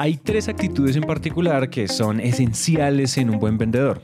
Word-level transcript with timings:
Hay 0.00 0.16
tres 0.16 0.48
actitudes 0.48 0.94
en 0.94 1.02
particular 1.02 1.70
que 1.70 1.88
son 1.88 2.20
esenciales 2.20 3.18
en 3.18 3.30
un 3.30 3.40
buen 3.40 3.58
vendedor 3.58 4.00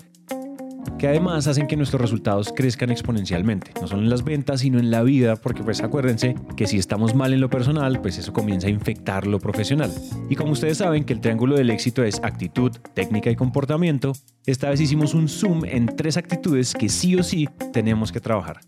que 0.98 1.08
además 1.08 1.46
hacen 1.46 1.66
que 1.66 1.76
nuestros 1.76 2.00
resultados 2.00 2.52
crezcan 2.54 2.90
exponencialmente, 2.90 3.72
no 3.80 3.86
solo 3.86 4.02
en 4.02 4.10
las 4.10 4.22
ventas, 4.22 4.60
sino 4.60 4.78
en 4.78 4.90
la 4.90 5.02
vida, 5.02 5.36
porque 5.36 5.62
pues 5.62 5.82
acuérdense 5.82 6.34
que 6.56 6.66
si 6.66 6.78
estamos 6.78 7.14
mal 7.14 7.32
en 7.32 7.40
lo 7.40 7.48
personal, 7.48 8.00
pues 8.00 8.18
eso 8.18 8.32
comienza 8.32 8.66
a 8.66 8.70
infectar 8.70 9.26
lo 9.26 9.38
profesional. 9.38 9.90
Y 10.28 10.36
como 10.36 10.52
ustedes 10.52 10.78
saben 10.78 11.04
que 11.04 11.12
el 11.14 11.20
triángulo 11.20 11.56
del 11.56 11.70
éxito 11.70 12.04
es 12.04 12.22
actitud, 12.22 12.70
técnica 12.92 13.30
y 13.30 13.36
comportamiento, 13.36 14.12
esta 14.46 14.70
vez 14.70 14.80
hicimos 14.80 15.14
un 15.14 15.28
zoom 15.28 15.64
en 15.64 15.86
tres 15.86 16.16
actitudes 16.16 16.74
que 16.74 16.88
sí 16.88 17.16
o 17.16 17.22
sí 17.22 17.48
tenemos 17.72 18.12
que 18.12 18.20
trabajar. 18.20 18.60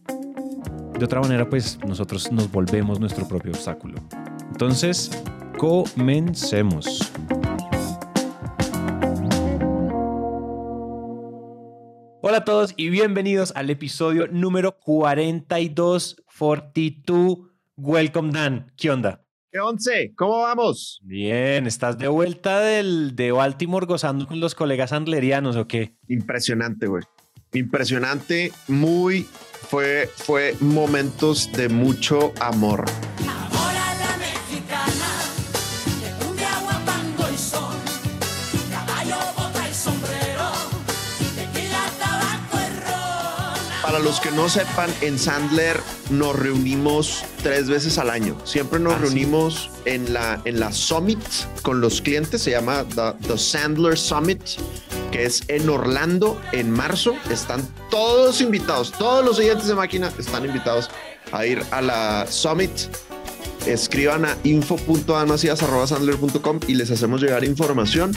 De 0.99 1.05
otra 1.05 1.21
manera, 1.21 1.49
pues 1.49 1.79
nosotros 1.87 2.33
nos 2.33 2.51
volvemos 2.51 2.99
nuestro 2.99 3.29
propio 3.29 3.53
obstáculo. 3.53 3.97
Entonces, 4.51 5.11
comencemos. 5.57 7.13
Hola 12.21 12.39
a 12.39 12.45
todos 12.45 12.75
y 12.77 12.91
bienvenidos 12.91 13.53
al 13.55 13.71
episodio 13.71 14.27
número 14.29 14.79
42, 14.79 16.17
42. 16.39 17.39
Welcome 17.77 18.33
Dan. 18.33 18.73
¿Qué 18.77 18.91
onda? 18.91 19.23
¿Qué 19.53 19.61
once? 19.61 20.13
¿Cómo 20.17 20.41
vamos? 20.41 21.01
Bien, 21.03 21.67
¿estás 21.67 21.97
de 21.99 22.09
vuelta 22.09 22.61
del, 22.61 23.15
de 23.15 23.33
Baltimore 23.33 23.87
gozando 23.87 24.27
con 24.27 24.41
los 24.41 24.55
colegas 24.55 24.93
andlerianos 24.93 25.57
o 25.57 25.67
qué? 25.67 25.95
Impresionante, 26.09 26.87
güey. 26.87 27.05
Impresionante, 27.53 28.53
muy, 28.69 29.23
fue, 29.23 30.11
fue 30.15 30.57
momentos 30.61 31.51
de 31.53 31.69
mucho 31.69 32.33
amor. 32.41 32.85
Para 43.97 44.11
los 44.11 44.21
que 44.21 44.31
no 44.31 44.51
sepan, 44.51 44.93
en 45.01 45.19
Sandler 45.19 45.81
nos 46.11 46.39
reunimos 46.39 47.25
tres 47.43 47.67
veces 47.67 47.97
al 47.97 48.11
año. 48.11 48.37
Siempre 48.45 48.79
nos 48.79 48.93
ah, 48.93 48.99
reunimos 48.99 49.71
en, 49.87 50.13
la, 50.13 50.39
en 50.45 50.61
la 50.61 50.71
Summit 50.71 51.19
con 51.63 51.81
los 51.81 52.03
clientes. 52.03 52.43
Se 52.43 52.51
llama 52.51 52.85
The, 52.95 53.39
Sandler 53.39 53.97
Summit, 53.97 54.43
que 55.11 55.25
es 55.25 55.45
en 55.49 55.71
Orlando 55.71 56.39
en 56.53 56.71
marzo. 56.71 57.15
Están 57.31 57.67
todos 57.91 58.43
invitados. 58.43 58.93
Todos 58.93 59.25
los 59.25 59.39
oyentes 59.39 59.67
de 59.67 59.75
máquina 59.75 60.13
están 60.19 60.45
invitados 60.45 60.91
a 61.33 61.47
ir 61.47 61.63
a 61.71 61.81
la 61.81 62.27
Summit. 62.29 62.71
Escriban 63.65 64.27
a 64.27 64.37
info.anasias.sandler.com 64.45 66.61
y 66.67 66.75
les 66.75 66.91
hacemos 66.91 67.23
llegar 67.23 67.45
información. 67.45 68.13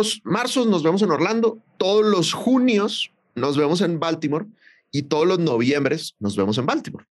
Los 0.00 0.22
marzos 0.24 0.66
nos 0.66 0.82
vemos 0.82 1.02
en 1.02 1.10
Orlando, 1.10 1.62
todos 1.76 2.06
los 2.06 2.32
junios 2.32 3.12
nos 3.34 3.58
vemos 3.58 3.82
en 3.82 4.00
Baltimore 4.00 4.46
y 4.90 5.02
todos 5.02 5.26
los 5.26 5.38
noviembres 5.38 6.14
nos 6.18 6.36
vemos 6.36 6.56
en 6.56 6.64
Baltimore. 6.64 7.04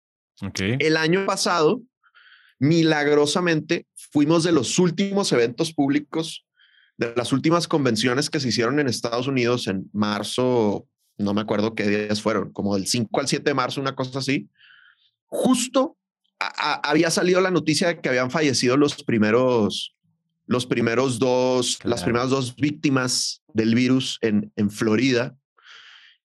El 0.57 0.97
año 0.97 1.27
pasado, 1.27 1.83
milagrosamente, 2.57 3.85
fuimos 4.11 4.43
de 4.43 4.53
los 4.53 4.79
últimos 4.79 5.31
eventos 5.31 5.71
públicos, 5.71 6.47
de 6.97 7.13
las 7.15 7.31
últimas 7.31 7.67
convenciones 7.67 8.31
que 8.31 8.39
se 8.39 8.49
hicieron 8.49 8.79
en 8.79 8.87
Estados 8.87 9.27
Unidos 9.27 9.67
en 9.67 9.87
marzo, 9.93 10.87
no 11.17 11.35
me 11.35 11.41
acuerdo 11.41 11.75
qué 11.75 11.87
días 11.87 12.23
fueron, 12.23 12.51
como 12.51 12.73
del 12.73 12.87
5 12.87 13.19
al 13.19 13.27
7 13.27 13.43
de 13.43 13.53
marzo, 13.53 13.81
una 13.81 13.95
cosa 13.95 14.17
así. 14.17 14.49
Justo 15.27 15.95
había 16.39 17.11
salido 17.11 17.39
la 17.39 17.51
noticia 17.51 17.89
de 17.89 18.01
que 18.01 18.09
habían 18.09 18.31
fallecido 18.31 18.77
los 18.77 19.03
primeros 19.03 19.95
los 20.50 20.65
primeros 20.65 21.20
dos, 21.20 21.77
las 21.83 22.02
primeras 22.02 22.32
dos 22.32 22.55
víctimas 22.55 23.43
del 23.54 23.76
virus 23.76 24.17
en, 24.21 24.52
en 24.55 24.71
Florida 24.71 25.36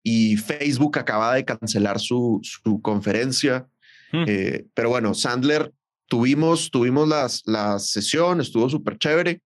y 0.05 0.37
Facebook 0.37 0.97
acaba 0.97 1.35
de 1.35 1.45
cancelar 1.45 1.99
su, 1.99 2.39
su 2.45 2.81
conferencia. 2.81 3.67
Hmm. 4.13 4.25
Eh, 4.29 4.67
pero 4.75 4.91
bueno, 4.91 5.13
Sandler, 5.15 5.73
tuvimos, 6.07 6.71
tuvimos 6.71 7.09
las, 7.09 7.43
la 7.47 7.81
sesión, 7.81 8.41
estuvo 8.41 8.71
súper 8.71 8.97
chévere. 8.97 9.43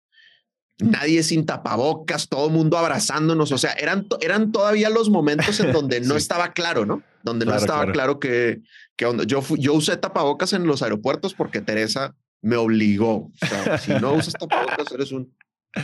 Nadie 0.78 1.22
sin 1.22 1.47
tapabocas, 1.47 2.28
todo 2.28 2.48
el 2.48 2.53
mundo 2.53 2.76
abrazándonos. 2.76 3.53
O 3.53 3.56
sea, 3.56 3.72
eran, 3.72 4.06
eran 4.20 4.53
todavía 4.53 4.91
los 4.91 5.09
momentos 5.09 5.59
en 5.60 5.72
donde 5.72 6.03
no 6.03 6.16
estaba 6.16 6.53
claro, 6.53 6.84
¿no? 6.84 7.03
Donde 7.22 7.47
no 7.47 7.56
estaba 7.56 7.91
claro, 7.92 8.20
que, 8.20 8.60
que 8.94 9.10
yo, 9.26 9.42
yo 9.56 9.72
usé 9.72 9.97
tapabocas 9.97 10.53
en 10.53 10.66
los 10.66 10.82
aeropuertos 10.82 11.32
porque 11.32 11.62
Teresa 11.62 12.15
me 12.46 12.56
obligó. 12.56 13.32
O 13.42 13.46
sea, 13.46 13.76
si 13.78 13.92
no 13.94 14.14
usas 14.14 14.34
tapabocas, 14.34 14.92
eres 14.92 15.10
un 15.10 15.34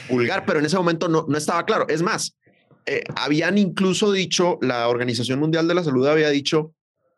vulgar, 0.08 0.46
pero 0.46 0.60
en 0.60 0.66
ese 0.66 0.76
momento 0.76 1.08
no, 1.08 1.26
no 1.28 1.36
estaba 1.36 1.66
claro. 1.66 1.86
Es 1.88 2.02
más, 2.02 2.36
eh, 2.86 3.02
habían 3.16 3.58
incluso 3.58 4.12
dicho, 4.12 4.58
la 4.62 4.88
Organización 4.88 5.40
Mundial 5.40 5.66
de 5.66 5.74
la 5.74 5.82
Salud 5.82 6.06
había 6.06 6.30
dicho, 6.30 6.72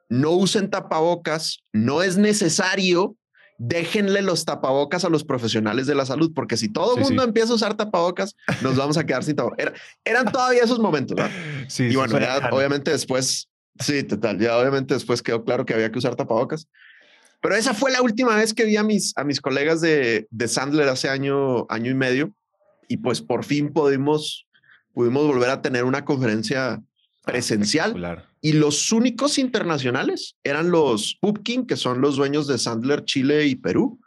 no 0.08 0.30
usen 0.30 0.70
tapabocas, 0.70 1.62
no 1.74 2.02
es 2.02 2.16
necesario, 2.16 3.16
déjenle 3.58 4.22
los 4.22 4.46
tapabocas 4.46 5.04
a 5.04 5.10
los 5.10 5.24
profesionales 5.24 5.86
de 5.86 5.94
la 5.94 6.06
salud, 6.06 6.32
porque 6.34 6.56
si 6.56 6.72
todo 6.72 6.96
el 6.96 7.02
mundo 7.02 7.22
empieza 7.22 7.52
a 7.52 7.56
usar 7.56 7.74
tapabocas, 7.74 8.34
nos 8.62 8.76
vamos 8.76 8.96
a 8.96 9.04
quedar 9.04 9.24
sin 9.24 9.36
tapabocas. 9.36 9.72
eran 10.04 10.32
todavía 10.32 10.62
esos 10.62 10.78
momentos, 10.78 11.16
¿no? 11.18 11.24
Sí, 11.68 11.84
y 11.84 11.96
bueno, 11.96 12.18
ya, 12.18 12.48
obviamente 12.50 12.90
después, 12.90 13.48
sí, 13.78 14.02
total, 14.04 14.38
ya 14.38 14.56
obviamente 14.58 14.94
después 14.94 15.22
quedó 15.22 15.44
claro 15.44 15.64
que 15.64 15.74
había 15.74 15.90
que 15.92 15.98
usar 15.98 16.14
tapabocas. 16.14 16.66
Pero 17.44 17.56
esa 17.56 17.74
fue 17.74 17.92
la 17.92 18.00
última 18.00 18.36
vez 18.36 18.54
que 18.54 18.64
vi 18.64 18.78
a 18.78 18.82
mis, 18.82 19.12
a 19.18 19.22
mis 19.22 19.38
colegas 19.38 19.82
de, 19.82 20.26
de 20.30 20.48
Sandler 20.48 20.88
hace 20.88 21.10
año, 21.10 21.66
año 21.68 21.90
y 21.90 21.94
medio. 21.94 22.34
Y 22.88 22.96
pues 22.96 23.20
por 23.20 23.44
fin 23.44 23.70
pudimos, 23.70 24.46
pudimos 24.94 25.26
volver 25.26 25.50
a 25.50 25.60
tener 25.60 25.84
una 25.84 26.06
conferencia 26.06 26.82
presencial. 27.22 28.26
Y 28.40 28.52
los 28.52 28.90
únicos 28.92 29.36
internacionales 29.36 30.36
eran 30.42 30.70
los 30.70 31.18
Pupkin, 31.20 31.66
que 31.66 31.76
son 31.76 32.00
los 32.00 32.16
dueños 32.16 32.46
de 32.46 32.56
Sandler 32.56 33.04
Chile 33.04 33.44
y 33.46 33.56
Perú, 33.56 34.00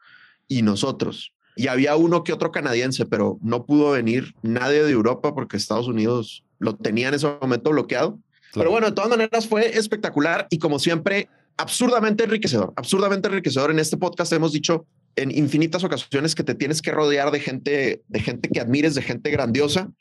y 0.47 0.63
nosotros. 0.63 1.31
Y 1.55 1.67
había 1.67 1.95
uno 1.95 2.23
que 2.23 2.33
otro 2.33 2.51
canadiense, 2.51 3.05
pero 3.05 3.37
no 3.43 3.67
pudo 3.67 3.91
venir 3.91 4.33
nadie 4.41 4.81
de 4.81 4.89
Europa 4.89 5.35
porque 5.35 5.57
Estados 5.57 5.87
Unidos 5.87 6.43
lo 6.57 6.75
tenía 6.75 7.09
en 7.09 7.13
ese 7.13 7.27
momento 7.39 7.69
bloqueado. 7.69 8.17
Pero 8.55 8.71
bueno, 8.71 8.87
de 8.87 8.93
todas 8.93 9.11
maneras 9.11 9.47
fue 9.47 9.77
espectacular 9.77 10.47
y 10.49 10.57
como 10.57 10.79
siempre, 10.79 11.29
absurdamente 11.57 12.23
enriquecedor, 12.23 12.73
absurdamente 12.75 13.27
enriquecedor. 13.27 13.71
En 13.71 13.79
este 13.79 13.97
podcast 13.97 14.31
hemos 14.31 14.53
dicho 14.53 14.85
en 15.15 15.31
infinitas 15.31 15.83
ocasiones 15.83 16.35
que 16.35 16.43
te 16.43 16.55
tienes 16.55 16.81
que 16.81 16.91
rodear 16.91 17.31
de 17.31 17.39
gente, 17.39 18.03
de 18.07 18.19
gente 18.19 18.49
que 18.49 18.59
admires, 18.59 18.95
de 18.95 19.01
gente 19.01 19.31
grandiosa. 19.31 19.91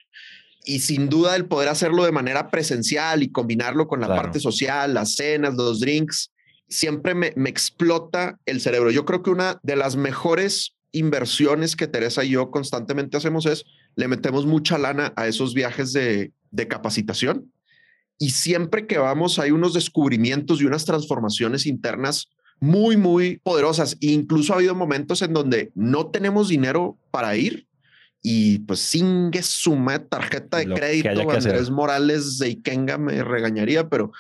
Y 0.65 0.81
sin 0.81 1.09
duda 1.09 1.37
el 1.37 1.47
poder 1.47 1.69
hacerlo 1.69 2.05
de 2.05 2.13
manera 2.13 2.51
presencial 2.51 3.23
y 3.23 3.31
combinarlo 3.31 3.87
con 3.87 4.01
la 4.01 4.09
parte 4.09 4.41
social, 4.41 4.95
las 4.95 5.15
cenas, 5.15 5.55
los 5.55 5.81
drinks, 5.81 6.33
siempre 6.69 7.15
me, 7.15 7.33
me 7.37 7.49
explota 7.49 8.39
el 8.47 8.61
cerebro. 8.61 8.91
Yo 8.91 9.05
creo 9.05 9.23
que 9.23 9.31
una 9.31 9.61
de 9.63 9.77
las 9.77 9.97
mejores 9.97 10.75
inversiones 10.91 11.77
que 11.77 11.87
Teresa 11.87 12.25
y 12.25 12.31
yo 12.31 12.51
constantemente 12.51 13.17
hacemos 13.17 13.47
es 13.47 13.65
le 13.95 14.09
metemos 14.09 14.45
mucha 14.45 14.77
lana 14.77 15.13
a 15.17 15.29
esos 15.29 15.55
viajes 15.55 15.93
de, 15.93 16.33
de 16.51 16.69
capacitación 16.69 17.53
y 18.19 18.31
siempre 18.31 18.87
que 18.87 18.99
vamos 18.99 19.39
hay 19.39 19.51
unos 19.51 19.75
descubrimientos 19.75 20.61
y 20.61 20.65
unas 20.65 20.85
transformaciones 20.85 21.67
internas 21.67 22.29
muy, 22.59 22.97
muy 22.97 23.39
poderosas. 23.39 23.97
E 24.01 24.13
incluso 24.13 24.53
ha 24.53 24.57
habido 24.57 24.75
momentos 24.75 25.23
en 25.23 25.33
donde 25.33 25.71
no 25.75 26.07
tenemos 26.07 26.49
dinero 26.49 26.97
para 27.11 27.37
ir 27.37 27.67
y 28.23 28.61
pues 28.61 28.81
sin 28.81 29.31
que 29.31 29.43
suma 29.43 29.99
tarjeta 30.01 30.57
de 30.57 30.67
crédito, 30.67 31.31
Andrés 31.31 31.71
Morales 31.71 32.39
de 32.39 32.51
Ikenga 32.51 32.99
me 32.99 33.23
regañaría, 33.23 33.89
pero, 33.89 34.11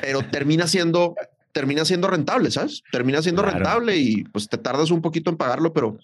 pero 0.00 0.22
termina 0.30 0.66
siendo 0.66 1.14
termina 1.52 1.84
siendo 1.84 2.08
rentable, 2.08 2.50
¿sabes? 2.50 2.82
Termina 2.90 3.22
siendo 3.22 3.42
rentable 3.42 3.96
y 3.96 4.24
pues 4.24 4.48
te 4.48 4.58
tardas 4.58 4.90
un 4.90 5.02
poquito 5.02 5.30
en 5.30 5.36
pagarlo, 5.36 5.72
pero, 5.72 5.98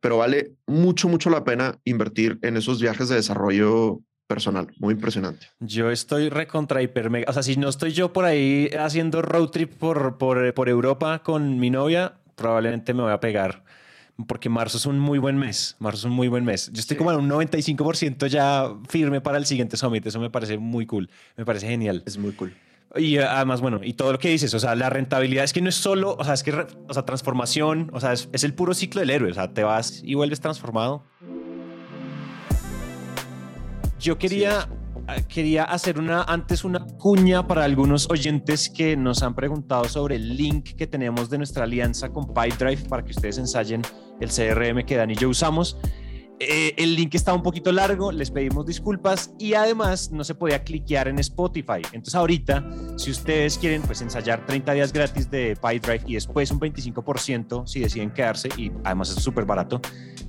pero 0.00 0.18
vale 0.18 0.52
mucho, 0.66 1.08
mucho 1.08 1.28
la 1.28 1.44
pena 1.44 1.78
invertir 1.84 2.38
en 2.42 2.56
esos 2.56 2.80
viajes 2.80 3.08
de 3.08 3.16
desarrollo 3.16 4.00
personal, 4.34 4.68
muy 4.78 4.94
impresionante. 4.94 5.46
Yo 5.60 5.90
estoy 5.90 6.30
recontra 6.30 6.80
hiper 6.82 7.10
mega, 7.10 7.26
o 7.28 7.32
sea, 7.32 7.42
si 7.42 7.56
no 7.56 7.68
estoy 7.68 7.92
yo 7.92 8.12
por 8.12 8.24
ahí 8.24 8.70
haciendo 8.78 9.20
road 9.20 9.48
trip 9.48 9.74
por, 9.74 10.16
por, 10.16 10.54
por 10.54 10.68
Europa 10.68 11.22
con 11.22 11.58
mi 11.58 11.70
novia, 11.70 12.14
probablemente 12.34 12.94
me 12.94 13.02
voy 13.02 13.12
a 13.12 13.20
pegar 13.20 13.62
porque 14.26 14.48
marzo 14.48 14.76
es 14.76 14.86
un 14.86 14.98
muy 14.98 15.18
buen 15.18 15.36
mes. 15.36 15.76
Marzo 15.78 15.98
es 15.98 16.04
un 16.04 16.12
muy 16.12 16.28
buen 16.28 16.44
mes. 16.44 16.70
Yo 16.72 16.80
estoy 16.80 16.96
como 16.96 17.12
en 17.12 17.18
un 17.18 17.28
95% 17.28 18.26
ya 18.26 18.72
firme 18.88 19.20
para 19.20 19.38
el 19.38 19.46
siguiente 19.46 19.76
summit. 19.76 20.06
Eso 20.06 20.20
me 20.20 20.30
parece 20.30 20.58
muy 20.58 20.86
cool. 20.86 21.10
Me 21.36 21.44
parece 21.44 21.66
genial. 21.66 22.02
Es 22.06 22.18
muy 22.18 22.32
cool. 22.32 22.54
Y 22.96 23.18
además, 23.18 23.60
bueno, 23.62 23.80
y 23.82 23.94
todo 23.94 24.12
lo 24.12 24.18
que 24.18 24.28
dices, 24.28 24.52
o 24.52 24.58
sea, 24.58 24.74
la 24.74 24.90
rentabilidad 24.90 25.44
es 25.44 25.54
que 25.54 25.62
no 25.62 25.70
es 25.70 25.76
solo, 25.76 26.14
o 26.18 26.24
sea, 26.24 26.34
es 26.34 26.42
que, 26.42 26.52
o 26.52 26.92
sea, 26.92 27.04
transformación, 27.06 27.90
o 27.94 28.00
sea, 28.00 28.12
es, 28.12 28.28
es 28.32 28.44
el 28.44 28.52
puro 28.52 28.74
ciclo 28.74 29.00
del 29.00 29.10
héroe. 29.10 29.30
O 29.30 29.34
sea, 29.34 29.52
te 29.52 29.64
vas 29.64 30.02
y 30.04 30.14
vuelves 30.14 30.40
transformado. 30.40 31.04
Yo 34.02 34.18
quería 34.18 34.68
ah, 35.06 35.16
quería 35.28 35.62
hacer 35.62 36.00
una 36.00 36.24
antes 36.24 36.64
una 36.64 36.84
cuña 36.98 37.46
para 37.46 37.62
algunos 37.62 38.10
oyentes 38.10 38.68
que 38.68 38.96
nos 38.96 39.22
han 39.22 39.32
preguntado 39.36 39.84
sobre 39.84 40.16
el 40.16 40.36
link 40.36 40.70
que 40.74 40.88
tenemos 40.88 41.30
de 41.30 41.38
nuestra 41.38 41.62
alianza 41.62 42.08
con 42.08 42.34
PyDrive 42.34 42.88
para 42.88 43.04
que 43.04 43.12
ustedes 43.12 43.38
ensayen 43.38 43.82
el 44.20 44.28
CRM 44.28 44.84
que 44.84 44.96
Dan 44.96 45.12
y 45.12 45.14
yo 45.14 45.28
usamos. 45.28 45.76
Eh, 46.44 46.74
el 46.76 46.96
link 46.96 47.14
está 47.14 47.32
un 47.32 47.42
poquito 47.42 47.70
largo, 47.70 48.10
les 48.10 48.32
pedimos 48.32 48.66
disculpas 48.66 49.32
y 49.38 49.54
además 49.54 50.10
no 50.10 50.24
se 50.24 50.34
podía 50.34 50.64
cliquear 50.64 51.06
en 51.06 51.20
Spotify. 51.20 51.82
Entonces 51.92 52.16
ahorita, 52.16 52.68
si 52.96 53.12
ustedes 53.12 53.58
quieren 53.58 53.80
pues 53.82 54.00
ensayar 54.02 54.44
30 54.44 54.72
días 54.72 54.92
gratis 54.92 55.30
de 55.30 55.56
PyDrive 55.62 56.02
y 56.04 56.14
después 56.14 56.50
un 56.50 56.58
25% 56.58 57.68
si 57.68 57.78
deciden 57.78 58.10
quedarse 58.10 58.48
y 58.56 58.72
además 58.82 59.10
es 59.10 59.22
súper 59.22 59.44
barato, 59.44 59.80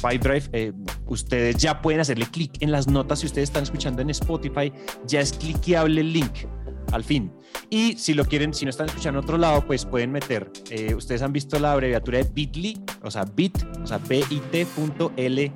PyDrive, 0.04 0.50
eh, 0.52 0.74
ustedes 1.08 1.58
ya 1.58 1.82
pueden 1.82 2.02
hacerle 2.02 2.28
clic 2.28 2.62
en 2.62 2.72
las 2.72 2.88
notas 2.88 3.22
si 3.22 3.26
ustedes 3.26 3.50
están 3.50 3.64
escuchando 3.64 4.04
en 4.04 4.12
Spotify, 4.12 4.72
ya 5.08 5.20
es 5.20 5.34
cliqueable 5.34 6.02
el 6.02 6.14
link 6.14 6.46
al 6.94 7.04
fin. 7.04 7.32
Y 7.70 7.98
si 7.98 8.14
lo 8.14 8.24
quieren, 8.26 8.54
si 8.54 8.66
no 8.66 8.70
están 8.70 8.88
escuchando 8.88 9.20
en 9.20 9.26
otro 9.26 9.38
lado, 9.38 9.66
pues 9.66 9.86
pueden 9.86 10.12
meter, 10.12 10.52
eh, 10.70 10.94
ustedes 10.96 11.22
han 11.22 11.34
visto 11.34 11.60
la 11.60 11.74
abreviatura 11.74 12.20
de 12.20 12.30
bit.ly, 12.32 12.82
o 13.02 13.12
sea, 13.12 13.26
bit, 13.26 13.58
o 13.82 13.88
sea, 13.88 13.98
bit.ly 13.98 15.52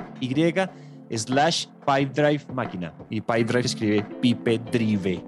slash 1.16 1.68
pipedrive 1.86 2.44
máquina. 2.54 2.94
Y 3.10 3.22
pipedrive 3.22 3.66
escribe 3.66 4.06
pipe 4.22 4.60
drive. 4.72 5.24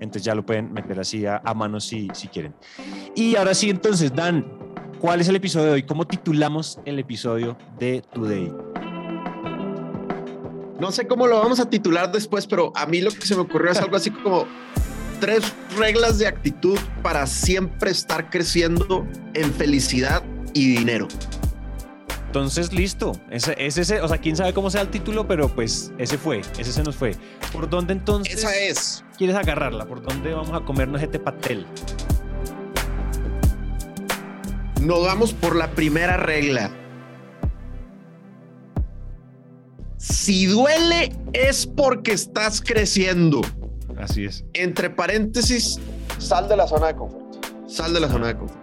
Entonces 0.00 0.22
ya 0.22 0.34
lo 0.34 0.46
pueden 0.46 0.72
meter 0.72 1.00
así 1.00 1.26
a, 1.26 1.40
mano 1.56 1.80
si, 1.80 2.08
si 2.12 2.28
quieren. 2.28 2.54
Y 3.16 3.34
ahora 3.34 3.54
sí, 3.54 3.68
entonces, 3.68 4.14
Dan, 4.14 4.46
¿cuál 5.00 5.20
es 5.20 5.28
el 5.28 5.36
episodio 5.36 5.66
de 5.66 5.72
hoy? 5.72 5.82
¿Cómo 5.82 6.06
titulamos 6.06 6.78
el 6.84 7.00
episodio 7.00 7.56
de 7.78 8.02
Today? 8.12 8.52
No 10.78 10.92
sé 10.92 11.08
cómo 11.08 11.26
lo 11.26 11.40
vamos 11.40 11.58
a 11.58 11.68
titular 11.68 12.12
después, 12.12 12.46
pero 12.46 12.72
a 12.76 12.86
mí 12.86 13.00
lo 13.00 13.10
que 13.10 13.26
se 13.26 13.34
me 13.34 13.40
ocurrió 13.40 13.72
es 13.72 13.78
algo 13.82 13.96
así 13.96 14.10
como 14.10 14.46
tres 15.20 15.52
reglas 15.76 16.18
de 16.18 16.26
actitud 16.26 16.78
para 17.02 17.26
siempre 17.26 17.90
estar 17.90 18.30
creciendo 18.30 19.06
en 19.34 19.52
felicidad 19.52 20.22
y 20.54 20.76
dinero. 20.76 21.08
Entonces, 22.26 22.72
listo. 22.72 23.12
Ese, 23.30 23.54
ese, 23.58 24.02
o 24.02 24.08
sea, 24.08 24.18
quién 24.18 24.36
sabe 24.36 24.52
cómo 24.52 24.70
sea 24.70 24.82
el 24.82 24.88
título, 24.88 25.26
pero 25.26 25.48
pues 25.48 25.92
ese 25.98 26.18
fue, 26.18 26.42
ese 26.58 26.72
se 26.72 26.82
nos 26.82 26.94
fue. 26.94 27.16
¿Por 27.52 27.70
dónde 27.70 27.94
entonces? 27.94 28.34
Esa 28.34 28.54
es. 28.54 29.04
¿Quieres 29.16 29.34
agarrarla? 29.34 29.86
¿Por 29.86 30.02
dónde 30.02 30.34
vamos 30.34 30.52
a 30.52 30.64
comernos 30.64 31.02
este 31.02 31.18
pastel? 31.18 31.66
Nos 34.82 35.04
vamos 35.04 35.32
por 35.32 35.56
la 35.56 35.70
primera 35.70 36.16
regla. 36.18 36.70
Si 39.96 40.46
duele 40.46 41.16
es 41.32 41.66
porque 41.66 42.12
estás 42.12 42.60
creciendo. 42.60 43.40
Así 43.98 44.24
es. 44.24 44.44
Entre 44.52 44.90
paréntesis, 44.90 45.78
sal 46.18 46.48
de 46.48 46.56
la 46.56 46.66
zona 46.66 46.88
de 46.88 46.96
confort. 46.96 47.46
Sal 47.66 47.92
de 47.92 48.00
la 48.00 48.08
zona 48.08 48.28
de 48.28 48.36
confort. 48.36 48.60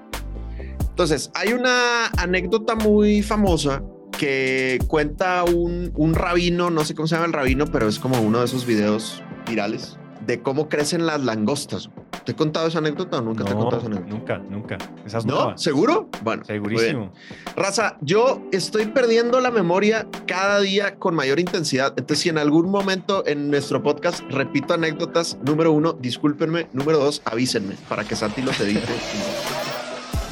Entonces, 0.79 1.29
hay 1.33 1.53
una 1.53 2.07
anécdota 2.17 2.75
muy 2.75 3.21
famosa 3.21 3.83
que 4.17 4.79
cuenta 4.87 5.43
un, 5.43 5.91
un 5.95 6.15
rabino, 6.15 6.69
no 6.69 6.85
sé 6.85 6.95
cómo 6.95 7.07
se 7.07 7.15
llama 7.15 7.27
el 7.27 7.33
rabino, 7.33 7.65
pero 7.65 7.89
es 7.89 7.99
como 7.99 8.21
uno 8.21 8.39
de 8.39 8.45
esos 8.45 8.65
videos 8.65 9.21
virales 9.45 9.97
de 10.25 10.41
cómo 10.41 10.69
crecen 10.69 11.05
las 11.05 11.21
langostas. 11.21 11.89
¿Te 12.25 12.31
he 12.31 12.35
contado 12.35 12.67
esa 12.67 12.79
anécdota 12.79 13.19
o 13.19 13.21
nunca 13.21 13.43
te 13.43 13.51
he 13.51 13.55
contado 13.55 13.77
esa 13.77 13.87
anécdota? 13.87 14.15
Nunca, 14.15 14.37
nunca. 14.37 14.77
Esas 15.05 15.25
¿No? 15.25 15.57
¿Seguro? 15.57 16.09
Bueno. 16.23 16.43
Segurísimo. 16.43 17.11
Raza, 17.55 17.97
yo 18.01 18.41
estoy 18.51 18.87
perdiendo 18.87 19.39
la 19.41 19.51
memoria 19.51 20.07
cada 20.25 20.59
día 20.59 20.95
con 20.95 21.13
mayor 21.13 21.39
intensidad. 21.39 21.93
Entonces, 21.97 22.19
si 22.19 22.29
en 22.29 22.39
algún 22.39 22.69
momento 22.69 23.23
en 23.27 23.51
nuestro 23.51 23.83
podcast 23.83 24.21
repito 24.29 24.73
anécdotas, 24.73 25.37
número 25.43 25.71
uno, 25.71 25.93
discúlpenme. 25.93 26.67
Número 26.73 26.97
dos, 26.97 27.21
avísenme 27.25 27.75
para 27.87 28.03
que 28.03 28.15
Santi 28.15 28.41
los 28.41 28.59
edite. 28.59 28.87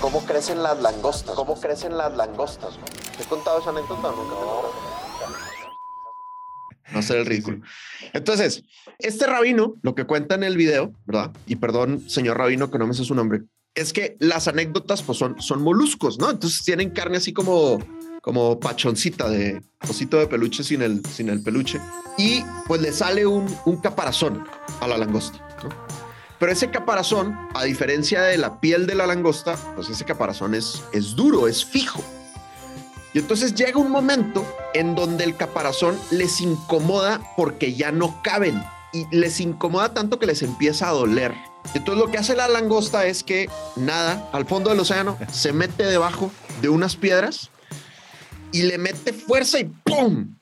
¿Cómo 0.02 0.26
crecen 0.26 0.64
las 0.64 0.82
langostas? 0.82 1.36
¿Cómo 1.36 1.60
crecen 1.60 1.98
las 1.98 2.16
langostas? 2.18 2.72
¿Te 3.16 3.24
he 3.24 3.26
contado 3.26 3.60
esa 3.60 3.70
anécdota 3.70 4.08
o 4.08 4.12
nunca? 4.12 4.34
no 4.34 4.93
hacer 7.00 7.18
el 7.18 7.26
ridículo. 7.26 7.62
Entonces, 8.14 8.64
este 9.00 9.26
rabino, 9.28 9.76
lo 9.82 9.96
que 9.96 10.06
cuenta 10.06 10.36
en 10.36 10.44
el 10.44 10.58
video, 10.58 10.94
¿verdad? 11.06 11.32
Y 11.46 11.56
perdón, 11.58 12.10
señor 12.10 12.38
rabino, 12.38 12.72
que 12.72 12.78
no 12.78 12.88
me 12.88 12.94
sé 12.94 13.04
su 13.04 13.16
nombre, 13.16 13.42
es 13.76 13.94
que 13.94 14.18
las 14.20 14.48
anécdotas 14.48 15.02
pues 15.02 15.18
son, 15.18 15.42
son 15.42 15.62
moluscos, 15.62 16.20
¿no? 16.20 16.30
Entonces 16.30 16.64
tienen 16.64 16.92
carne 16.92 17.18
así 17.18 17.34
como, 17.34 17.80
como 18.22 18.60
pachoncita 18.60 19.30
de 19.30 19.62
cosito 19.86 20.18
de 20.18 20.28
peluche 20.28 20.64
sin 20.64 20.82
el, 20.82 21.04
sin 21.06 21.30
el 21.30 21.42
peluche. 21.42 21.80
Y 22.18 22.44
pues 22.68 22.82
le 22.82 22.92
sale 22.92 23.26
un, 23.26 23.46
un 23.66 23.78
caparazón 23.78 24.44
a 24.80 24.88
la 24.88 24.98
langosta, 24.98 25.40
¿no? 25.64 25.70
Pero 26.40 26.52
ese 26.52 26.70
caparazón, 26.70 27.38
a 27.54 27.64
diferencia 27.64 28.22
de 28.22 28.38
la 28.38 28.60
piel 28.60 28.86
de 28.86 28.96
la 28.96 29.08
langosta, 29.08 29.56
pues 29.76 29.90
ese 29.90 30.04
caparazón 30.04 30.54
es, 30.56 30.84
es 30.92 31.16
duro, 31.16 31.48
es 31.48 31.64
fijo. 31.64 32.04
Y 33.14 33.20
entonces 33.20 33.54
llega 33.54 33.78
un 33.78 33.92
momento 33.92 34.46
en 34.74 34.96
donde 34.96 35.24
el 35.24 35.38
caparazón 35.38 35.98
les 36.10 36.42
incomoda 36.42 37.22
porque 37.38 37.76
ya 37.76 37.92
no 37.92 38.22
caben 38.24 38.62
y 38.92 39.06
les 39.16 39.40
incomoda 39.40 39.94
tanto 39.94 40.18
que 40.18 40.26
les 40.26 40.42
empieza 40.42 40.90
a 40.90 40.94
doler. 40.94 41.34
Entonces 41.76 42.04
lo 42.04 42.12
que 42.12 42.18
hace 42.18 42.36
la 42.36 42.48
langosta 42.48 43.06
es 43.06 43.24
que 43.24 43.50
nada 43.76 44.30
al 44.34 44.46
fondo 44.46 44.72
del 44.72 44.80
océano, 44.80 45.18
se 45.32 45.54
mete 45.54 45.86
debajo 45.86 46.32
de 46.62 46.70
unas 46.70 46.96
piedras 46.96 47.50
y 48.52 48.64
le 48.64 48.78
mete 48.78 49.14
fuerza 49.14 49.60
y 49.60 49.66
¡pum! 49.66 50.36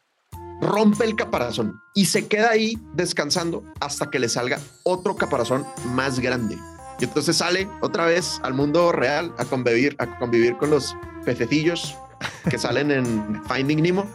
rompe 0.61 1.05
el 1.05 1.15
caparazón 1.15 1.81
y 1.95 2.05
se 2.05 2.27
queda 2.27 2.51
ahí 2.51 2.77
descansando 2.93 3.63
hasta 3.79 4.09
que 4.09 4.19
le 4.19 4.29
salga 4.29 4.59
otro 4.83 5.15
caparazón 5.15 5.65
más 5.87 6.19
grande. 6.19 6.57
Y 6.99 7.05
entonces 7.05 7.37
sale 7.37 7.67
otra 7.81 8.05
vez 8.05 8.39
al 8.43 8.53
mundo 8.53 8.91
real 8.91 9.33
a 9.37 9.45
convivir, 9.45 9.95
a 9.97 10.19
convivir 10.19 10.55
con 10.57 10.69
los 10.69 10.95
pececillos 11.25 11.95
que 12.49 12.57
salen 12.57 12.91
en 12.91 13.41
Finding 13.45 13.81
Nemo. 13.81 14.05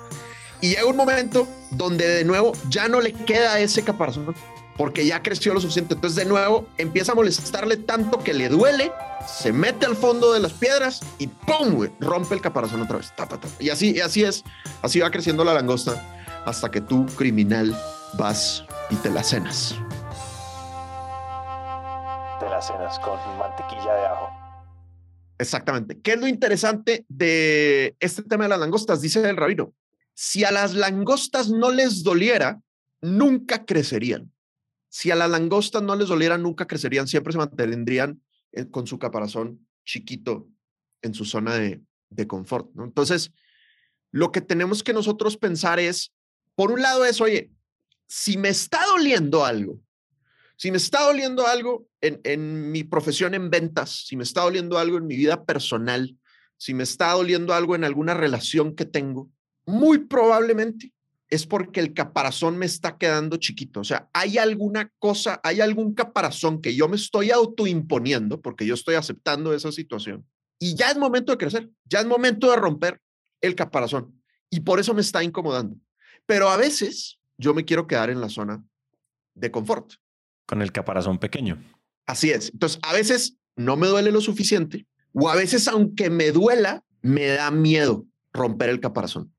Y 0.61 0.71
llega 0.71 0.87
un 0.87 0.97
momento 0.97 1.47
donde 1.71 2.07
de 2.09 2.25
nuevo 2.25 2.53
ya 2.69 2.89
no 2.89 3.01
le 3.01 3.13
queda 3.13 3.59
ese 3.61 3.83
caparazón 3.83 4.35
porque 4.77 5.07
ya 5.07 5.23
creció 5.23 5.55
lo 5.55 5.61
suficiente. 5.61 5.95
Entonces 5.95 6.17
de 6.17 6.25
nuevo 6.25 6.67
empieza 6.79 7.13
a 7.13 7.15
molestarle 7.15 7.77
tanto 7.77 8.19
que 8.19 8.35
le 8.35 8.49
duele, 8.49 8.93
se 9.27 9.53
mete 9.53 9.87
al 9.87 9.97
fondo 9.97 10.33
de 10.33 10.41
las 10.41 10.53
piedras 10.53 11.01
y 11.19 11.27
¡pum! 11.27 11.89
rompe 12.01 12.35
el 12.35 12.41
caparazón 12.41 12.83
otra 12.83 12.99
vez. 12.99 13.13
Y 13.59 13.71
así, 13.71 13.97
y 13.97 14.01
así 14.01 14.25
es, 14.25 14.45
así 14.83 15.01
va 15.01 15.11
creciendo 15.11 15.45
la 15.45 15.55
langosta 15.55 16.03
hasta 16.45 16.71
que 16.71 16.81
tú, 16.81 17.07
criminal, 17.17 17.77
vas 18.15 18.65
y 18.91 18.97
te 18.97 19.11
la 19.11 19.23
cenas. 19.23 19.75
Te 22.39 22.49
la 22.49 22.61
cenas 22.63 22.99
con 23.01 23.19
mantequilla 23.39 23.95
de 23.95 24.07
ajo. 24.07 24.46
Exactamente. 25.39 26.01
¿Qué 26.01 26.13
es 26.13 26.21
lo 26.21 26.27
interesante 26.27 27.05
de 27.09 27.97
este 28.01 28.23
tema 28.23 28.45
de 28.45 28.51
las 28.51 28.61
langostas? 28.61 29.01
Dice 29.01 29.29
el 29.29 29.37
rabino. 29.37 29.75
Si 30.15 30.45
a 30.45 30.51
las 30.51 30.75
langostas 30.75 31.51
no 31.51 31.71
les 31.71 32.03
doliera, 32.03 32.61
nunca 33.03 33.65
crecerían. 33.67 34.33
Si 34.89 35.11
a 35.11 35.15
las 35.15 35.31
langostas 35.31 35.83
no 35.83 35.95
les 35.95 36.09
doliera, 36.09 36.39
nunca 36.39 36.67
crecerían. 36.67 37.07
Siempre 37.07 37.33
se 37.33 37.39
mantendrían 37.39 38.23
eh, 38.53 38.67
con 38.71 38.87
su 38.87 38.99
caparazón 38.99 39.67
chiquito 39.85 40.49
en 41.03 41.13
su 41.13 41.27
zona 41.27 41.55
de, 41.55 41.83
de 42.09 42.27
confort. 42.27 42.71
Entonces, 42.79 43.31
lo 44.11 44.33
que 44.33 44.41
tenemos 44.41 44.83
que 44.83 44.95
nosotros 44.95 45.37
pensar 45.37 45.79
es, 45.79 46.13
por 46.55 46.73
un 46.73 46.81
lado 46.81 47.05
es, 47.05 47.21
oye, 47.21 47.51
si 48.07 48.39
me 48.39 48.49
está 48.49 48.81
doliendo 48.87 49.45
algo, 49.45 49.79
si 50.57 50.71
me 50.71 50.79
está 50.79 51.03
doliendo 51.03 51.47
algo 51.47 51.87
en, 52.01 52.21
en 52.25 52.71
mi 52.71 52.85
profesión 52.85 53.35
en 53.35 53.51
ventas, 53.51 54.05
si 54.07 54.17
me 54.17 54.25
está 54.25 54.43
doliendo 54.43 54.79
algo 54.79 54.99
en 54.99 55.07
mi 55.07 55.17
vida 55.17 55.45
personal, 55.45 56.17
si 56.57 56.75
me 56.75 56.83
está 56.83 57.13
doliendo 57.13 57.55
algo 57.55 57.75
en 57.75 57.85
alguna 57.85 58.15
relación 58.15 58.75
que 58.75 58.87
tengo, 58.87 59.31
muy 59.67 59.99
probablemente 59.99 60.93
es 61.29 61.47
porque 61.47 61.81
el 61.81 61.93
caparazón 61.93 62.57
me 62.57 62.67
está 62.67 62.99
quedando 62.99 63.37
chiquito. 63.37 63.81
O 63.81 63.85
sea, 63.85 64.09
hay 64.13 64.39
alguna 64.39 64.93
cosa, 64.99 65.41
hay 65.43 65.61
algún 65.61 65.95
caparazón 65.95 66.61
que 66.63 66.75
yo 66.75 66.89
me 66.89 66.97
estoy 66.97 67.31
autoimponiendo 67.31 68.41
porque 68.41 68.67
yo 68.67 68.75
estoy 68.75 68.95
aceptando 68.95 69.53
esa 69.53 69.73
situación. 69.73 70.25
Y 70.59 70.75
ya 70.75 70.91
es 70.91 70.97
momento 70.97 71.33
de 71.33 71.39
crecer, 71.39 71.69
ya 71.85 72.01
es 72.01 72.07
momento 72.07 72.51
de 72.51 72.57
romper 72.57 73.01
el 73.41 73.55
caparazón. 73.55 74.23
Y 74.51 74.61
por 74.61 74.79
eso 74.79 74.95
me 74.95 75.01
está 75.01 75.23
incomodando. 75.23 75.77
Pero 76.27 76.49
a 76.49 76.57
veces 76.57 77.19
yo 77.37 77.55
me 77.55 77.65
quiero 77.65 77.87
quedar 77.87 78.09
en 78.11 78.21
la 78.21 78.29
zona 78.29 78.65
de 79.35 79.51
confort. 79.51 79.95
Con 80.47 80.63
el 80.63 80.73
caparazón 80.73 81.19
pequeño. 81.19 81.63
Así 82.07 82.31
es. 82.31 82.51
Entonces, 82.53 82.79
a 82.83 82.93
veces 82.93 83.37
no 83.57 83.77
me 83.77 83.89
duele 83.89 84.11
lo 84.11 84.21
suficiente 84.21 84.87
o 85.13 85.29
a 85.29 85.35
veces, 85.35 85.67
aunque 85.69 86.11
me 86.11 86.31
duela, 86.31 86.85
me 87.03 87.27
da 87.27 87.51
miedo 87.51 88.07
romper 88.33 88.69
el 88.69 88.81
caparazón. 88.81 89.33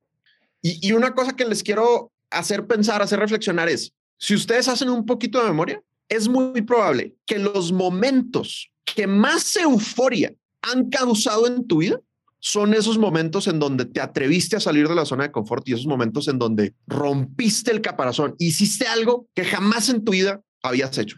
Y, 0.62 0.86
y 0.88 0.92
una 0.94 1.14
cosa 1.14 1.36
que 1.36 1.46
les 1.46 1.64
quiero 1.64 2.12
hacer 2.30 2.66
pensar, 2.68 3.02
hacer 3.02 3.20
reflexionar 3.20 3.70
es, 3.70 3.94
si 4.18 4.34
ustedes 4.34 4.68
hacen 4.68 4.90
un 4.90 5.06
poquito 5.06 5.40
de 5.40 5.48
memoria, 5.48 5.82
es 6.10 6.28
muy 6.28 6.62
probable 6.62 7.16
que 7.26 7.38
los 7.38 7.72
momentos 7.72 8.72
que 8.84 9.08
más 9.08 9.56
euforia 9.58 10.34
han 10.62 10.90
causado 10.90 11.48
en 11.48 11.68
tu 11.68 11.78
vida 11.78 12.00
son 12.40 12.74
esos 12.74 12.98
momentos 12.98 13.48
en 13.48 13.60
donde 13.60 13.86
te 13.86 14.00
atreviste 14.00 14.56
a 14.56 14.60
salir 14.60 14.88
de 14.88 14.96
la 14.96 15.06
zona 15.06 15.24
de 15.24 15.32
confort 15.32 15.68
y 15.68 15.74
esos 15.74 15.88
momentos 15.88 16.28
en 16.28 16.40
donde 16.40 16.76
rompiste 16.86 17.72
el 17.72 17.82
caparazón, 17.82 18.36
hiciste 18.38 18.88
algo 18.88 19.28
que 19.34 19.44
jamás 19.44 19.90
en 19.90 20.04
tu 20.04 20.12
vida 20.12 20.42
habías 20.68 20.98
hecho. 20.98 21.18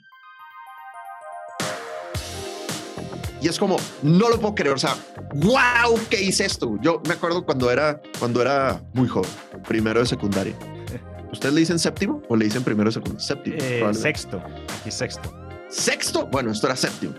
Y 3.41 3.48
es 3.48 3.58
como, 3.58 3.77
no 4.03 4.29
lo 4.29 4.39
puedo 4.39 4.53
creer, 4.53 4.75
o 4.75 4.77
sea, 4.77 4.96
wow, 5.36 5.98
¿qué 6.10 6.22
hice 6.22 6.46
esto? 6.46 6.77
Yo 6.82 7.01
me 7.08 7.13
acuerdo 7.13 7.46
cuando 7.46 7.72
era, 7.72 8.01
cuando 8.20 8.41
era 8.41 8.82
muy 8.94 9.08
joven, 9.08 9.29
primero 9.65 10.01
de 10.01 10.06
secundaria. 10.06 10.56
¿Ustedes 11.32 11.53
le 11.53 11.62
dicen 11.62 11.79
séptimo 11.79 12.22
o 12.27 12.36
le 12.36 12.46
dicen 12.46 12.63
primero 12.63 12.89
de 12.89 12.96
secundaria? 12.96 13.25
Séptimo. 13.25 13.58
Eh, 13.62 13.94
sexto, 13.94 14.44
aquí 14.82 14.91
sexto. 14.91 15.34
¿Sexto? 15.70 16.25
Bueno, 16.27 16.51
esto 16.51 16.68
era 16.68 16.75
séptimo. 16.75 17.13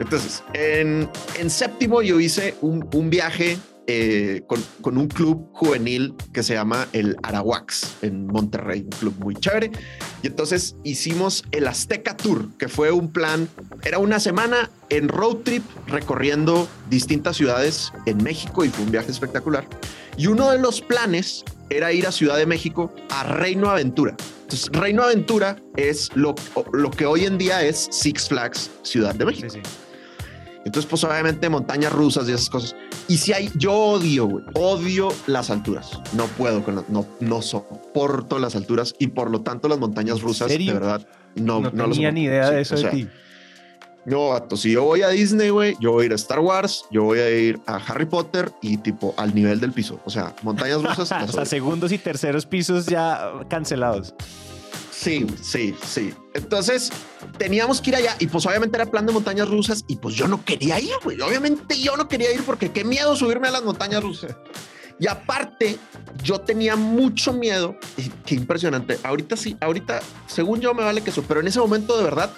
Entonces, 0.00 0.42
en, 0.54 1.08
en 1.38 1.50
séptimo 1.50 2.02
yo 2.02 2.18
hice 2.18 2.56
un, 2.62 2.88
un 2.94 3.10
viaje 3.10 3.58
eh, 3.86 4.42
con, 4.46 4.62
con, 4.80 4.96
un 4.96 5.08
club 5.08 5.48
juvenil 5.52 6.14
que 6.32 6.42
se 6.42 6.54
llama 6.54 6.86
el 6.92 7.16
Arawax 7.22 7.96
en 8.02 8.26
Monterrey, 8.26 8.82
un 8.82 8.90
club 8.90 9.14
muy 9.18 9.34
chévere. 9.34 9.72
Y 10.22 10.28
entonces 10.28 10.76
hicimos 10.84 11.44
el 11.50 11.66
Azteca 11.66 12.16
Tour, 12.16 12.48
que 12.58 12.68
fue 12.68 12.92
un 12.92 13.12
plan, 13.12 13.48
era 13.84 13.98
una 13.98 14.20
semana 14.20 14.70
en 14.88 15.08
road 15.08 15.38
trip 15.38 15.64
recorriendo 15.88 16.68
distintas 16.90 17.36
ciudades 17.36 17.92
en 18.06 18.22
México 18.22 18.64
y 18.64 18.68
fue 18.68 18.84
un 18.84 18.92
viaje 18.92 19.10
espectacular. 19.10 19.66
Y 20.16 20.28
uno 20.28 20.50
de 20.50 20.58
los 20.58 20.80
planes 20.80 21.44
era 21.70 21.92
ir 21.92 22.06
a 22.06 22.12
Ciudad 22.12 22.36
de 22.36 22.46
México 22.46 22.94
a 23.10 23.24
Reino 23.24 23.70
Aventura. 23.70 24.14
Entonces, 24.42 24.68
Reino 24.72 25.02
Aventura 25.02 25.56
es 25.76 26.10
lo, 26.14 26.34
lo 26.72 26.90
que 26.90 27.06
hoy 27.06 27.24
en 27.24 27.38
día 27.38 27.62
es 27.62 27.88
Six 27.90 28.28
Flags 28.28 28.70
Ciudad 28.82 29.14
de 29.14 29.24
México. 29.24 29.48
Sí, 29.50 29.60
sí. 29.64 29.70
Entonces, 30.64 30.88
pues 30.88 31.02
obviamente 31.04 31.48
montañas 31.48 31.92
rusas 31.92 32.28
y 32.28 32.32
esas 32.32 32.50
cosas. 32.50 32.76
Y 33.12 33.18
si 33.18 33.34
hay, 33.34 33.52
yo 33.56 33.74
odio, 33.74 34.26
güey, 34.26 34.44
odio 34.54 35.10
las 35.26 35.50
alturas. 35.50 36.00
No 36.14 36.24
puedo 36.28 36.64
con 36.64 36.82
no, 36.88 37.06
no 37.20 37.42
soporto 37.42 38.38
las 38.38 38.56
alturas 38.56 38.94
y 38.98 39.08
por 39.08 39.30
lo 39.30 39.42
tanto 39.42 39.68
las 39.68 39.78
montañas 39.78 40.22
rusas, 40.22 40.48
de 40.48 40.72
verdad, 40.72 41.06
no, 41.34 41.60
no, 41.60 41.70
no 41.72 41.90
tenía 41.90 42.10
ni 42.10 42.22
idea 42.22 42.50
de 42.50 42.62
eso 42.62 42.74
de 42.74 42.84
ti. 42.84 43.08
No, 44.06 44.30
vato, 44.30 44.56
si 44.56 44.72
yo 44.72 44.84
voy 44.84 45.02
a 45.02 45.10
Disney, 45.10 45.50
güey, 45.50 45.76
yo 45.78 45.92
voy 45.92 46.04
a 46.04 46.06
ir 46.06 46.12
a 46.12 46.14
Star 46.14 46.40
Wars, 46.40 46.86
yo 46.90 47.02
voy 47.02 47.18
a 47.18 47.28
ir 47.28 47.60
a 47.66 47.76
Harry 47.76 48.06
Potter 48.06 48.50
y 48.62 48.78
tipo 48.78 49.12
al 49.18 49.34
nivel 49.34 49.60
del 49.60 49.72
piso. 49.72 50.00
O 50.06 50.10
sea, 50.10 50.34
montañas 50.40 50.82
rusas. 50.96 51.12
o 51.28 51.32
sea, 51.32 51.44
segundos 51.44 51.92
y 51.92 51.98
terceros 51.98 52.46
pisos 52.46 52.86
ya 52.86 53.30
cancelados. 53.50 54.14
Sí, 54.90 55.26
sí, 55.42 55.74
sí. 55.84 56.14
Entonces 56.34 56.90
teníamos 57.38 57.80
que 57.80 57.90
ir 57.90 57.96
allá 57.96 58.16
y 58.18 58.26
pues 58.26 58.46
obviamente 58.46 58.76
era 58.76 58.86
plan 58.86 59.06
de 59.06 59.12
montañas 59.12 59.48
rusas 59.48 59.84
y 59.86 59.96
pues 59.96 60.14
yo 60.14 60.28
no 60.28 60.44
quería 60.44 60.80
ir, 60.80 60.94
güey. 61.04 61.20
Obviamente 61.20 61.78
yo 61.78 61.96
no 61.96 62.08
quería 62.08 62.32
ir 62.32 62.42
porque 62.44 62.72
qué 62.72 62.84
miedo 62.84 63.14
subirme 63.16 63.48
a 63.48 63.50
las 63.50 63.62
montañas 63.62 64.02
rusas. 64.02 64.34
Y 64.98 65.08
aparte, 65.08 65.78
yo 66.22 66.40
tenía 66.40 66.76
mucho 66.76 67.32
miedo. 67.32 67.76
Y 67.96 68.08
qué 68.24 68.34
impresionante. 68.34 68.98
Ahorita 69.02 69.36
sí, 69.36 69.56
ahorita, 69.60 70.00
según 70.26 70.60
yo 70.60 70.74
me 70.74 70.84
vale 70.84 71.00
que 71.02 71.10
eso, 71.10 71.24
pero 71.26 71.40
en 71.40 71.48
ese 71.48 71.58
momento 71.58 71.96
de 71.96 72.04
verdad, 72.04 72.30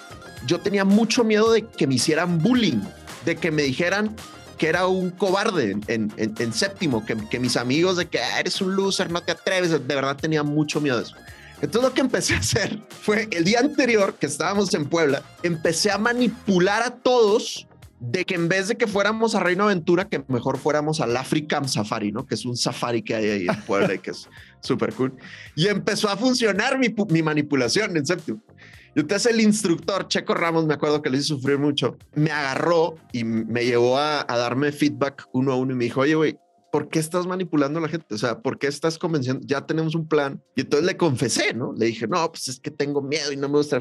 yo 0.47 0.59
tenía 0.59 0.83
mucho 0.83 1.23
miedo 1.23 1.51
de 1.51 1.67
que 1.67 1.85
me 1.87 1.95
hicieran 1.95 2.39
bullying, 2.39 2.81
de 3.23 3.35
que 3.35 3.51
me 3.51 3.61
dijeran 3.61 4.15
que 4.57 4.67
era 4.67 4.87
un 4.87 5.11
cobarde 5.11 5.77
en, 5.87 6.53
séptimo, 6.53 7.05
que, 7.05 7.17
que, 7.29 7.39
mis 7.39 7.57
amigos 7.57 7.97
de 7.97 8.07
que 8.07 8.19
ah, 8.19 8.39
eres 8.39 8.61
un 8.61 8.75
loser, 8.75 9.11
no 9.11 9.21
te 9.21 9.33
atreves, 9.33 9.71
de 9.71 9.77
verdad 9.79 10.15
tenía 10.15 10.43
mucho 10.43 10.79
miedo 10.79 10.97
de 10.97 11.03
eso. 11.03 11.15
Entonces 11.61 11.89
lo 11.89 11.93
que 11.93 12.01
empecé 12.01 12.35
a 12.35 12.39
hacer 12.39 12.79
fue 13.01 13.27
el 13.31 13.43
día 13.43 13.59
anterior 13.59 14.15
que 14.19 14.25
estábamos 14.25 14.73
en 14.73 14.85
Puebla, 14.85 15.23
empecé 15.43 15.91
a 15.91 15.97
manipular 15.97 16.83
a 16.83 16.91
todos 16.91 17.67
de 17.99 18.25
que 18.25 18.35
en 18.35 18.49
vez 18.49 18.67
de 18.67 18.75
que 18.75 18.87
fuéramos 18.87 19.35
a 19.35 19.39
Reino 19.39 19.63
Aventura, 19.63 20.05
que 20.05 20.23
mejor 20.27 20.57
fuéramos 20.57 20.99
al 20.99 21.15
African 21.15 21.67
Safari, 21.67 22.11
¿no? 22.11 22.25
Que 22.25 22.35
es 22.35 22.45
un 22.45 22.57
safari 22.57 23.01
que 23.01 23.15
hay 23.15 23.29
ahí 23.29 23.47
en 23.47 23.61
Puebla 23.61 23.93
y 23.93 23.99
que 23.99 24.11
es 24.11 24.29
súper 24.59 24.93
cool. 24.93 25.13
Y 25.55 25.67
empezó 25.67 26.09
a 26.09 26.17
funcionar 26.17 26.77
mi, 26.77 26.93
mi 27.09 27.23
manipulación 27.23 27.95
en 27.95 28.05
séptimo. 28.05 28.41
Y 28.95 28.99
entonces 29.01 29.31
el 29.31 29.41
instructor, 29.41 30.07
Checo 30.07 30.33
Ramos, 30.33 30.65
me 30.65 30.73
acuerdo 30.73 31.01
que 31.01 31.09
le 31.09 31.17
hice 31.17 31.27
sufrir 31.27 31.57
mucho, 31.57 31.97
me 32.13 32.31
agarró 32.31 32.95
y 33.11 33.23
me 33.23 33.65
llevó 33.65 33.97
a, 33.97 34.25
a 34.27 34.37
darme 34.37 34.71
feedback 34.71 35.27
uno 35.33 35.53
a 35.53 35.55
uno 35.55 35.73
y 35.73 35.75
me 35.75 35.83
dijo, 35.85 36.01
oye, 36.01 36.15
güey, 36.15 36.37
¿por 36.75 36.89
qué 36.89 36.99
estás 36.99 37.25
manipulando 37.25 37.79
a 37.79 37.83
la 37.83 37.87
gente? 37.87 38.13
O 38.13 38.17
sea, 38.17 38.41
¿por 38.41 38.59
qué 38.59 38.67
estás 38.67 38.97
convenciendo? 38.97 39.47
Ya 39.47 39.65
tenemos 39.65 39.95
un 39.95 40.09
plan. 40.09 40.43
Y 40.57 40.61
entonces 40.61 40.85
le 40.85 40.97
confesé, 40.97 41.53
¿no? 41.53 41.71
Le 41.71 41.85
dije, 41.85 42.05
no, 42.05 42.29
pues 42.29 42.49
es 42.49 42.59
que 42.59 42.69
tengo 42.69 43.01
miedo 43.01 43.31
y 43.31 43.37
no 43.37 43.47
me 43.47 43.59
gusta. 43.59 43.79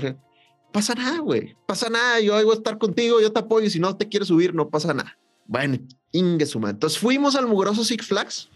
Pasa 0.71 0.95
nada, 0.95 1.19
güey. 1.19 1.57
Pasa 1.67 1.91
nada. 1.91 2.21
Yo 2.21 2.35
voy 2.35 2.53
a 2.53 2.57
estar 2.57 2.79
contigo, 2.79 3.21
yo 3.21 3.33
te 3.33 3.41
apoyo. 3.41 3.69
Si 3.69 3.81
no 3.81 3.97
te 3.97 4.09
quieres 4.09 4.29
subir, 4.29 4.55
no 4.55 4.69
pasa 4.69 4.95
nada. 4.95 5.19
Bueno, 5.45 5.77
ingue 6.13 6.47
suma. 6.47 6.71
Entonces 6.71 6.97
fuimos 6.97 7.35
al 7.35 7.49
mugroso 7.49 7.83
Six 7.83 8.07
Flags 8.07 8.49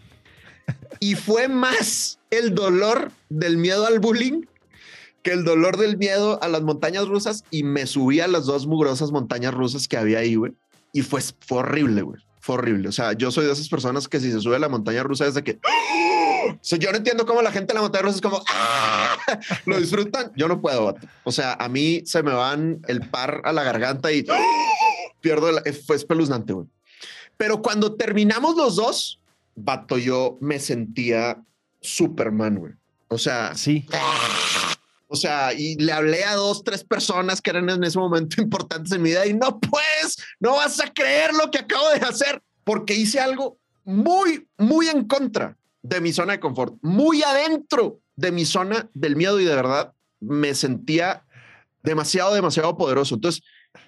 y 1.01 1.15
fue 1.15 1.49
más 1.49 2.21
el 2.29 2.55
dolor 2.55 3.11
del 3.27 3.57
miedo 3.57 3.85
al 3.85 3.99
bullying 3.99 4.43
que 5.21 5.33
el 5.33 5.43
dolor 5.43 5.75
del 5.75 5.97
miedo 5.97 6.41
a 6.41 6.47
las 6.47 6.61
montañas 6.61 7.09
rusas 7.09 7.43
y 7.51 7.63
me 7.63 7.85
subí 7.85 8.21
a 8.21 8.29
las 8.29 8.45
dos 8.45 8.67
mugrosas 8.67 9.11
montañas 9.11 9.53
rusas 9.53 9.89
que 9.89 9.97
había 9.97 10.19
ahí, 10.19 10.35
güey. 10.35 10.53
Y 10.93 11.01
fue, 11.01 11.19
fue 11.41 11.57
horrible, 11.57 12.03
güey 12.03 12.28
fue 12.49 12.55
horrible. 12.55 12.89
O 12.89 12.91
sea, 12.91 13.13
yo 13.13 13.29
soy 13.29 13.45
de 13.45 13.51
esas 13.51 13.69
personas 13.69 14.07
que 14.07 14.19
si 14.19 14.31
se 14.31 14.39
sube 14.39 14.55
a 14.55 14.59
la 14.59 14.69
montaña 14.69 15.03
rusa 15.03 15.27
es 15.27 15.35
de 15.35 15.43
que... 15.43 15.59
O 16.49 16.57
sea, 16.61 16.79
yo 16.79 16.89
no 16.89 16.97
entiendo 16.97 17.27
cómo 17.27 17.43
la 17.43 17.51
gente 17.51 17.73
en 17.73 17.75
la 17.75 17.83
montaña 17.83 18.05
rusa 18.05 18.15
es 18.15 18.21
como... 18.23 18.43
¡Ah! 18.49 19.15
Lo 19.67 19.79
disfrutan. 19.79 20.31
Yo 20.35 20.47
no 20.47 20.59
puedo. 20.59 20.95
O 21.25 21.31
sea, 21.31 21.53
a 21.53 21.69
mí 21.69 22.01
se 22.05 22.23
me 22.23 22.33
van 22.33 22.81
el 22.87 23.07
par 23.07 23.43
a 23.45 23.53
la 23.53 23.61
garganta 23.61 24.11
y 24.11 24.25
pierdo... 25.21 25.49
El... 25.49 25.75
Fue 25.75 25.95
espeluznante, 25.95 26.53
güey. 26.53 26.65
Pero 27.37 27.61
cuando 27.61 27.93
terminamos 27.93 28.55
los 28.55 28.77
dos, 28.77 29.19
vato, 29.55 29.99
yo 29.99 30.39
me 30.41 30.57
sentía 30.57 31.37
Superman, 31.81 32.55
güey. 32.55 32.73
O 33.09 33.19
sea... 33.19 33.55
Sí. 33.55 33.85
O 35.11 35.15
sea, 35.15 35.53
y 35.53 35.75
le 35.75 35.91
hablé 35.91 36.23
a 36.23 36.35
dos, 36.35 36.63
tres 36.63 36.83
personas 36.83 37.41
que 37.41 37.49
eran 37.49 37.67
en 37.69 37.83
ese 37.83 37.97
momento 37.97 38.41
importantes 38.41 38.91
en 38.91 39.01
mi 39.01 39.09
vida 39.09 39.25
y 39.25 39.33
no 39.33 39.59
puedes, 39.59 40.17
no 40.39 40.55
vas 40.55 40.79
a 40.79 40.93
creer 40.93 41.33
lo 41.33 41.49
que 41.49 41.57
acabo 41.57 41.89
de 41.89 42.05
hacer 42.05 42.41
porque 42.63 42.93
hice 42.93 43.19
algo 43.19 43.57
muy, 43.83 44.47
muy 44.57 44.87
en 44.87 45.07
contra 45.07 45.57
de 45.81 45.99
mi 45.99 46.13
zona 46.13 46.33
de 46.33 46.39
confort, 46.39 46.75
muy 46.83 47.23
adentro 47.23 47.99
de 48.15 48.31
mi 48.31 48.45
zona 48.45 48.87
del 48.93 49.15
miedo 49.15 49.39
y 49.39 49.45
de 49.45 49.55
verdad 49.55 49.93
me 50.19 50.53
sentía 50.53 51.25
demasiado, 51.81 52.35
demasiado 52.35 52.77
poderoso. 52.77 53.15
Entonces, 53.15 53.41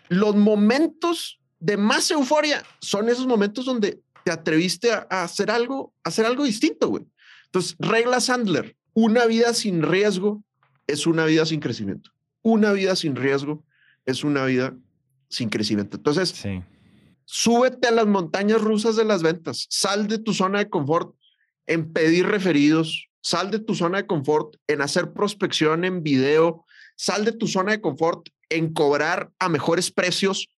los 0.09 0.35
momentos 0.35 1.39
de 1.59 1.77
más 1.77 2.09
euforia 2.09 2.63
son 2.79 3.09
esos 3.09 3.27
momentos 3.27 3.65
donde 3.65 4.01
te 4.23 4.31
atreviste 4.31 4.91
a, 4.91 5.05
hacer 5.23 5.51
algo, 5.51 5.93
a 6.03 6.09
hacer 6.09 6.25
algo 6.25 6.45
distinto, 6.45 6.87
güey. 6.87 7.05
Entonces, 7.45 7.75
regla 7.77 8.19
Sandler, 8.19 8.75
una 8.93 9.25
vida 9.25 9.53
sin 9.53 9.83
riesgo 9.83 10.43
es 10.87 11.07
una 11.07 11.25
vida 11.25 11.45
sin 11.45 11.59
crecimiento. 11.59 12.11
Una 12.41 12.71
vida 12.73 12.95
sin 12.95 13.15
riesgo 13.15 13.63
es 14.05 14.23
una 14.23 14.45
vida 14.45 14.75
sin 15.29 15.49
crecimiento. 15.49 15.97
Entonces, 15.97 16.43
súbete 17.25 17.87
a 17.87 17.91
las 17.91 18.07
montañas 18.07 18.61
rusas 18.61 18.95
de 18.95 19.05
las 19.05 19.23
ventas, 19.23 19.67
sal 19.69 20.07
de 20.07 20.19
tu 20.19 20.33
zona 20.33 20.59
de 20.59 20.69
confort 20.69 21.15
en 21.67 21.93
pedir 21.93 22.27
referidos, 22.27 23.07
sal 23.21 23.51
de 23.51 23.59
tu 23.59 23.75
zona 23.75 23.99
de 23.99 24.07
confort 24.07 24.55
en 24.67 24.81
hacer 24.81 25.13
prospección 25.13 25.85
en 25.85 26.03
video, 26.03 26.65
sal 26.95 27.23
de 27.23 27.31
tu 27.31 27.47
zona 27.47 27.71
de 27.71 27.81
confort 27.81 28.27
en 28.49 28.73
cobrar 28.73 29.31
a 29.39 29.49
mejores 29.49 29.91
precios. 29.91 30.49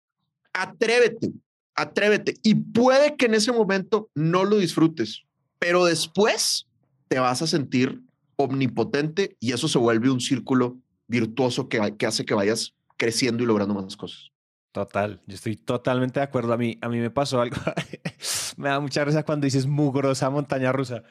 Atrévete, 0.54 1.32
atrévete. 1.76 2.36
Y 2.44 2.56
puede 2.56 3.16
que 3.16 3.28
en 3.28 3.36
ese 3.36 3.52
momento 3.52 4.10
no 4.16 4.44
lo 4.44 4.58
disfrutes, 4.58 5.24
pero 5.60 5.86
después 5.86 6.68
te 7.08 7.20
vas 7.20 7.42
a 7.42 7.48
sentir 7.48 8.02
omnipotente 8.36 9.38
y 9.40 9.54
eso 9.54 9.68
se 9.68 9.78
vuelve 9.78 10.10
un 10.10 10.22
círculo 10.22 10.78
virtuoso 11.08 11.70
que, 11.70 11.96
que 11.98 12.06
hace 12.06 12.26
que 12.26 12.34
vayas 12.34 12.74
creciendo 12.98 13.44
y 13.44 13.46
logrando 13.46 13.74
más 13.74 13.98
cosas. 13.98 14.32
Total, 14.72 15.22
yo 15.28 15.36
estoy 15.36 15.56
totalmente 15.56 16.20
de 16.20 16.24
acuerdo. 16.24 16.52
A 16.52 16.58
mí, 16.58 16.80
a 16.82 16.90
mí 16.90 16.98
me 16.98 17.12
pasó 17.12 17.42
algo, 17.42 17.58
me 18.58 18.70
da 18.70 18.80
mucha 18.80 19.06
risa 19.06 19.24
cuando 19.24 19.46
dices 19.46 19.68
mugrosa 19.68 20.30
montaña 20.32 20.72
rusa. 20.72 21.04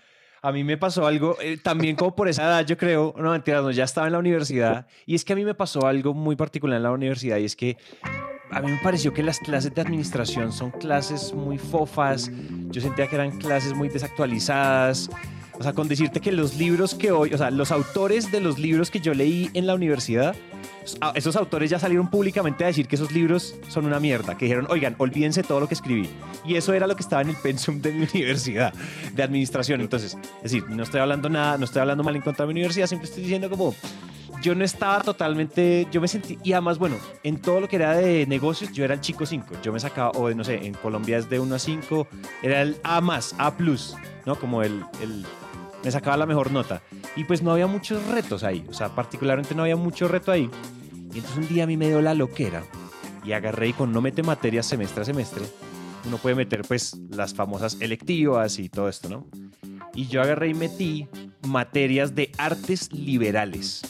A 0.45 0.51
mí 0.51 0.65
me 0.65 0.77
pasó 0.77 1.07
algo, 1.07 1.37
eh, 1.41 1.57
también 1.63 1.95
como 1.95 2.17
por 2.17 2.29
esa 2.29 2.43
edad, 2.43 2.67
yo 2.67 2.77
creo, 2.77 3.15
no 3.17 3.31
mentira, 3.31 3.63
no, 3.63 3.71
ya 3.71 3.85
estaba 3.85 4.09
en 4.09 4.15
la 4.15 4.19
universidad, 4.19 4.89
y 5.07 5.15
es 5.15 5.25
que 5.25 5.35
a 5.35 5.37
mí 5.37 5.45
me 5.45 5.55
pasó 5.55 5.87
algo 5.87 6.15
muy 6.15 6.35
particular 6.35 6.79
en 6.79 6.83
la 6.83 6.91
universidad, 6.91 7.37
y 7.37 7.45
es 7.45 7.55
que 7.55 7.77
a 8.51 8.61
mí 8.61 8.73
me 8.73 8.79
pareció 8.83 9.15
que 9.15 9.23
las 9.23 9.39
clases 9.39 9.73
de 9.73 9.81
administración 9.81 10.51
son 10.51 10.73
clases 10.73 11.33
muy 11.33 11.59
fofas, 11.59 12.29
yo 12.71 12.81
sentía 12.81 13.07
que 13.07 13.15
eran 13.15 13.39
clases 13.39 13.73
muy 13.73 13.89
desactualizadas, 13.89 15.09
o 15.63 15.65
sea, 15.65 15.75
con 15.75 15.87
decirte 15.87 16.19
que 16.19 16.33
los 16.33 16.57
libros 16.57 16.97
que 16.97 17.13
hoy, 17.13 17.33
o 17.33 17.39
sea, 17.39 17.53
los 17.53 17.71
autores 17.71 18.33
de 18.33 18.41
los 18.41 18.59
libros 18.59 18.91
que 18.91 18.99
yo 18.99 19.15
leí 19.15 19.49
en 19.55 19.69
la 19.69 19.77
universidad, 19.77 20.35
esos 21.15 21.37
autores 21.37 21.71
ya 21.71 21.79
salieron 21.79 22.11
públicamente 22.11 22.65
a 22.65 22.67
decir 22.67 22.89
que 22.89 22.97
esos 22.97 23.13
libros 23.13 23.55
son 23.69 23.87
una 23.87 24.01
mierda, 24.01 24.37
que 24.37 24.47
dijeron, 24.47 24.67
oigan, 24.71 24.97
olvídense 24.99 25.45
todo 25.45 25.61
lo 25.61 25.69
que 25.69 25.75
escribí. 25.75 26.11
Y 26.45 26.57
eso 26.57 26.75
era 26.75 26.89
lo 26.89 26.97
que 26.97 27.03
estaba 27.03 27.23
en 27.23 27.29
el 27.29 27.37
pensum 27.37 27.81
de 27.81 27.93
mi 27.93 28.09
universidad 28.13 28.75
de 29.15 29.23
administración. 29.23 29.81
Entonces, 29.81 30.19
es 30.39 30.43
decir, 30.43 30.69
no 30.69 30.83
estoy 30.83 30.99
hablando 30.99 31.29
nada, 31.29 31.57
no 31.59 31.65
estoy 31.65 31.83
hablando 31.83 32.03
mal 32.03 32.17
en 32.17 32.23
contra 32.23 32.45
de 32.45 32.49
mi 32.49 32.59
universidad, 32.59 32.89
siempre 32.89 33.09
estoy 33.09 33.23
diciendo 33.23 33.49
como, 33.49 33.73
yo 34.43 34.57
no 34.57 34.65
estaba 34.65 35.01
totalmente, 35.05 35.87
yo 35.93 36.01
me 36.01 36.09
sentí, 36.09 36.41
y 36.43 36.55
además, 36.55 36.77
bueno, 36.79 36.97
en 37.23 37.41
todo 37.41 37.61
lo 37.61 37.69
que 37.69 37.77
era 37.77 37.95
de 37.95 38.27
negocios, 38.27 38.73
yo 38.73 38.85
era 38.85 38.95
el 38.95 39.01
chico 39.01 39.25
5, 39.25 39.59
yo 39.63 39.73
me 39.73 39.79
sacaba, 39.79 40.11
o 40.11 40.29
no 40.35 40.43
sé, 40.43 40.67
en 40.67 40.75
Colombia 40.75 41.19
es 41.19 41.31
de 41.31 41.39
1 41.39 41.55
a 41.55 41.59
5, 41.61 42.09
era 42.43 42.63
el 42.63 42.77
A 42.83 43.01
más, 43.01 43.37
A 43.39 43.57
plus, 43.57 43.95
¿no? 44.27 44.35
Como 44.35 44.63
el, 44.63 44.85
me 45.85 45.91
sacaba 45.91 46.17
la 46.17 46.27
mejor 46.27 46.51
nota. 46.51 46.83
Y 47.17 47.25
pues 47.25 47.43
no 47.43 47.53
había 47.53 47.67
muchos 47.67 48.07
retos 48.07 48.45
ahí, 48.45 48.65
o 48.69 48.73
sea, 48.73 48.95
particularmente 48.95 49.55
no 49.55 49.63
había 49.63 49.77
mucho 49.77 50.09
reto 50.09 50.33
ahí. 50.33 50.51
Y 51.13 51.19
entonces 51.19 51.37
un 51.37 51.49
día 51.49 51.65
a 51.65 51.67
mí 51.67 51.77
me 51.77 51.89
dio 51.89 52.01
la 52.01 52.15
loquera 52.15 52.63
y 53.25 53.33
agarré 53.33 53.69
y 53.69 53.73
con 53.73 53.93
no 53.93 54.01
mete 54.01 54.23
materias 54.23 54.67
semestre 54.67 55.03
a 55.03 55.05
semestre, 55.05 55.45
uno 56.07 56.19
puede 56.19 56.35
meter 56.35 56.63
pues 56.63 56.97
las 57.11 57.35
famosas 57.35 57.81
electivas 57.81 58.59
y 58.59 58.69
todo 58.69 58.89
esto, 58.89 59.09
¿no? 59.09 59.27
Y 59.95 60.07
yo 60.07 60.23
agarré 60.23 60.49
y 60.49 60.55
metí 60.55 61.09
materias 61.47 62.15
de 62.15 62.33
artes 62.39 62.93
liberales. 62.93 63.83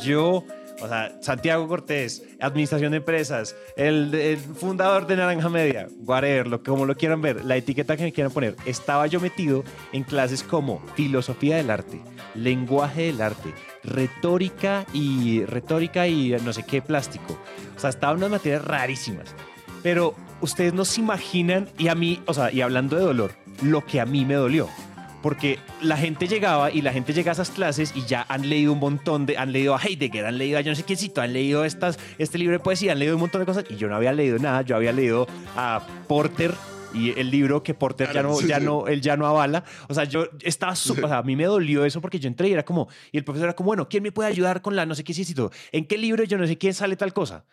Yo, 0.00 0.44
o 0.80 0.88
sea, 0.88 1.16
Santiago 1.20 1.66
Cortés, 1.68 2.22
Administración 2.40 2.92
de 2.92 2.98
Empresas, 2.98 3.56
el, 3.76 4.38
fundador 4.38 5.06
de 5.06 5.16
Naranja 5.16 5.48
Media, 5.48 5.88
whatever, 6.00 6.46
lo, 6.46 6.62
como 6.62 6.86
lo 6.86 6.94
quieran 6.96 7.22
ver, 7.22 7.44
la 7.44 7.56
etiqueta 7.56 7.96
que 7.96 8.04
me 8.04 8.12
quieran 8.12 8.32
poner, 8.32 8.56
estaba 8.66 9.06
yo 9.06 9.20
metido 9.20 9.64
en 9.92 10.04
clases 10.04 10.42
como 10.42 10.82
filosofía 10.94 11.56
del 11.56 11.70
arte, 11.70 12.00
lenguaje 12.34 13.04
del 13.04 13.20
arte, 13.20 13.54
retórica 13.84 14.86
y 14.92 15.44
retórica 15.44 16.06
y 16.06 16.36
no 16.44 16.52
sé 16.52 16.64
qué 16.64 16.82
plástico. 16.82 17.38
O 17.76 17.80
sea, 17.80 17.90
estaban 17.90 18.18
unas 18.18 18.30
materias 18.30 18.64
rarísimas. 18.64 19.34
Pero 19.82 20.14
ustedes 20.40 20.74
no 20.74 20.84
se 20.84 21.00
imaginan, 21.00 21.68
y 21.78 21.88
a 21.88 21.94
mí, 21.94 22.20
o 22.26 22.34
sea, 22.34 22.52
y 22.52 22.60
hablando 22.60 22.96
de 22.96 23.02
dolor, 23.02 23.32
lo 23.62 23.84
que 23.84 24.00
a 24.00 24.06
mí 24.06 24.24
me 24.24 24.34
dolió. 24.34 24.68
Porque 25.22 25.58
la 25.82 25.96
gente 25.96 26.28
llegaba 26.28 26.70
y 26.70 26.82
la 26.82 26.92
gente 26.92 27.12
llega 27.12 27.32
a 27.32 27.34
esas 27.34 27.50
clases 27.50 27.92
y 27.94 28.04
ya 28.06 28.24
han 28.28 28.48
leído 28.48 28.72
un 28.72 28.78
montón 28.78 29.26
de, 29.26 29.36
han 29.36 29.52
leído 29.52 29.74
a 29.74 29.80
Heidegger, 29.82 30.26
han 30.26 30.38
leído 30.38 30.58
a 30.58 30.60
yo 30.60 30.70
no 30.70 30.76
sé 30.76 30.84
quiéncito, 30.84 31.20
han 31.20 31.32
leído 31.32 31.64
estas, 31.64 31.98
este 32.18 32.38
libro 32.38 32.52
de 32.52 32.60
poesía, 32.60 32.92
han 32.92 32.98
leído 32.98 33.16
un 33.16 33.20
montón 33.20 33.40
de 33.40 33.46
cosas 33.46 33.64
y 33.68 33.76
yo 33.76 33.88
no 33.88 33.96
había 33.96 34.12
leído 34.12 34.38
nada, 34.38 34.62
yo 34.62 34.76
había 34.76 34.92
leído 34.92 35.26
a 35.56 35.82
Porter 36.06 36.54
y 36.94 37.18
el 37.18 37.30
libro 37.30 37.62
que 37.62 37.74
Porter 37.74 38.12
ya 38.12 38.22
no, 38.22 38.40
ya 38.40 38.60
no, 38.60 38.86
él 38.86 39.00
ya 39.00 39.16
no 39.16 39.26
avala. 39.26 39.64
O 39.88 39.94
sea, 39.94 40.04
yo 40.04 40.28
estaba 40.42 40.74
súper, 40.76 41.04
o 41.04 41.08
sea, 41.08 41.18
a 41.18 41.22
mí 41.22 41.36
me 41.36 41.44
dolió 41.44 41.84
eso 41.84 42.00
porque 42.00 42.18
yo 42.18 42.28
entré 42.28 42.48
y 42.48 42.52
era 42.52 42.64
como, 42.64 42.88
y 43.12 43.18
el 43.18 43.24
profesor 43.24 43.48
era 43.48 43.56
como, 43.56 43.68
bueno, 43.68 43.88
¿quién 43.88 44.02
me 44.02 44.12
puede 44.12 44.28
ayudar 44.28 44.62
con 44.62 44.76
la 44.76 44.86
no 44.86 44.94
sé 44.94 45.04
qué 45.04 45.14
todo 45.34 45.50
¿En 45.72 45.86
qué 45.86 45.98
libro 45.98 46.24
yo 46.24 46.38
no 46.38 46.46
sé 46.46 46.56
quién 46.56 46.74
sale 46.74 46.96
tal 46.96 47.12
cosa? 47.12 47.44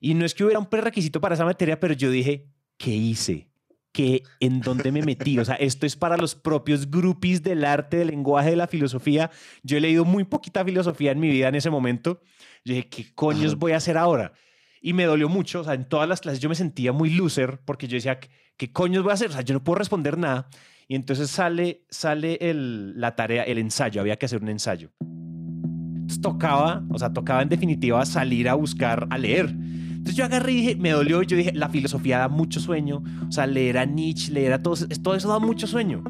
Y 0.00 0.14
no 0.14 0.24
es 0.24 0.34
que 0.34 0.44
hubiera 0.44 0.58
un 0.58 0.66
prerequisito 0.66 1.20
para 1.20 1.34
esa 1.34 1.44
materia, 1.44 1.78
pero 1.78 1.94
yo 1.94 2.10
dije, 2.10 2.46
¿qué 2.78 2.90
hice? 2.90 3.49
¿Qué, 3.92 4.22
¿En 4.38 4.60
dónde 4.60 4.92
me 4.92 5.02
metí? 5.02 5.38
O 5.38 5.44
sea, 5.44 5.56
esto 5.56 5.84
es 5.84 5.96
para 5.96 6.16
los 6.16 6.36
propios 6.36 6.90
grupis 6.90 7.42
del 7.42 7.64
arte, 7.64 7.96
del 7.96 8.08
lenguaje, 8.08 8.50
de 8.50 8.56
la 8.56 8.68
filosofía. 8.68 9.30
Yo 9.64 9.76
he 9.76 9.80
leído 9.80 10.04
muy 10.04 10.24
poquita 10.24 10.64
filosofía 10.64 11.10
en 11.10 11.18
mi 11.18 11.28
vida 11.28 11.48
en 11.48 11.56
ese 11.56 11.70
momento. 11.70 12.22
Yo 12.64 12.74
dije, 12.74 12.88
¿qué 12.88 13.06
coños 13.14 13.56
voy 13.56 13.72
a 13.72 13.78
hacer 13.78 13.98
ahora? 13.98 14.32
Y 14.80 14.92
me 14.92 15.04
dolió 15.04 15.28
mucho. 15.28 15.60
O 15.60 15.64
sea, 15.64 15.74
en 15.74 15.88
todas 15.88 16.08
las 16.08 16.20
clases 16.20 16.40
yo 16.40 16.48
me 16.48 16.54
sentía 16.54 16.92
muy 16.92 17.10
loser 17.10 17.60
porque 17.64 17.88
yo 17.88 17.96
decía, 17.96 18.20
¿qué 18.56 18.72
coños 18.72 19.02
voy 19.02 19.10
a 19.10 19.14
hacer? 19.14 19.30
O 19.30 19.32
sea, 19.32 19.42
yo 19.42 19.54
no 19.54 19.64
puedo 19.64 19.78
responder 19.78 20.16
nada. 20.16 20.48
Y 20.86 20.94
entonces 20.94 21.30
sale, 21.30 21.84
sale 21.88 22.38
el, 22.40 23.00
la 23.00 23.16
tarea, 23.16 23.42
el 23.42 23.58
ensayo. 23.58 24.00
Había 24.00 24.16
que 24.16 24.26
hacer 24.26 24.40
un 24.40 24.48
ensayo. 24.50 24.90
Entonces 25.00 26.20
tocaba, 26.20 26.84
o 26.90 26.98
sea, 26.98 27.12
tocaba 27.12 27.42
en 27.42 27.48
definitiva 27.48 28.04
salir 28.06 28.48
a 28.48 28.54
buscar, 28.54 29.06
a 29.10 29.18
leer. 29.18 29.54
Entonces 30.00 30.16
yo 30.16 30.24
agarré 30.24 30.52
y 30.52 30.56
dije, 30.56 30.76
me 30.76 30.92
dolió, 30.92 31.22
y 31.22 31.26
yo 31.26 31.36
dije, 31.36 31.52
la 31.52 31.68
filosofía 31.68 32.16
da 32.16 32.28
mucho 32.28 32.58
sueño, 32.58 33.02
o 33.28 33.30
sea, 33.30 33.46
leer 33.46 33.76
a 33.76 33.84
Nietzsche, 33.84 34.32
leer 34.32 34.54
a 34.54 34.62
todos, 34.62 34.88
todo 35.02 35.14
eso 35.14 35.28
da 35.28 35.38
mucho 35.38 35.66
sueño. 35.66 36.02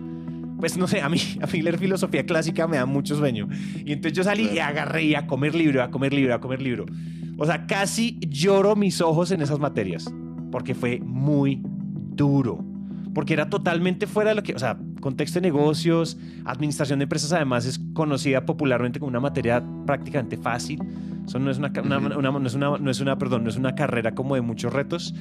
Pues 0.60 0.78
no 0.78 0.86
sé, 0.86 1.00
a 1.00 1.08
mí, 1.08 1.18
a 1.42 1.46
mí 1.48 1.60
leer 1.60 1.76
filosofía 1.76 2.24
clásica 2.24 2.68
me 2.68 2.76
da 2.76 2.86
mucho 2.86 3.16
sueño. 3.16 3.48
Y 3.84 3.92
entonces 3.92 4.16
yo 4.16 4.22
salí 4.22 4.48
y 4.54 4.60
agarré 4.60 5.16
a 5.16 5.26
comer 5.26 5.56
libro, 5.56 5.82
a 5.82 5.90
comer 5.90 6.14
libro, 6.14 6.32
a 6.32 6.40
comer 6.40 6.62
libro. 6.62 6.86
O 7.36 7.44
sea, 7.46 7.66
casi 7.66 8.16
lloro 8.20 8.76
mis 8.76 9.00
ojos 9.00 9.32
en 9.32 9.42
esas 9.42 9.58
materias, 9.58 10.08
porque 10.52 10.76
fue 10.76 11.00
muy 11.00 11.60
duro 11.64 12.64
porque 13.14 13.32
era 13.32 13.50
totalmente 13.50 14.06
fuera 14.06 14.30
de 14.30 14.36
lo 14.36 14.42
que, 14.42 14.54
o 14.54 14.58
sea, 14.58 14.78
contexto 15.00 15.40
de 15.40 15.42
negocios, 15.42 16.16
administración 16.44 16.98
de 16.98 17.04
empresas 17.04 17.32
además 17.32 17.66
es 17.66 17.80
conocida 17.92 18.44
popularmente 18.44 19.00
como 19.00 19.08
una 19.08 19.20
materia 19.20 19.62
prácticamente 19.86 20.36
fácil. 20.36 20.80
Eso 21.26 21.38
no 21.38 21.50
es 21.50 21.58
una, 21.58 21.68
no 21.68 22.46
es 22.46 22.54
una, 22.54 22.78
no 22.78 22.90
es 22.90 23.00
una, 23.00 23.18
perdón, 23.18 23.44
no 23.44 23.50
es 23.50 23.56
una 23.56 23.74
carrera 23.74 24.14
como 24.14 24.34
de 24.34 24.40
muchos 24.40 24.72
retos. 24.72 25.14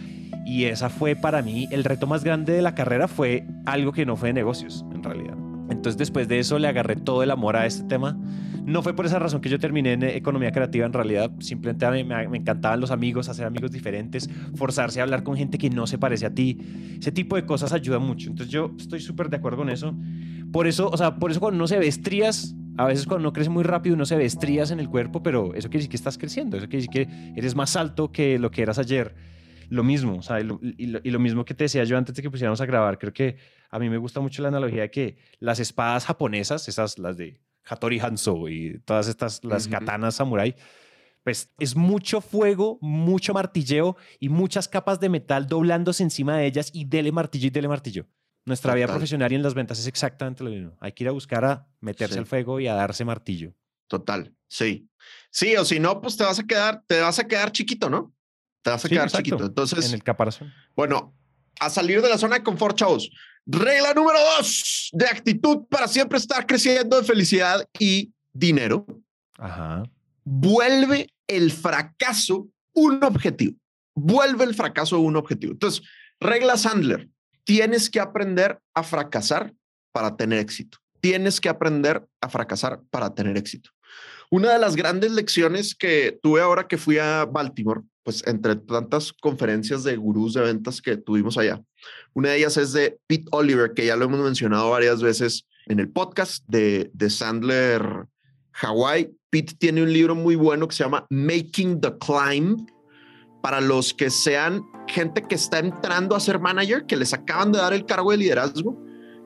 Y 0.45 0.65
esa 0.65 0.89
fue 0.89 1.15
para 1.15 1.41
mí, 1.41 1.67
el 1.71 1.83
reto 1.83 2.07
más 2.07 2.23
grande 2.23 2.53
de 2.53 2.61
la 2.61 2.73
carrera 2.73 3.07
fue 3.07 3.45
algo 3.65 3.91
que 3.91 4.05
no 4.05 4.15
fue 4.15 4.29
de 4.29 4.33
negocios, 4.33 4.85
en 4.93 5.03
realidad. 5.03 5.35
Entonces 5.69 5.97
después 5.97 6.27
de 6.27 6.39
eso 6.39 6.57
le 6.57 6.67
agarré 6.67 6.95
todo 6.95 7.23
el 7.23 7.31
amor 7.31 7.55
a 7.55 7.65
este 7.65 7.83
tema. 7.83 8.17
No 8.63 8.81
fue 8.81 8.95
por 8.95 9.05
esa 9.05 9.19
razón 9.19 9.41
que 9.41 9.49
yo 9.49 9.59
terminé 9.59 9.93
en 9.93 10.03
economía 10.03 10.51
creativa, 10.51 10.85
en 10.85 10.93
realidad 10.93 11.31
simplemente 11.39 11.89
mí 11.89 12.03
me, 12.03 12.27
me, 12.27 12.37
encantaban 12.37 12.79
los 12.79 12.91
amigos, 12.91 13.29
hacer 13.29 13.45
amigos 13.45 13.71
diferentes, 13.71 14.29
forzarse 14.55 14.99
a 14.99 15.03
hablar 15.03 15.23
con 15.23 15.35
gente 15.35 15.57
que 15.57 15.69
no 15.69 15.87
se 15.87 15.97
parece 15.97 16.25
a 16.25 16.33
ti. 16.33 16.57
Ese 16.99 17.11
tipo 17.11 17.35
de 17.35 17.45
cosas 17.45 17.73
ayuda 17.73 17.99
mucho. 17.99 18.29
Entonces 18.29 18.51
yo 18.51 18.75
estoy 18.77 18.99
súper 18.99 19.29
de 19.29 19.37
acuerdo 19.37 19.59
con 19.59 19.69
eso. 19.69 19.95
Por 20.51 20.67
eso, 20.67 20.89
o 20.89 20.97
sea, 20.97 21.15
por 21.15 21.31
eso 21.31 21.39
cuando 21.39 21.57
uno 21.57 21.67
se 21.67 21.77
ve 21.77 21.87
estrías, 21.87 22.55
a 22.77 22.85
veces 22.85 23.05
cuando 23.05 23.27
uno 23.27 23.33
crece 23.33 23.49
muy 23.49 23.63
rápido 23.63 23.95
uno 23.95 24.05
se 24.05 24.15
ve 24.15 24.25
estrías 24.25 24.71
en 24.71 24.79
el 24.79 24.89
cuerpo, 24.89 25.21
pero 25.21 25.53
eso 25.53 25.69
quiere 25.69 25.79
decir 25.79 25.89
que 25.89 25.97
estás 25.97 26.17
creciendo, 26.17 26.57
eso 26.57 26.67
quiere 26.67 26.85
decir 26.85 27.07
que 27.07 27.33
eres 27.35 27.55
más 27.55 27.75
alto 27.75 28.11
que 28.11 28.39
lo 28.39 28.51
que 28.51 28.61
eras 28.61 28.79
ayer 28.79 29.15
lo 29.69 29.83
mismo, 29.83 30.17
o 30.17 30.21
sea, 30.21 30.39
y 30.39 30.43
lo, 31.11 31.19
mismo 31.19 31.45
que 31.45 31.53
te 31.53 31.65
decía 31.65 31.83
yo 31.83 31.97
antes 31.97 32.15
de 32.15 32.21
que 32.21 32.31
pusiéramos 32.31 32.59
a 32.59 32.65
grabar, 32.65 32.97
creo 32.97 33.13
que 33.13 33.37
a 33.69 33.77
mí 33.77 33.87
me 33.89 33.97
gusta 33.97 34.19
mucho 34.19 34.41
la 34.41 34.47
analogía 34.47 34.81
de 34.81 34.91
que 34.91 35.17
las 35.39 35.59
espadas 35.59 36.05
japonesas, 36.05 36.67
esas 36.67 36.97
las 36.97 37.17
de 37.17 37.39
Hattori 37.69 37.99
Hanzo 37.99 38.49
y 38.49 38.79
todas 38.85 39.07
estas, 39.07 39.43
las 39.43 39.67
katanas 39.67 40.15
samurai, 40.15 40.55
pues 41.23 41.51
es 41.59 41.75
mucho 41.75 42.21
fuego, 42.21 42.79
mucho 42.81 43.33
martilleo 43.33 43.97
y 44.19 44.29
muchas 44.29 44.67
capas 44.67 44.99
de 44.99 45.09
metal 45.09 45.47
doblándose 45.47 46.03
encima 46.03 46.37
de 46.37 46.47
ellas 46.47 46.71
y 46.73 46.85
dele 46.85 47.11
martillo 47.11 47.47
y 47.47 47.51
dele 47.51 47.67
martillo. 47.67 48.07
Nuestra 48.45 48.73
vida 48.73 48.87
profesional 48.87 49.31
y 49.31 49.35
en 49.35 49.43
las 49.43 49.53
ventas 49.53 49.79
es 49.79 49.87
exactamente 49.87 50.43
lo 50.43 50.49
mismo. 50.49 50.77
Hay 50.79 50.93
que 50.93 51.03
ir 51.03 51.07
a 51.09 51.11
buscar 51.11 51.45
a 51.45 51.67
meterse 51.81 52.17
al 52.17 52.25
fuego 52.25 52.59
y 52.59 52.67
a 52.67 52.73
darse 52.73 53.05
martillo. 53.05 53.53
Total, 53.87 54.33
sí. 54.47 54.89
Sí, 55.29 55.55
o 55.55 55.65
si 55.65 55.79
no, 55.79 56.01
pues 56.01 56.17
te 56.17 56.23
vas 56.23 56.39
a 56.39 56.43
quedar, 56.43 56.83
te 56.87 56.99
vas 57.01 57.19
a 57.19 57.27
quedar 57.27 57.51
chiquito, 57.51 57.89
¿no? 57.89 58.13
Te 58.61 58.71
vas 58.71 58.85
a 58.85 58.89
quedar 58.89 59.11
chiquito. 59.11 59.45
Entonces, 59.45 59.87
en 59.87 59.93
el 59.93 60.03
caparazón. 60.03 60.51
Bueno, 60.75 61.15
a 61.59 61.69
salir 61.69 62.01
de 62.01 62.09
la 62.09 62.17
zona 62.17 62.37
de 62.37 62.43
confort, 62.43 62.77
chavos. 62.77 63.11
Regla 63.51 63.95
número 63.95 64.19
dos 64.37 64.89
de 64.93 65.07
actitud 65.07 65.65
para 65.69 65.87
siempre 65.87 66.19
estar 66.19 66.45
creciendo 66.45 66.97
de 67.01 67.03
felicidad 67.03 67.67
y 67.79 68.13
dinero. 68.31 68.85
Ajá. 69.39 69.81
Vuelve 70.23 71.11
el 71.27 71.51
fracaso 71.51 72.47
un 72.73 73.03
objetivo. 73.03 73.57
Vuelve 73.95 74.43
el 74.43 74.53
fracaso 74.53 74.99
un 74.99 75.15
objetivo. 75.15 75.53
Entonces, 75.53 75.81
regla 76.19 76.57
Sandler. 76.57 77.09
Tienes 77.43 77.89
que 77.89 77.99
aprender 77.99 78.59
a 78.75 78.83
fracasar 78.83 79.51
para 79.91 80.15
tener 80.15 80.37
éxito. 80.37 80.77
Tienes 81.01 81.41
que 81.41 81.49
aprender 81.49 82.07
a 82.21 82.29
fracasar 82.29 82.81
para 82.91 83.15
tener 83.15 83.35
éxito. 83.35 83.71
Una 84.31 84.53
de 84.53 84.59
las 84.59 84.75
grandes 84.75 85.11
lecciones 85.11 85.73
que 85.73 86.19
tuve 86.21 86.39
ahora 86.41 86.67
que 86.67 86.77
fui 86.77 86.99
a 86.99 87.25
Baltimore, 87.25 87.81
pues 88.03 88.25
entre 88.27 88.55
tantas 88.55 89.11
conferencias 89.11 89.83
de 89.83 89.95
gurús 89.97 90.35
de 90.35 90.41
ventas 90.41 90.83
que 90.83 90.97
tuvimos 90.97 91.35
allá, 91.37 91.59
una 92.13 92.29
de 92.29 92.37
ellas 92.37 92.55
es 92.57 92.71
de 92.73 92.99
Pete 93.07 93.25
Oliver, 93.31 93.73
que 93.73 93.87
ya 93.87 93.95
lo 93.95 94.05
hemos 94.05 94.19
mencionado 94.19 94.69
varias 94.69 95.01
veces 95.01 95.47
en 95.65 95.79
el 95.79 95.89
podcast 95.89 96.45
de, 96.47 96.91
Sandler 97.09 97.81
Hawaii. 98.61 99.09
Pete 99.31 99.55
tiene 99.57 99.81
un 99.81 99.91
libro 99.91 100.13
muy 100.13 100.35
bueno 100.35 100.67
que 100.67 100.75
se 100.75 100.83
llama 100.83 101.07
Making 101.09 101.81
the 101.81 101.93
Climb. 101.97 102.67
Para 103.41 103.61
los 103.61 103.93
que 103.93 104.09
sean 104.09 104.63
gente 104.87 105.21
que 105.21 105.35
está 105.35 105.59
entrando 105.59 106.15
a 106.15 106.19
ser 106.19 106.39
manager, 106.39 106.85
que 106.85 106.97
les 106.97 107.13
acaban 107.13 107.53
de 107.53 107.59
dar 107.59 107.73
el 107.73 107.85
cargo 107.85 108.11
de 108.11 108.17
liderazgo, 108.17 108.77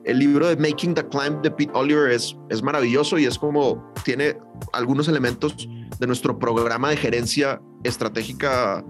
el 0.04 0.18
libro 0.18 0.48
de 0.48 0.56
Making 0.56 0.94
the 0.94 1.06
Climb 1.08 1.42
de 1.42 1.50
Pete 1.50 1.72
Oliver 1.74 2.10
es, 2.10 2.36
es 2.50 2.62
maravilloso 2.62 3.18
y 3.18 3.24
es 3.24 3.38
como 3.38 3.92
tiene 4.04 4.36
algunos 4.72 5.08
elementos 5.08 5.68
de 5.98 6.06
nuestro 6.06 6.38
programa 6.38 6.90
de 6.90 6.96
gerencia 6.96 7.60
estratégica 7.84 8.84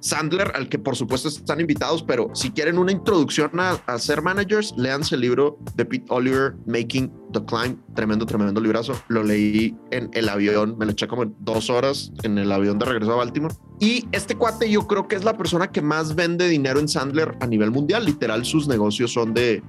Sandler, 0.00 0.52
al 0.54 0.68
que 0.68 0.78
por 0.78 0.94
supuesto 0.94 1.28
están 1.28 1.60
invitados, 1.60 2.02
pero 2.02 2.30
si 2.34 2.50
quieren 2.50 2.78
una 2.78 2.92
introducción 2.92 3.50
a, 3.58 3.98
ser 3.98 4.22
managers, 4.22 4.72
léanse 4.76 5.14
el 5.16 5.22
libro 5.22 5.58
de 5.74 5.84
Pete 5.84 6.06
Oliver, 6.10 6.54
Making 6.66 7.12
the 7.32 7.44
Climb, 7.44 7.78
tremendo, 7.94 8.24
tremendo 8.24 8.60
librazo. 8.60 8.92
Lo 9.08 9.22
leí 9.22 9.76
en 9.90 10.10
el 10.12 10.28
avión, 10.28 10.76
me 10.78 10.86
lo 10.86 10.92
eché 10.92 11.08
como 11.08 11.24
dos 11.40 11.70
horas 11.70 12.12
en 12.22 12.38
el 12.38 12.52
avión 12.52 12.78
de 12.78 12.86
regreso 12.86 13.12
a 13.12 13.16
Baltimore. 13.16 13.54
Y 13.80 14.06
este 14.12 14.36
cuate 14.36 14.70
yo 14.70 14.86
creo 14.86 15.08
que 15.08 15.16
es 15.16 15.24
la 15.24 15.36
persona 15.36 15.70
que 15.70 15.82
más 15.82 16.14
vende 16.14 16.48
dinero 16.48 16.78
en 16.78 16.88
Sandler 16.88 17.36
a 17.40 17.46
nivel 17.46 17.70
mundial. 17.70 18.04
Literal, 18.04 18.44
sus 18.44 18.68
negocios 18.68 19.12
son 19.12 19.34
de 19.34 19.62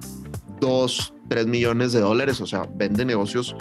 2, 0.60 1.14
3 1.28 1.46
millones 1.46 1.92
de 1.92 2.00
dólares, 2.00 2.40
o 2.40 2.46
sea, 2.46 2.68
vende 2.74 3.04
negocios 3.04 3.54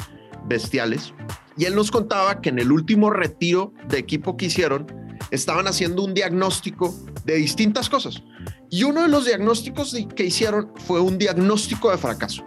bestiales. 0.48 1.14
Y 1.58 1.66
él 1.66 1.76
nos 1.76 1.92
contaba 1.92 2.42
que 2.42 2.50
en 2.50 2.60
el 2.60 2.72
último 2.72 3.10
retiro 3.10 3.74
de 3.90 3.98
equipo 3.98 4.38
que 4.38 4.46
hicieron, 4.46 4.88
estaban 5.32 5.68
haciendo 5.68 6.04
un 6.04 6.14
diagnóstico 6.14 6.96
de 7.26 7.36
distintas 7.36 7.90
cosas. 7.90 8.24
Y 8.70 8.84
uno 8.84 9.02
de 9.02 9.08
los 9.08 9.26
diagnósticos 9.26 9.96
que 10.16 10.26
hicieron 10.26 10.72
fue 10.86 11.02
un 11.02 11.18
diagnóstico 11.18 11.92
de 11.92 11.98
fracaso. 11.98 12.44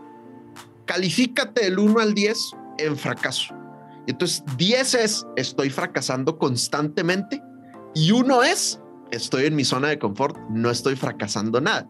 Califícate 0.86 1.64
del 1.64 1.78
1 1.78 2.00
al 2.00 2.14
10 2.14 2.38
en 2.78 2.96
fracaso. 2.96 3.54
Entonces 4.06 4.42
10 4.56 4.94
es 4.94 5.26
estoy 5.36 5.70
fracasando 5.70 6.38
constantemente 6.38 7.42
y 7.94 8.10
uno 8.12 8.42
es 8.42 8.80
estoy 9.10 9.46
en 9.46 9.56
mi 9.56 9.64
zona 9.64 9.88
de 9.88 9.98
confort, 9.98 10.36
no 10.50 10.70
estoy 10.70 10.96
fracasando 10.96 11.60
nada. 11.60 11.88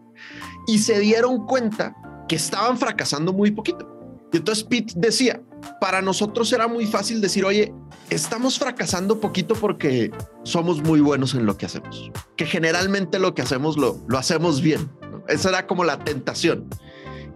Y 0.67 0.79
se 0.79 0.99
dieron 0.99 1.45
cuenta 1.45 1.95
que 2.31 2.37
estaban 2.37 2.77
fracasando 2.77 3.33
muy 3.33 3.51
poquito. 3.51 3.85
Y 4.31 4.37
entonces 4.37 4.63
Pete 4.63 4.93
decía, 4.95 5.43
para 5.81 6.01
nosotros 6.01 6.53
era 6.53 6.65
muy 6.65 6.85
fácil 6.85 7.19
decir, 7.19 7.43
oye, 7.43 7.73
estamos 8.09 8.57
fracasando 8.57 9.19
poquito 9.19 9.53
porque 9.53 10.11
somos 10.43 10.81
muy 10.81 11.01
buenos 11.01 11.33
en 11.33 11.45
lo 11.45 11.57
que 11.57 11.65
hacemos, 11.65 12.09
que 12.37 12.45
generalmente 12.45 13.19
lo 13.19 13.35
que 13.35 13.41
hacemos 13.41 13.75
lo, 13.75 14.01
lo 14.07 14.17
hacemos 14.17 14.61
bien. 14.61 14.89
Esa 15.27 15.49
era 15.49 15.67
como 15.67 15.83
la 15.83 15.99
tentación. 16.05 16.69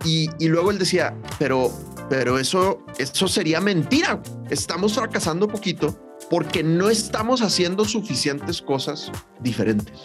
Y, 0.06 0.30
y, 0.40 0.48
luego 0.48 0.72
él 0.72 0.80
decía, 0.80 1.14
pero, 1.40 1.74
pero 2.10 2.40
eso, 2.40 2.78
eso 2.98 3.28
sería 3.28 3.60
mentira. 3.60 4.24
Estamos 4.50 4.94
fracasando 4.94 5.50
poquito 5.50 6.00
porque 6.30 6.64
no 6.64 6.90
estamos 6.90 7.42
haciendo 7.42 7.84
suficientes 7.84 8.62
cosas 8.62 9.12
diferentes. 9.42 10.00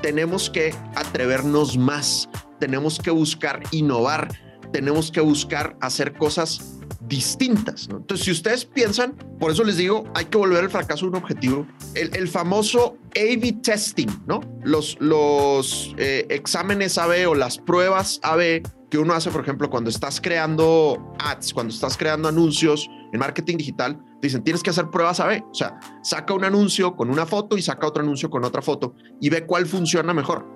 Tenemos 0.00 0.48
que 0.48 0.74
atrevernos 0.94 1.76
más, 1.76 2.30
tenemos 2.60 2.98
que 2.98 3.10
buscar 3.10 3.62
innovar, 3.70 4.28
tenemos 4.72 5.10
que 5.10 5.20
buscar 5.20 5.76
hacer 5.80 6.14
cosas 6.14 6.78
distintas. 7.06 7.88
Entonces, 7.90 8.24
si 8.24 8.30
ustedes 8.32 8.64
piensan, 8.64 9.14
por 9.38 9.50
eso 9.50 9.62
les 9.64 9.76
digo, 9.76 10.04
hay 10.14 10.26
que 10.26 10.38
volver 10.38 10.64
al 10.64 10.70
fracaso 10.70 11.06
un 11.06 11.16
objetivo. 11.16 11.66
El, 11.94 12.28
famoso 12.28 12.96
A-B 13.16 13.58
testing, 13.62 14.08
¿no? 14.26 14.40
Los, 14.62 14.96
los 15.00 15.94
eh, 15.98 16.26
exámenes 16.30 16.98
AB 16.98 17.28
o 17.28 17.34
las 17.34 17.58
pruebas 17.58 18.20
AB 18.22 18.62
que 18.90 18.98
uno 18.98 19.12
hace, 19.12 19.30
por 19.30 19.42
ejemplo, 19.42 19.68
cuando 19.70 19.90
estás 19.90 20.20
creando 20.20 21.14
ads, 21.18 21.52
cuando 21.52 21.74
estás 21.74 21.96
creando 21.96 22.28
anuncios 22.28 22.88
en 23.12 23.18
marketing 23.18 23.56
digital, 23.56 24.00
dicen, 24.22 24.44
tienes 24.44 24.62
que 24.62 24.70
hacer 24.70 24.88
pruebas 24.90 25.20
AB. 25.20 25.42
O 25.50 25.54
sea, 25.54 25.78
saca 26.02 26.32
un 26.32 26.44
anuncio 26.44 26.94
con 26.94 27.10
una 27.10 27.26
foto 27.26 27.56
y 27.56 27.62
saca 27.62 27.86
otro 27.86 28.02
anuncio 28.02 28.30
con 28.30 28.44
otra 28.44 28.62
foto 28.62 28.94
y 29.20 29.30
ve 29.30 29.46
cuál 29.46 29.66
funciona 29.66 30.14
mejor. 30.14 30.46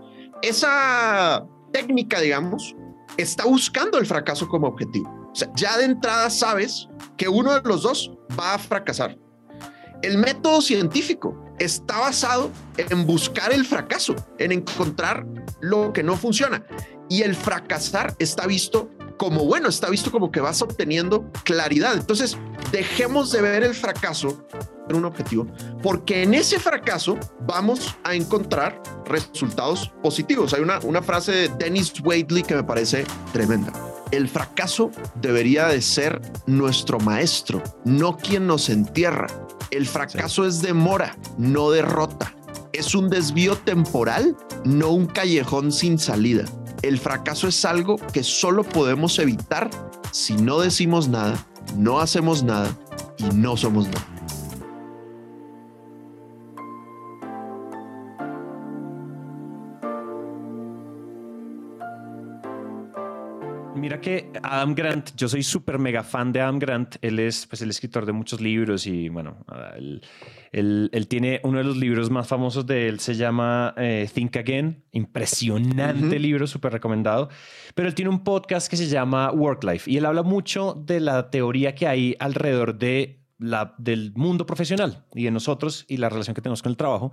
Esa 0.40 1.44
técnica, 1.72 2.20
digamos, 2.20 2.74
está 3.16 3.44
buscando 3.44 3.98
el 3.98 4.06
fracaso 4.06 4.48
como 4.48 4.68
objetivo. 4.68 5.32
Ya 5.54 5.76
de 5.78 5.84
entrada 5.84 6.30
sabes 6.30 6.88
que 7.16 7.28
uno 7.28 7.54
de 7.54 7.68
los 7.68 7.82
dos 7.82 8.12
va 8.38 8.54
a 8.54 8.58
fracasar. 8.58 9.18
El 10.02 10.18
método 10.18 10.60
científico 10.60 11.36
está 11.58 11.98
basado 11.98 12.50
en 12.76 13.06
buscar 13.06 13.52
el 13.52 13.64
fracaso, 13.64 14.14
en 14.38 14.52
encontrar 14.52 15.26
lo 15.60 15.92
que 15.92 16.02
no 16.02 16.16
funciona. 16.16 16.64
Y 17.08 17.22
el 17.22 17.34
fracasar 17.34 18.14
está 18.18 18.46
visto 18.46 18.90
como 19.18 19.44
bueno, 19.44 19.68
está 19.68 19.90
visto 19.90 20.12
como 20.12 20.30
que 20.30 20.40
vas 20.40 20.62
obteniendo 20.62 21.30
claridad. 21.44 21.94
Entonces, 21.94 22.38
dejemos 22.70 23.32
de 23.32 23.42
ver 23.42 23.64
el 23.64 23.74
fracaso 23.74 24.46
un 24.96 25.04
objetivo, 25.04 25.46
porque 25.82 26.22
en 26.22 26.34
ese 26.34 26.58
fracaso 26.58 27.18
vamos 27.46 27.96
a 28.04 28.14
encontrar 28.14 28.82
resultados 29.06 29.92
positivos. 30.02 30.54
Hay 30.54 30.60
una, 30.60 30.78
una 30.80 31.02
frase 31.02 31.32
de 31.32 31.48
Dennis 31.58 31.92
Wadley 32.02 32.42
que 32.42 32.54
me 32.54 32.64
parece 32.64 33.04
tremenda. 33.32 33.72
El 34.10 34.28
fracaso 34.28 34.90
debería 35.20 35.66
de 35.66 35.82
ser 35.82 36.20
nuestro 36.46 36.98
maestro, 36.98 37.62
no 37.84 38.16
quien 38.16 38.46
nos 38.46 38.70
entierra. 38.70 39.26
El 39.70 39.86
fracaso 39.86 40.46
es 40.46 40.62
demora, 40.62 41.16
no 41.36 41.70
derrota. 41.70 42.34
Es 42.72 42.94
un 42.94 43.10
desvío 43.10 43.56
temporal, 43.56 44.36
no 44.64 44.90
un 44.90 45.06
callejón 45.06 45.72
sin 45.72 45.98
salida. 45.98 46.44
El 46.82 46.98
fracaso 46.98 47.48
es 47.48 47.64
algo 47.64 47.96
que 48.12 48.22
solo 48.22 48.62
podemos 48.62 49.18
evitar 49.18 49.68
si 50.12 50.34
no 50.36 50.60
decimos 50.60 51.08
nada, 51.08 51.36
no 51.76 52.00
hacemos 52.00 52.42
nada 52.42 52.70
y 53.18 53.24
no 53.34 53.56
somos 53.56 53.86
nada. 53.86 54.17
Mira 63.88 64.02
que 64.02 64.30
Adam 64.42 64.74
Grant, 64.74 65.16
yo 65.16 65.30
soy 65.30 65.42
súper 65.42 65.78
mega 65.78 66.02
fan 66.02 66.30
de 66.30 66.42
Adam 66.42 66.58
Grant. 66.58 66.96
Él 67.00 67.18
es 67.18 67.46
pues, 67.46 67.62
el 67.62 67.70
escritor 67.70 68.04
de 68.04 68.12
muchos 68.12 68.38
libros 68.38 68.86
y 68.86 69.08
bueno, 69.08 69.46
él, 69.78 70.90
él, 70.92 71.08
tiene 71.08 71.40
uno 71.42 71.56
de 71.56 71.64
los 71.64 71.78
libros 71.78 72.10
más 72.10 72.28
famosos 72.28 72.66
de 72.66 72.86
él, 72.86 73.00
se 73.00 73.14
llama 73.14 73.72
eh, 73.78 74.06
Think 74.12 74.36
Again. 74.36 74.84
Impresionante 74.92 76.18
libro, 76.18 76.46
súper 76.46 76.74
recomendado. 76.74 77.30
Pero 77.74 77.88
él 77.88 77.94
tiene 77.94 78.10
un 78.10 78.22
podcast 78.24 78.68
que 78.68 78.76
se 78.76 78.88
llama 78.88 79.32
Work 79.32 79.64
Life 79.64 79.90
y 79.90 79.96
él 79.96 80.04
habla 80.04 80.22
mucho 80.22 80.74
de 80.74 81.00
la 81.00 81.30
teoría 81.30 81.74
que 81.74 81.86
hay 81.86 82.14
alrededor 82.18 82.76
de 82.76 83.22
la, 83.38 83.74
del 83.78 84.12
mundo 84.14 84.44
profesional 84.44 85.06
y 85.14 85.24
de 85.24 85.30
nosotros 85.30 85.86
y 85.88 85.96
la 85.96 86.10
relación 86.10 86.34
que 86.34 86.42
tenemos 86.42 86.60
con 86.60 86.68
el 86.68 86.76
trabajo. 86.76 87.10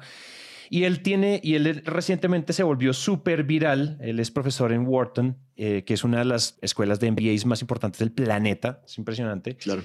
Y 0.70 0.84
él 0.84 1.02
tiene, 1.02 1.40
y 1.44 1.56
él 1.56 1.84
recientemente 1.86 2.54
se 2.54 2.64
volvió 2.64 2.94
súper 2.94 3.44
viral. 3.44 3.98
Él 4.02 4.20
es 4.20 4.32
profesor 4.32 4.72
en 4.72 4.86
Wharton, 4.88 5.38
eh, 5.56 5.84
que 5.86 5.94
es 5.94 6.04
una 6.04 6.20
de 6.20 6.26
las 6.26 6.58
escuelas 6.62 7.00
de 7.00 7.12
MBAs 7.12 7.46
más 7.46 7.62
importantes 7.62 8.00
del 8.00 8.12
planeta. 8.12 8.82
Es 8.86 8.98
impresionante. 8.98 9.56
Claro. 9.58 9.84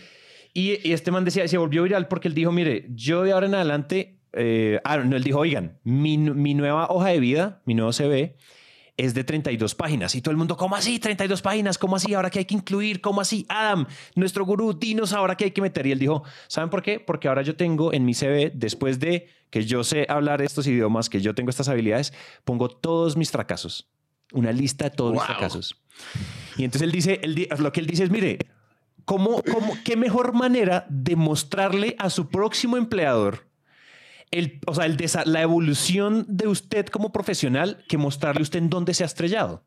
Y, 0.53 0.93
este 0.93 1.11
man 1.11 1.25
decía, 1.25 1.47
se 1.47 1.59
volvió 1.59 1.83
viral 1.83 2.09
porque 2.09 2.29
él 2.29 2.35
dijo, 2.35 2.53
mire, 2.53 2.87
yo 2.91 3.23
de 3.23 3.33
ahora 3.33 3.47
en 3.47 3.55
adelante, 3.55 4.19
eh, 4.33 4.81
ah, 4.85 4.99
no, 4.99 5.17
él 5.17 5.23
dijo, 5.23 5.39
oigan, 5.39 5.79
mi, 5.85 6.19
mi 6.19 6.55
nueva 6.55 6.89
hoja 6.91 7.09
de 7.09 7.21
vida, 7.21 7.63
mi 7.67 7.75
nuevo 7.75 7.93
CV, 7.93 8.37
es 9.01 9.15
de 9.15 9.25
32 9.25 9.75
páginas. 9.75 10.15
Y 10.15 10.21
todo 10.21 10.33
el 10.33 10.37
mundo, 10.37 10.57
¿cómo 10.57 10.77
así? 10.77 10.99
32 10.99 11.41
páginas, 11.43 11.79
¿cómo 11.79 11.97
así? 11.97 12.13
Ahora 12.13 12.31
que 12.31 12.41
hay 12.41 12.45
que 12.45 12.55
incluir, 12.55 13.01
¿cómo 13.01 13.21
así? 13.21 13.47
Adam, 13.49 13.87
nuestro 14.15 14.45
gurú, 14.45 14.75
dinos 14.75 15.13
ahora 15.13 15.37
que 15.37 15.45
hay 15.45 15.51
que 15.53 15.63
meter. 15.63 15.87
Y 15.87 15.93
él 15.93 15.99
dijo, 15.99 16.23
¿saben 16.49 16.71
por 16.71 16.83
qué? 16.83 17.01
Porque 17.01 17.29
ahora 17.29 17.43
yo 17.43 17.57
tengo 17.57 17.93
en 17.93 18.05
mi 18.05 18.15
CV, 18.15 18.53
después 18.55 19.01
de 19.01 19.29
que 19.49 19.65
yo 19.65 19.85
sé 19.85 20.07
hablar 20.09 20.43
estos 20.43 20.67
idiomas, 20.67 21.09
que 21.09 21.21
yo 21.21 21.35
tengo 21.35 21.51
estas 21.51 21.69
habilidades, 21.69 22.13
pongo 22.45 22.69
todos 22.69 23.17
mis 23.17 23.31
fracasos. 23.31 23.89
Una 24.33 24.53
lista 24.53 24.85
de 24.85 24.91
todos 24.91 25.13
mis 25.13 25.23
fracasos. 25.23 25.83
Y 26.57 26.65
entonces 26.65 26.83
él 26.83 26.93
dice, 26.93 27.21
lo 27.59 27.73
que 27.73 27.81
él 27.81 27.87
dice 27.87 28.05
es, 28.05 28.11
mire, 28.11 28.39
¿cómo, 29.05 29.43
cómo, 29.43 29.77
¿qué 29.85 29.97
mejor 29.97 30.35
manera 30.35 30.87
de 30.89 31.17
mostrarle 31.17 31.97
a 31.99 32.11
su 32.11 32.29
próximo 32.29 32.77
empleador 32.77 33.50
el, 34.31 34.61
o 34.67 34.75
sea, 34.75 34.87
el 34.87 34.97
la 35.27 35.43
evolución 35.43 36.25
de 36.29 36.49
usted 36.49 36.87
como 36.87 37.13
profesional 37.13 37.85
que 37.89 37.99
mostrarle 37.99 38.43
usted 38.43 38.59
en 38.59 38.71
dónde 38.71 38.95
se 38.95 39.03
ha 39.03 39.07
estrellado? 39.07 39.65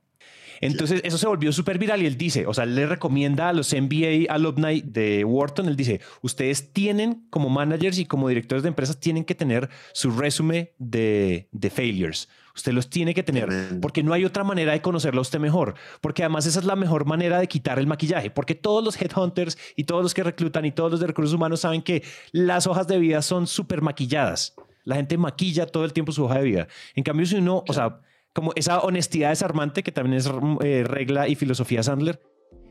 Entonces, 0.61 1.01
eso 1.03 1.17
se 1.17 1.27
volvió 1.27 1.51
súper 1.51 1.77
viral 1.77 2.01
y 2.01 2.05
él 2.05 2.17
dice, 2.17 2.47
o 2.47 2.53
sea, 2.53 2.65
le 2.65 2.85
recomienda 2.85 3.49
a 3.49 3.53
los 3.53 3.73
MBA 3.73 4.33
alumni 4.33 4.81
de 4.81 5.25
Wharton, 5.25 5.67
él 5.67 5.75
dice, 5.75 5.99
ustedes 6.21 6.71
tienen 6.71 7.27
como 7.29 7.49
managers 7.49 7.97
y 7.97 8.05
como 8.05 8.29
directores 8.29 8.63
de 8.63 8.69
empresas, 8.69 8.97
tienen 8.97 9.25
que 9.25 9.35
tener 9.35 9.69
su 9.91 10.11
resumen 10.11 10.69
de, 10.77 11.49
de 11.51 11.69
failures. 11.69 12.29
Usted 12.55 12.71
los 12.71 12.89
tiene 12.89 13.13
que 13.15 13.23
tener 13.23 13.79
porque 13.81 14.03
no 14.03 14.13
hay 14.13 14.25
otra 14.25 14.43
manera 14.43 14.73
de 14.73 14.81
conocerlo 14.81 15.21
a 15.21 15.23
usted 15.23 15.39
mejor. 15.39 15.73
Porque 16.01 16.23
además 16.23 16.45
esa 16.45 16.59
es 16.59 16.65
la 16.65 16.75
mejor 16.75 17.05
manera 17.05 17.39
de 17.39 17.47
quitar 17.47 17.79
el 17.79 17.87
maquillaje. 17.87 18.29
Porque 18.29 18.53
todos 18.53 18.83
los 18.83 18.99
headhunters 19.01 19.57
y 19.75 19.85
todos 19.85 20.03
los 20.03 20.13
que 20.13 20.23
reclutan 20.23 20.65
y 20.65 20.71
todos 20.71 20.91
los 20.91 20.99
de 20.99 21.07
recursos 21.07 21.33
humanos 21.33 21.61
saben 21.61 21.81
que 21.81 22.03
las 22.31 22.67
hojas 22.67 22.87
de 22.87 22.99
vida 22.99 23.21
son 23.21 23.47
súper 23.47 23.81
maquilladas. 23.81 24.53
La 24.83 24.95
gente 24.95 25.17
maquilla 25.17 25.65
todo 25.65 25.85
el 25.85 25.93
tiempo 25.93 26.11
su 26.11 26.25
hoja 26.25 26.39
de 26.39 26.43
vida. 26.43 26.67
En 26.93 27.03
cambio, 27.03 27.25
si 27.25 27.35
uno, 27.35 27.63
o 27.67 27.73
sea, 27.73 28.01
como 28.33 28.51
esa 28.55 28.79
honestidad 28.79 29.29
desarmante, 29.29 29.81
que 29.81 29.91
también 29.91 30.17
es 30.17 30.29
eh, 30.63 30.83
regla 30.85 31.27
y 31.27 31.35
filosofía 31.35 31.81
Sandler, 31.81 32.21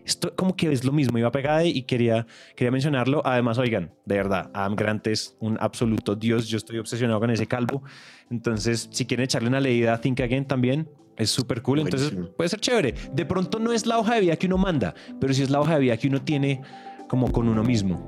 esto 0.05 0.35
como 0.35 0.57
que 0.57 0.71
es 0.73 0.85
lo 0.85 0.93
mismo, 0.93 1.19
iba 1.19 1.31
pegada 1.31 1.65
y 1.65 1.83
quería, 1.83 2.27
quería 2.57 2.71
mencionarlo. 2.71 3.23
Además, 3.25 3.59
oigan, 3.59 3.93
de 4.05 4.17
verdad, 4.17 4.51
Adam 4.53 4.75
Grant 4.75 5.07
es 5.07 5.37
un 5.41 5.57
absoluto 5.61 6.17
dios. 6.17 6.49
Yo 6.49 6.57
estoy 6.57 6.79
obsesionado 6.79 7.21
con 7.21 7.31
ese 7.31 7.47
calvo. 7.47 7.83
Entonces, 8.31 8.89
si 8.91 9.07
quieren 9.07 9.25
echarle 9.25 9.49
una 9.49 9.61
leída 9.61 9.95
a 9.95 10.01
Think 10.01 10.21
Again 10.21 10.47
también, 10.47 10.89
es 11.17 11.31
súper 11.31 11.63
cool. 11.63 11.81
Entonces, 11.81 12.13
puede 12.37 12.49
ser 12.49 12.61
chévere. 12.61 12.95
De 13.13 13.25
pronto 13.25 13.59
no 13.59 13.73
es 13.73 13.87
la 13.87 13.99
hoja 13.99 14.15
de 14.15 14.23
vida 14.23 14.37
que 14.37 14.47
uno 14.47 14.59
manda, 14.59 14.95
pero 15.21 15.33
sí 15.33 15.43
es 15.43 15.51
la 15.51 15.61
hoja 15.61 15.75
de 15.75 15.81
vida 15.81 15.97
que 15.97 16.09
uno 16.09 16.23
tiene 16.23 16.61
como 17.09 17.31
con 17.31 17.49
uno 17.49 17.63
mismo. 17.63 18.05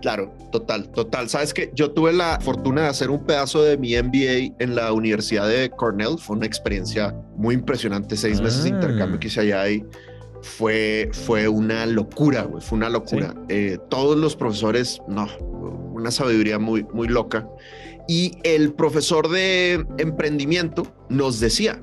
Claro, 0.00 0.34
total, 0.50 0.90
total. 0.92 1.28
Sabes 1.28 1.52
que 1.52 1.70
yo 1.74 1.90
tuve 1.90 2.12
la 2.12 2.40
fortuna 2.40 2.82
de 2.82 2.88
hacer 2.88 3.10
un 3.10 3.24
pedazo 3.26 3.62
de 3.62 3.76
mi 3.76 3.94
MBA 3.94 4.56
en 4.58 4.74
la 4.74 4.92
Universidad 4.92 5.46
de 5.46 5.68
Cornell. 5.70 6.16
Fue 6.18 6.36
una 6.36 6.46
experiencia 6.46 7.14
muy 7.36 7.54
impresionante. 7.54 8.16
Seis 8.16 8.40
meses 8.40 8.64
de 8.64 8.70
intercambio 8.70 9.16
ah. 9.16 9.20
que 9.20 9.26
hice 9.26 9.40
allá 9.40 9.68
y 9.68 9.84
fue, 10.42 11.10
fue 11.12 11.48
una 11.48 11.86
locura, 11.86 12.42
güey. 12.42 12.62
Fue 12.62 12.76
una 12.76 12.88
locura. 12.88 13.34
Eh, 13.48 13.78
todos 13.88 14.16
los 14.16 14.36
profesores, 14.36 15.00
no, 15.08 15.28
una 15.92 16.10
sabiduría 16.10 16.58
muy, 16.58 16.84
muy 16.92 17.08
loca. 17.08 17.48
Y 18.08 18.32
el 18.42 18.72
profesor 18.72 19.28
de 19.28 19.86
emprendimiento 19.98 20.82
nos 21.08 21.40
decía, 21.40 21.82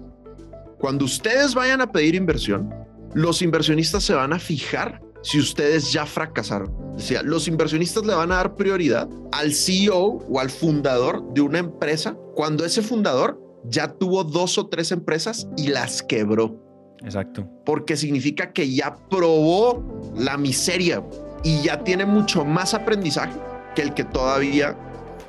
cuando 0.80 1.06
ustedes 1.06 1.56
vayan 1.56 1.82
a 1.82 1.92
pedir 1.92 2.16
inversión, 2.16 2.74
los 3.14 3.42
inversionistas 3.42 4.04
se 4.04 4.14
van 4.14 4.34
a 4.34 4.40
fijar 4.40 5.02
si 5.24 5.40
ustedes 5.40 5.92
ya 5.92 6.06
fracasaron. 6.06 6.96
Decía, 6.96 7.22
los 7.24 7.48
inversionistas 7.48 8.06
le 8.06 8.14
van 8.14 8.32
a 8.32 8.38
dar 8.38 8.56
prioridad 8.56 9.10
al 9.32 9.54
CEO 9.54 10.20
o 10.30 10.40
al 10.40 10.50
fundador 10.50 11.34
de 11.34 11.42
una 11.42 11.60
empresa 11.60 12.18
cuando 12.36 12.66
ese 12.66 12.82
fundador 12.82 13.42
ya 13.66 13.88
tuvo 13.94 14.24
dos 14.24 14.58
o 14.58 14.68
tres 14.68 14.92
empresas 14.92 15.48
y 15.58 15.68
las 15.68 16.02
quebró. 16.04 16.67
Exacto. 17.04 17.48
Porque 17.66 17.96
significa 17.96 18.52
que 18.52 18.70
ya 18.74 18.96
probó 19.10 19.84
la 20.16 20.38
miseria. 20.38 21.04
y 21.44 21.62
ya 21.62 21.84
tiene 21.84 22.06
mucho 22.06 22.44
más 22.44 22.74
aprendizaje 22.74 23.40
que 23.76 23.84
el 23.84 23.94
que 23.94 24.04
todavía 24.04 24.76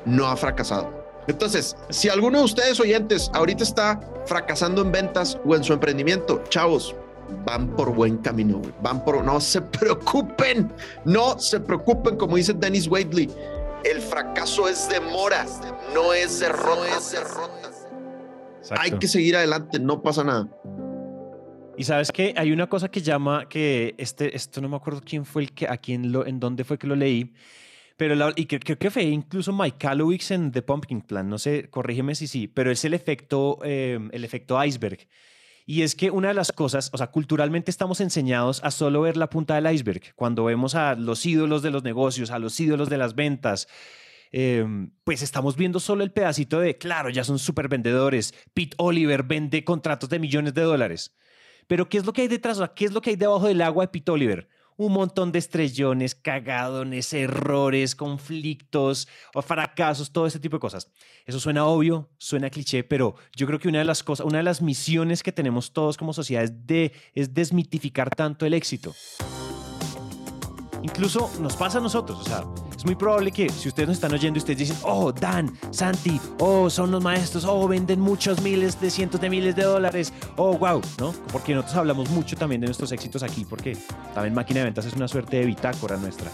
no 0.07 0.27
ha 0.27 0.37
fracasado. 0.37 0.91
Entonces, 1.29 1.77
si 1.91 2.09
alguno 2.09 2.39
de 2.39 2.45
ustedes 2.45 2.81
oyentes 2.81 3.31
ahorita 3.35 3.63
está 3.63 4.01
fracasando 4.25 4.81
en 4.81 4.91
ventas 4.91 5.39
o 5.45 5.55
en 5.55 5.63
su 5.63 5.75
emprendimiento, 5.75 6.43
chavos, 6.49 6.97
van 7.45 7.69
por 7.77 7.95
buen 7.95 8.17
camino, 8.19 8.63
van 8.83 9.05
por, 9.05 9.23
no 9.23 9.39
se 9.39 9.61
preocupen, 9.79 10.73
no 11.05 11.39
se 11.39 11.61
preocupen, 11.61 12.17
como 12.17 12.37
dice 12.37 12.55
Dennis 12.55 12.89
Wadley, 12.89 13.31
el 13.85 14.01
fracaso 14.01 14.69
es 14.69 14.89
demora, 14.89 15.47
no 15.95 16.15
es 16.15 16.41
derrota. 16.41 16.77
No 16.77 16.85
es 16.85 17.13
derrota. 17.13 17.71
Hay 18.79 18.93
que 18.93 19.09
seguir 19.09 19.37
adelante, 19.37 19.79
no 19.79 20.03
pasa 20.03 20.25
nada. 20.25 20.49
Y 21.79 21.85
sabes 21.85 22.11
que 22.11 22.35
hay 22.37 22.51
una 22.51 22.67
cosa 22.67 22.91
que 22.91 23.01
llama 23.01 23.49
que 23.49 23.95
este, 23.99 24.35
esto 24.35 24.61
no 24.61 24.69
me 24.69 24.75
acuerdo 24.75 25.01
quién 25.01 25.25
fue 25.25 25.43
el 25.43 25.53
que, 25.53 25.69
a 25.69 25.77
quién 25.77 26.11
lo, 26.11 26.27
en 26.27 26.41
dónde 26.41 26.65
fue 26.65 26.77
que 26.77 26.89
lo 26.89 26.97
leí, 26.97 27.33
pero 27.97 28.33
y 28.35 28.47
creo, 28.47 28.77
que 28.77 28.91
fue 28.91 29.05
incluso 29.05 29.53
Mike 29.53 29.79
Kalowicz 29.79 30.33
en 30.33 30.51
The 30.51 30.63
Pumpkin 30.63 31.03
Plan, 31.03 31.29
no 31.29 31.39
sé, 31.39 31.71
corrígeme 31.71 32.17
si 32.17 32.27
sí, 32.27 32.49
pero 32.49 32.73
es 32.73 32.85
el 32.85 32.95
efecto, 32.95 33.61
eh, 33.63 33.97
el 34.11 34.25
efecto 34.25 34.63
iceberg. 34.63 35.07
Y 35.67 35.83
es 35.83 35.95
que 35.95 36.11
una 36.11 36.29
de 36.29 36.35
las 36.35 36.51
cosas, 36.51 36.91
o 36.93 36.99
sea, 36.99 37.13
culturalmente 37.13 37.71
estamos 37.71 38.01
enseñados 38.01 38.61
a 38.65 38.73
solo 38.73 39.03
ver 39.03 39.17
la 39.17 39.31
punta 39.31 39.55
del 39.55 39.73
iceberg. 39.73 40.17
Cuando 40.17 40.43
vemos 40.43 40.75
a 40.75 40.97
los 40.97 41.25
ídolos 41.27 41.63
de 41.63 41.71
los 41.71 41.85
negocios, 41.85 42.33
a 42.33 42.41
los 42.41 42.59
ídolos 42.59 42.89
de 42.89 42.99
las 42.99 43.15
ventas, 43.15 43.69
em, 44.33 44.91
pues 45.05 45.23
estamos 45.23 45.57
viendo 45.57 45.79
solo 45.79 46.03
el 46.03 46.11
pedacito 46.11 46.59
de, 46.59 46.77
claro, 46.77 47.09
ya 47.09 47.23
son 47.23 47.39
súper 47.39 47.69
vendedores. 47.69 48.35
Pete 48.53 48.75
Oliver 48.79 49.23
vende 49.23 49.63
contratos 49.63 50.09
de 50.09 50.19
millones 50.19 50.55
de 50.55 50.63
dólares. 50.63 51.15
Pero 51.69 51.89
¿qué 51.89 51.99
es 51.99 52.05
lo 52.05 52.13
que 52.13 52.23
hay 52.23 52.29
detrás? 52.29 52.61
¿Qué 52.75 52.87
es 52.87 52.93
lo 52.93 53.01
que 53.01 53.11
hay 53.11 53.17
debajo 53.17 53.47
del 53.47 53.63
agua 53.63 53.85
de 53.85 53.89
Pete 53.89 54.11
Oliver? 54.11 54.49
un 54.79 54.93
montón 54.93 55.33
de 55.33 55.41
estrellones, 55.41 56.15
cagadones, 56.15 57.13
errores, 57.13 57.97
conflictos, 57.97 59.09
o 59.35 59.43
fracasos, 59.43 60.13
todo 60.13 60.29
ese 60.29 60.39
tipo 60.39 60.57
de 60.57 60.61
cosas. 60.61 60.89
Eso 61.27 61.41
suena 61.41 61.67
obvio, 61.67 62.09
suena 62.17 62.49
cliché, 62.49 62.85
pero 62.85 63.17
yo 63.35 63.49
creo 63.49 63.59
que 63.59 63.67
una 63.67 63.81
de 63.81 63.85
las 63.85 64.05
cosas, 64.05 64.25
una 64.25 64.39
de 64.39 64.45
las 64.45 64.63
misiones 64.63 65.25
que 65.25 65.33
tenemos 65.33 65.73
todos 65.73 65.97
como 65.97 66.13
sociedad 66.13 66.45
es, 66.45 66.65
de, 66.65 66.93
es 67.13 67.35
desmitificar 67.35 68.15
tanto 68.15 68.47
el 68.47 68.55
éxito. 68.55 68.95
Incluso 70.83 71.31
nos 71.41 71.57
pasa 71.57 71.79
a 71.79 71.81
nosotros, 71.81 72.21
o 72.21 72.25
sea, 72.25 72.45
es 72.77 72.85
muy 72.85 72.95
probable 72.95 73.33
que 73.33 73.49
si 73.49 73.69
ustedes 73.69 73.89
nos 73.89 73.97
están 73.97 74.13
oyendo 74.13 74.39
y 74.39 74.41
ustedes 74.41 74.59
dicen, 74.59 74.77
oh, 74.83 75.13
Dan, 75.13 75.53
Santi, 75.71 76.21
oh, 76.39 76.71
son 76.71 76.93
los 76.93 77.03
maestros, 77.03 77.45
oh, 77.45 77.67
venden 77.67 78.01
muchos 78.01 78.41
miles 78.41 78.81
de 78.81 78.91
cientos 78.91 79.21
de 79.21 79.29
miles 79.29 79.57
de 79.57 79.65
dólares, 79.65 80.13
oh, 80.37 80.57
wow, 80.57 80.81
¿no? 81.01 81.13
Porque 81.33 81.55
nosotros 81.55 81.79
hablamos 81.79 82.09
mucho 82.11 82.37
también 82.37 82.61
de 82.61 82.69
nuestros 82.69 82.93
éxitos 82.93 83.25
aquí, 83.25 83.45
porque 83.45 83.77
también 84.15 84.35
máquina 84.35 84.61
de 84.61 84.67
ventas 84.67 84.87
es 84.87 84.93
una 84.93 85.09
suerte 85.09 85.39
de 85.39 85.47
bitácora 85.47 85.97
nuestra. 85.97 86.31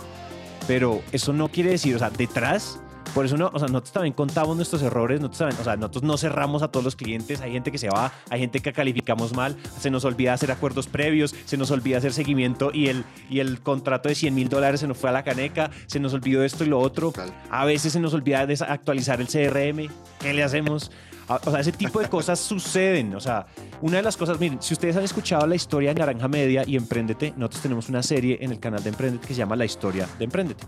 Pero 0.67 1.03
eso 1.13 1.33
no 1.33 1.49
quiere 1.49 1.71
decir, 1.71 1.97
o 1.97 1.99
sea, 1.99 2.11
detrás 2.11 2.81
por 3.13 3.27
eso 3.27 3.37
no, 3.37 3.51
o 3.53 3.59
sea, 3.59 3.69
nosotros 3.69 3.93
también 3.93 4.15
contamos 4.15 4.57
nuestros 4.57 4.83
errores, 4.83 5.21
nosotros, 5.21 5.61
o 5.61 5.65
sea, 5.65 5.77
nosotros 5.77 6.03
no 6.03 6.17
cerramos 6.17 6.63
a 6.63 6.69
todos 6.69 6.85
los 6.85 6.97
clientes, 6.97 7.41
hay 7.41 7.53
gente 7.53 7.71
que 7.71 7.79
se 7.79 7.89
va, 7.89 8.13
hay 8.31 8.41
gente 8.41 8.61
que 8.61 8.73
calificamos 8.73 9.35
mal, 9.35 9.57
se 9.79 9.91
nos 9.91 10.05
olvida 10.05 10.33
hacer 10.33 10.51
acuerdos 10.51 10.87
previos, 10.87 11.35
se 11.45 11.57
nos 11.57 11.71
olvida 11.71 11.99
hacer 11.99 12.13
seguimiento 12.13 12.71
y 12.73 12.89
el, 12.89 13.05
y 13.29 13.41
el 13.41 13.61
contrato 13.61 14.09
de 14.09 14.15
100 14.15 14.35
mil 14.35 14.49
dólares 14.49 14.81
se 14.81 14.87
nos 14.87 14.99
fue 14.99 15.11
a 15.11 15.13
la 15.13 15.25
caneca, 15.25 15.71
se 15.87 16.01
nos 16.01 16.15
olvidó 16.15 16.45
esto 16.45 16.65
y 16.65 16.69
lo 16.69 16.79
otro, 16.81 17.13
a 17.51 17.65
veces 17.65 17.93
se 17.93 18.01
nos 18.01 18.15
olvida 18.15 18.41
actualizar 18.41 19.21
el 19.21 19.29
CRM, 19.29 19.89
¿qué 20.21 20.33
le 20.33 20.43
hacemos? 20.43 20.91
Ah, 21.29 21.41
o 21.45 21.51
sea, 21.51 21.61
ese 21.61 21.73
tipo 21.73 22.01
de 22.01 22.09
cosas 22.09 22.39
suceden. 22.41 23.15
O 23.15 23.21
sea, 23.21 23.47
una 23.81 23.99
de 23.99 24.03
las 24.03 24.17
cosas, 24.17 24.39
miren, 24.39 24.61
si 24.61 24.75
ustedes 24.75 24.97
han 24.97 25.05
escuchado 25.05 25.47
la 25.47 25.55
historia 25.55 25.93
de 25.93 26.01
Naranja 26.01 26.29
Media 26.29 26.65
y 26.67 26.77
Emprendete, 26.77 27.33
nosotros 27.37 27.63
tenemos 27.63 27.89
una 27.89 28.03
serie 28.03 28.39
en 28.41 28.51
el 28.51 28.61
canal 28.61 28.83
de 28.83 28.91
Emprendete 28.91 29.27
que 29.27 29.35
se 29.35 29.39
llama 29.39 29.57
La 29.57 29.65
historia 29.65 30.09
de 30.19 30.25
Emprendete. 30.25 30.65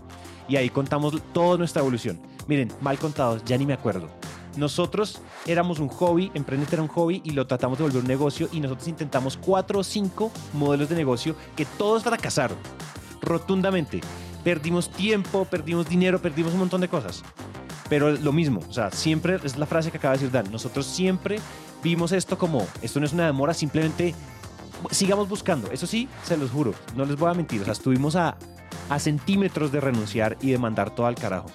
Y 0.47 0.55
ahí 0.55 0.69
contamos 0.69 1.15
toda 1.33 1.57
nuestra 1.57 1.81
evolución. 1.81 2.19
Miren, 2.47 2.71
mal 2.81 2.97
contados, 2.97 3.43
ya 3.45 3.57
ni 3.57 3.65
me 3.65 3.73
acuerdo. 3.73 4.07
Nosotros 4.55 5.21
éramos 5.45 5.79
un 5.79 5.87
hobby, 5.89 6.31
Emprendete 6.33 6.75
era 6.75 6.81
un 6.81 6.87
hobby 6.87 7.21
y 7.23 7.31
lo 7.31 7.45
tratamos 7.45 7.77
de 7.77 7.83
volver 7.83 8.01
un 8.01 8.07
negocio 8.07 8.49
y 8.51 8.59
nosotros 8.59 8.87
intentamos 8.87 9.37
cuatro 9.37 9.79
o 9.79 9.83
cinco 9.83 10.31
modelos 10.53 10.89
de 10.89 10.95
negocio 10.95 11.35
que 11.55 11.65
todos 11.65 12.03
fracasaron 12.03 12.57
rotundamente. 13.21 14.01
Perdimos 14.43 14.89
tiempo, 14.89 15.45
perdimos 15.45 15.87
dinero, 15.87 16.21
perdimos 16.21 16.53
un 16.53 16.59
montón 16.59 16.81
de 16.81 16.87
cosas. 16.87 17.23
Pero 17.89 18.11
lo 18.11 18.33
mismo, 18.33 18.61
o 18.69 18.73
sea, 18.73 18.91
siempre 18.91 19.39
es 19.43 19.57
la 19.57 19.65
frase 19.65 19.91
que 19.91 19.97
acaba 19.97 20.13
de 20.13 20.19
decir 20.19 20.31
Dan. 20.31 20.51
Nosotros 20.51 20.85
siempre 20.85 21.39
vimos 21.83 22.11
esto 22.11 22.37
como, 22.37 22.67
esto 22.81 22.99
no 22.99 23.05
es 23.05 23.13
una 23.13 23.25
demora, 23.25 23.53
simplemente 23.53 24.13
sigamos 24.91 25.29
buscando. 25.29 25.71
Eso 25.71 25.87
sí, 25.87 26.09
se 26.23 26.37
los 26.37 26.51
juro, 26.51 26.73
no 26.95 27.05
les 27.05 27.15
voy 27.15 27.31
a 27.31 27.33
mentir. 27.33 27.61
O 27.61 27.63
sea, 27.63 27.73
estuvimos 27.73 28.15
a, 28.15 28.37
a 28.89 28.99
centímetros 28.99 29.71
de 29.71 29.79
renunciar 29.79 30.37
y 30.41 30.51
de 30.51 30.57
mandar 30.57 30.93
todo 30.93 31.07
al 31.07 31.15
carajo. 31.15 31.47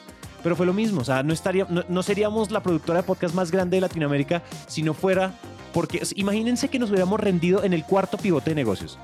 Pero 0.42 0.56
fue 0.56 0.66
lo 0.66 0.72
mismo, 0.72 1.02
o 1.02 1.04
sea, 1.04 1.22
no, 1.22 1.32
estaría, 1.32 1.66
no, 1.66 2.02
seríamos 2.02 2.50
la 2.50 2.62
productora 2.62 3.00
de 3.00 3.04
podcast 3.04 3.34
más 3.34 3.52
grande 3.52 3.76
de 3.76 3.82
Latinoamérica 3.82 4.42
si 4.66 4.82
no 4.82 4.92
fuera 4.92 5.32
porque 5.72 6.02
imagínense 6.16 6.68
que 6.68 6.78
nos 6.78 6.90
hubiéramos 6.90 7.20
rendido 7.20 7.62
en 7.64 7.72
el 7.72 7.84
cuarto 7.84 8.18
pivote 8.18 8.50
de 8.50 8.56
negocios. 8.56 8.98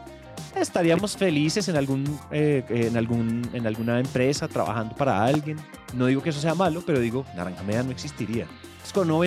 Estaríamos 0.60 1.16
felices 1.16 1.68
en, 1.68 1.76
algún, 1.76 2.18
eh, 2.30 2.64
en, 2.68 2.96
algún, 2.96 3.48
en 3.52 3.66
alguna 3.66 4.00
empresa 4.00 4.48
trabajando 4.48 4.94
para 4.96 5.24
alguien. 5.24 5.56
No 5.94 6.06
digo 6.06 6.22
que 6.22 6.30
eso 6.30 6.40
sea 6.40 6.54
malo, 6.54 6.82
pero 6.84 7.00
digo, 7.00 7.24
Naranja 7.36 7.62
Media 7.62 7.82
no 7.82 7.90
existiría. 7.90 8.46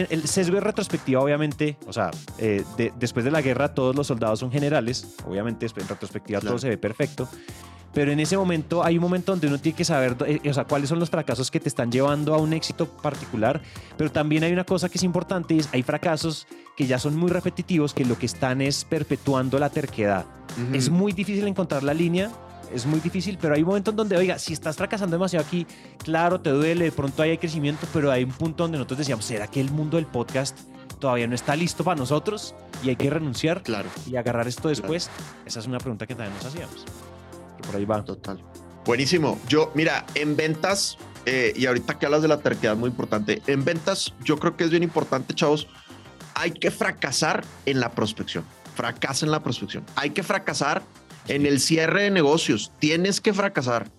el 0.09 0.27
sesgo 0.27 0.55
de 0.55 0.61
retrospectiva, 0.61 1.21
obviamente, 1.21 1.77
o 1.87 1.93
sea, 1.93 2.11
eh, 2.37 2.63
después 2.97 3.23
de 3.25 3.31
la 3.31 3.41
guerra 3.41 3.73
todos 3.73 3.95
los 3.95 4.07
soldados 4.07 4.39
son 4.39 4.51
generales, 4.51 5.15
obviamente 5.25 5.65
en 5.65 5.87
retrospectiva 5.87 6.41
todo 6.41 6.59
se 6.59 6.69
ve 6.69 6.77
perfecto, 6.77 7.29
pero 7.93 8.11
en 8.11 8.19
ese 8.19 8.37
momento 8.37 8.83
hay 8.83 8.97
un 8.97 9.01
momento 9.01 9.31
donde 9.31 9.47
uno 9.47 9.59
tiene 9.59 9.75
que 9.75 9.85
saber 9.85 10.15
eh, 10.25 10.49
o 10.49 10.53
sea, 10.53 10.65
cuáles 10.65 10.89
son 10.89 10.99
los 10.99 11.09
fracasos 11.09 11.51
que 11.51 11.59
te 11.59 11.69
están 11.69 11.91
llevando 11.91 12.33
a 12.33 12.37
un 12.37 12.53
éxito 12.53 12.87
particular, 12.87 13.61
pero 13.97 14.11
también 14.11 14.43
hay 14.43 14.53
una 14.53 14.63
cosa 14.63 14.89
que 14.89 14.97
es 14.97 15.03
importante 15.03 15.57
es 15.57 15.69
hay 15.71 15.83
fracasos 15.83 16.47
que 16.75 16.87
ya 16.87 16.99
son 16.99 17.15
muy 17.17 17.29
repetitivos 17.29 17.93
que 17.93 18.05
lo 18.05 18.17
que 18.17 18.25
están 18.25 18.61
es 18.61 18.85
perpetuando 18.85 19.59
la 19.59 19.69
terquedad. 19.69 20.25
Es 20.73 20.89
muy 20.89 21.13
difícil 21.13 21.47
encontrar 21.47 21.81
la 21.83 21.93
línea, 21.93 22.29
es 22.73 22.85
muy 22.85 22.99
difícil, 22.99 23.37
pero 23.39 23.53
hay 23.53 23.61
un 23.61 23.67
momento 23.67 23.91
en 23.91 23.97
donde, 23.97 24.17
oiga, 24.17 24.37
si 24.39 24.53
estás 24.53 24.75
fracasando 24.75 25.15
demasiado 25.15 25.45
aquí, 25.45 25.65
claro, 26.03 26.41
te 26.41 26.49
duele, 26.49 26.85
de 26.85 26.91
pronto 26.91 27.21
hay 27.21 27.37
crecimiento, 27.37 27.87
pero 27.93 28.11
hay 28.11 28.23
un 28.23 28.31
punto 28.31 28.63
donde 28.63 28.77
nosotros 28.77 28.99
decíamos, 28.99 29.25
¿será 29.25 29.47
que 29.47 29.61
el 29.61 29.71
mundo 29.71 29.97
del 29.97 30.07
podcast 30.07 30.57
todavía 30.99 31.27
no 31.27 31.35
está 31.35 31.55
listo 31.55 31.83
para 31.83 31.97
nosotros 31.97 32.53
y 32.83 32.89
hay 32.89 32.95
que 32.95 33.09
renunciar 33.09 33.63
claro. 33.63 33.89
y 34.09 34.15
agarrar 34.15 34.47
esto 34.47 34.69
después? 34.69 35.09
Esa 35.45 35.59
es 35.59 35.67
una 35.67 35.77
pregunta 35.79 36.05
que 36.05 36.15
también 36.15 36.35
nos 36.35 36.45
hacíamos 36.45 36.85
por 37.61 37.75
ahí 37.75 37.85
va. 37.85 38.03
Total. 38.03 38.43
Buenísimo. 38.85 39.39
Yo, 39.47 39.71
mira, 39.75 40.05
en 40.15 40.35
ventas, 40.35 40.97
eh, 41.25 41.53
y 41.55 41.65
ahorita 41.65 41.99
que 41.99 42.05
hablas 42.05 42.21
de 42.21 42.27
la 42.27 42.39
terquedad, 42.39 42.75
muy 42.75 42.89
importante. 42.89 43.41
En 43.47 43.63
ventas, 43.63 44.13
yo 44.23 44.37
creo 44.37 44.57
que 44.57 44.63
es 44.63 44.69
bien 44.69 44.83
importante, 44.83 45.33
chavos. 45.33 45.67
Hay 46.33 46.51
que 46.51 46.71
fracasar 46.71 47.43
en 47.65 47.79
la 47.79 47.91
prospección. 47.91 48.43
Fracasa 48.75 49.25
en 49.25 49.31
la 49.31 49.43
prospección. 49.43 49.85
Hay 49.95 50.11
que 50.11 50.23
fracasar 50.23 50.81
en 51.27 51.45
el 51.45 51.59
cierre 51.59 52.03
de 52.03 52.11
negocios. 52.11 52.71
Tienes 52.79 53.21
que 53.21 53.33
fracasar. 53.33 53.91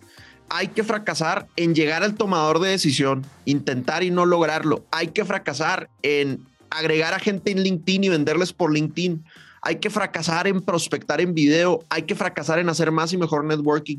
Hay 0.48 0.68
que 0.68 0.82
fracasar 0.82 1.46
en 1.56 1.74
llegar 1.74 2.02
al 2.02 2.14
tomador 2.14 2.58
de 2.58 2.70
decisión, 2.70 3.24
intentar 3.44 4.02
y 4.02 4.10
no 4.10 4.26
lograrlo. 4.26 4.84
Hay 4.90 5.08
que 5.08 5.24
fracasar 5.24 5.88
en 6.02 6.44
agregar 6.70 7.14
a 7.14 7.18
gente 7.18 7.52
en 7.52 7.62
LinkedIn 7.62 8.04
y 8.04 8.08
venderles 8.08 8.52
por 8.52 8.72
LinkedIn 8.72 9.24
hay 9.62 9.76
que 9.76 9.90
fracasar 9.90 10.48
en 10.48 10.60
prospectar 10.60 11.20
en 11.20 11.34
video, 11.34 11.84
hay 11.88 12.02
que 12.02 12.16
fracasar 12.16 12.58
en 12.58 12.68
hacer 12.68 12.90
más 12.90 13.12
y 13.12 13.16
mejor 13.16 13.44
networking, 13.44 13.98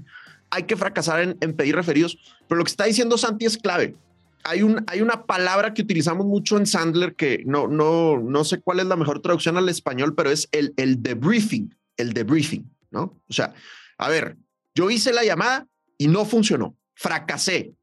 hay 0.49 0.63
que 0.63 0.75
fracasar 0.75 1.35
en, 1.39 1.53
pedir 1.55 1.75
referidos. 1.75 2.17
Pero 2.47 2.59
lo 2.59 2.65
que 2.65 2.71
está 2.71 2.83
diciendo 2.83 3.17
Santi 3.17 3.45
es 3.45 3.57
clave. 3.57 3.95
Hay, 4.43 4.61
un, 4.61 4.83
hay 4.87 5.01
una 5.01 5.25
palabra 5.25 5.73
que 5.73 5.81
utilizamos 5.81 6.25
mucho 6.25 6.57
en 6.57 6.67
Sandler 6.67 7.15
que 7.15 7.43
no, 7.45 7.67
no, 7.69 8.19
no 8.19 8.43
sé 8.43 8.59
cuál 8.59 8.81
es 8.81 8.85
la 8.85 8.97
mejor 8.97 9.21
traducción 9.21 9.55
al 9.55 9.69
español, 9.69 10.13
pero 10.15 10.29
es 10.29 10.49
el, 10.51 10.73
el 10.75 11.01
debriefing, 11.01 11.73
el 11.95 12.11
debriefing, 12.11 12.69
¿no? 12.91 13.17
O 13.29 13.33
sea, 13.33 13.53
a 13.97 14.09
ver, 14.09 14.35
yo 14.75 14.91
hice 14.91 15.13
la 15.13 15.23
llamada 15.23 15.65
y 15.97 16.07
no 16.07 16.25
funcionó, 16.25 16.75
fracasé. 16.93 17.73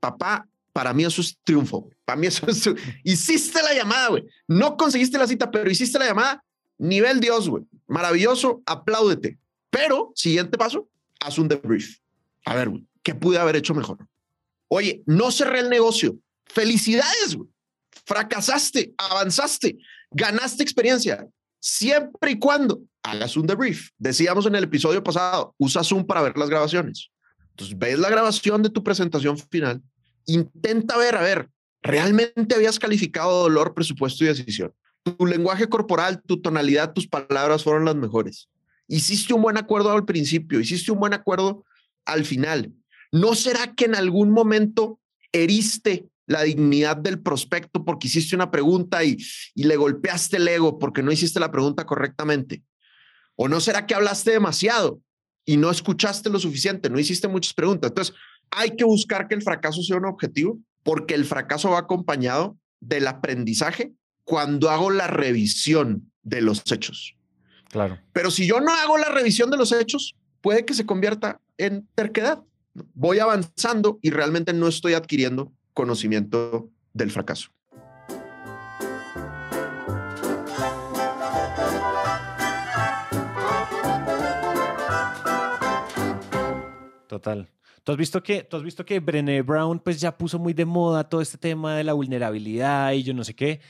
Papá, 0.00 0.48
para 0.72 0.92
mí 0.92 1.04
eso 1.04 1.20
es 1.20 1.38
triunfo. 1.44 1.88
Para 2.04 2.16
mí 2.16 2.26
eso 2.26 2.48
es... 2.48 2.68
Hiciste 3.04 3.62
la 3.62 3.72
llamada, 3.72 4.08
güey. 4.08 4.24
No 4.48 4.76
conseguiste 4.76 5.16
la 5.18 5.28
cita, 5.28 5.52
pero 5.52 5.70
hiciste 5.70 6.00
la 6.00 6.06
llamada 6.06 6.42
Nivel 6.78 7.20
Dios, 7.20 7.48
güey. 7.48 7.64
Maravilloso, 7.86 8.62
apláudete. 8.66 9.38
Pero, 9.70 10.12
siguiente 10.14 10.58
paso, 10.58 10.88
haz 11.20 11.38
un 11.38 11.48
debrief. 11.48 11.98
A 12.44 12.54
ver, 12.54 12.68
güey, 12.68 12.86
¿qué 13.02 13.14
pude 13.14 13.38
haber 13.38 13.56
hecho 13.56 13.74
mejor? 13.74 13.98
Oye, 14.68 15.02
no 15.06 15.30
cerré 15.30 15.60
el 15.60 15.70
negocio. 15.70 16.16
Felicidades, 16.46 17.36
güey. 17.36 17.48
Fracasaste, 18.04 18.94
avanzaste, 18.98 19.78
ganaste 20.10 20.62
experiencia. 20.62 21.26
Siempre 21.60 22.32
y 22.32 22.38
cuando 22.38 22.82
hagas 23.02 23.36
un 23.36 23.46
debrief. 23.46 23.90
Decíamos 23.98 24.46
en 24.46 24.54
el 24.54 24.64
episodio 24.64 25.02
pasado, 25.02 25.54
usa 25.58 25.84
Zoom 25.84 26.04
para 26.04 26.22
ver 26.22 26.36
las 26.36 26.48
grabaciones. 26.48 27.10
Entonces, 27.50 27.78
ves 27.78 27.98
la 27.98 28.10
grabación 28.10 28.62
de 28.62 28.70
tu 28.70 28.82
presentación 28.82 29.38
final. 29.38 29.82
Intenta 30.26 30.96
ver, 30.96 31.16
a 31.16 31.22
ver, 31.22 31.48
¿realmente 31.82 32.54
habías 32.54 32.78
calificado 32.78 33.42
dolor, 33.42 33.74
presupuesto 33.74 34.24
y 34.24 34.28
decisión? 34.28 34.72
Tu 35.02 35.26
lenguaje 35.26 35.68
corporal, 35.68 36.22
tu 36.22 36.40
tonalidad, 36.40 36.92
tus 36.92 37.08
palabras 37.08 37.64
fueron 37.64 37.84
las 37.84 37.96
mejores. 37.96 38.48
Hiciste 38.88 39.34
un 39.34 39.42
buen 39.42 39.56
acuerdo 39.56 39.90
al 39.90 40.04
principio, 40.04 40.60
hiciste 40.60 40.92
un 40.92 41.00
buen 41.00 41.14
acuerdo 41.14 41.64
al 42.04 42.24
final? 42.24 42.72
¿No 43.10 43.34
será 43.34 43.74
que 43.74 43.84
en 43.84 43.94
algún 43.94 44.30
momento 44.30 44.98
heriste 45.32 46.08
la 46.26 46.42
dignidad 46.42 46.96
del 46.96 47.20
prospecto 47.20 47.84
porque 47.84 48.08
hiciste 48.08 48.34
una 48.34 48.50
pregunta 48.50 49.04
y, 49.04 49.18
y 49.54 49.64
le 49.64 49.76
golpeaste 49.76 50.38
el 50.38 50.48
ego 50.48 50.78
porque 50.78 51.02
no 51.02 51.12
hiciste 51.12 51.40
la 51.40 51.50
pregunta 51.50 51.84
correctamente? 51.84 52.62
¿O 53.36 53.48
no 53.48 53.60
será 53.60 53.86
que 53.86 53.94
hablaste 53.94 54.30
demasiado 54.30 55.00
y 55.44 55.56
no 55.56 55.70
escuchaste 55.70 56.30
lo 56.30 56.38
suficiente, 56.38 56.90
no 56.90 56.98
hiciste 56.98 57.28
muchas 57.28 57.54
preguntas? 57.54 57.90
Entonces, 57.90 58.14
hay 58.50 58.76
que 58.76 58.84
buscar 58.84 59.28
que 59.28 59.34
el 59.34 59.42
fracaso 59.42 59.82
sea 59.82 59.96
un 59.96 60.06
objetivo 60.06 60.58
porque 60.82 61.14
el 61.14 61.24
fracaso 61.24 61.70
va 61.70 61.78
acompañado 61.78 62.56
del 62.80 63.06
aprendizaje 63.06 63.92
cuando 64.24 64.70
hago 64.70 64.90
la 64.90 65.06
revisión 65.06 66.10
de 66.22 66.40
los 66.40 66.62
hechos. 66.70 67.16
Claro. 67.68 67.98
Pero 68.12 68.30
si 68.30 68.46
yo 68.46 68.60
no 68.60 68.72
hago 68.72 68.98
la 68.98 69.08
revisión 69.08 69.50
de 69.50 69.56
los 69.56 69.72
hechos, 69.72 70.14
puede 70.40 70.64
que 70.64 70.74
se 70.74 70.86
convierta 70.86 71.40
en 71.58 71.88
terquedad. 71.94 72.42
Voy 72.94 73.18
avanzando 73.18 73.98
y 74.02 74.10
realmente 74.10 74.52
no 74.52 74.68
estoy 74.68 74.94
adquiriendo 74.94 75.52
conocimiento 75.74 76.70
del 76.92 77.10
fracaso. 77.10 77.50
Total. 87.08 87.50
¿Tú 87.84 87.92
has 87.92 87.98
visto 87.98 88.22
que, 88.22 88.42
tú 88.42 88.56
has 88.56 88.62
visto 88.62 88.84
que 88.84 89.00
Brené 89.00 89.42
Brown 89.42 89.80
pues 89.80 90.00
ya 90.00 90.16
puso 90.16 90.38
muy 90.38 90.54
de 90.54 90.64
moda 90.64 91.08
todo 91.08 91.20
este 91.20 91.36
tema 91.36 91.76
de 91.76 91.84
la 91.84 91.92
vulnerabilidad 91.92 92.92
y 92.92 93.02
yo 93.02 93.12
no 93.12 93.24
sé 93.24 93.34
qué? 93.34 93.60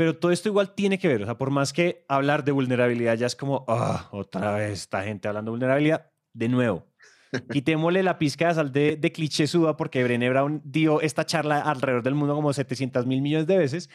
Pero 0.00 0.16
todo 0.16 0.32
esto 0.32 0.48
igual 0.48 0.74
tiene 0.74 0.98
que 0.98 1.08
ver, 1.08 1.20
o 1.20 1.26
sea, 1.26 1.36
por 1.36 1.50
más 1.50 1.74
que 1.74 2.06
hablar 2.08 2.42
de 2.42 2.52
vulnerabilidad 2.52 3.18
ya 3.18 3.26
es 3.26 3.36
como, 3.36 3.66
ah, 3.68 4.08
otra 4.12 4.54
vez 4.54 4.72
esta 4.72 5.02
gente 5.02 5.28
hablando 5.28 5.50
de 5.50 5.58
vulnerabilidad, 5.58 6.10
de 6.32 6.48
nuevo. 6.48 6.86
Quitémosle 7.52 8.02
la 8.02 8.16
pizca 8.16 8.48
de 8.48 8.54
sal 8.54 8.72
de, 8.72 8.96
de 8.96 9.12
cliché 9.12 9.46
suba 9.46 9.76
porque 9.76 10.02
Brené 10.02 10.30
Brown 10.30 10.62
dio 10.64 11.02
esta 11.02 11.26
charla 11.26 11.60
alrededor 11.60 12.02
del 12.02 12.14
mundo 12.14 12.34
como 12.34 12.50
700 12.50 13.04
mil 13.04 13.20
millones 13.20 13.46
de 13.46 13.58
veces. 13.58 13.90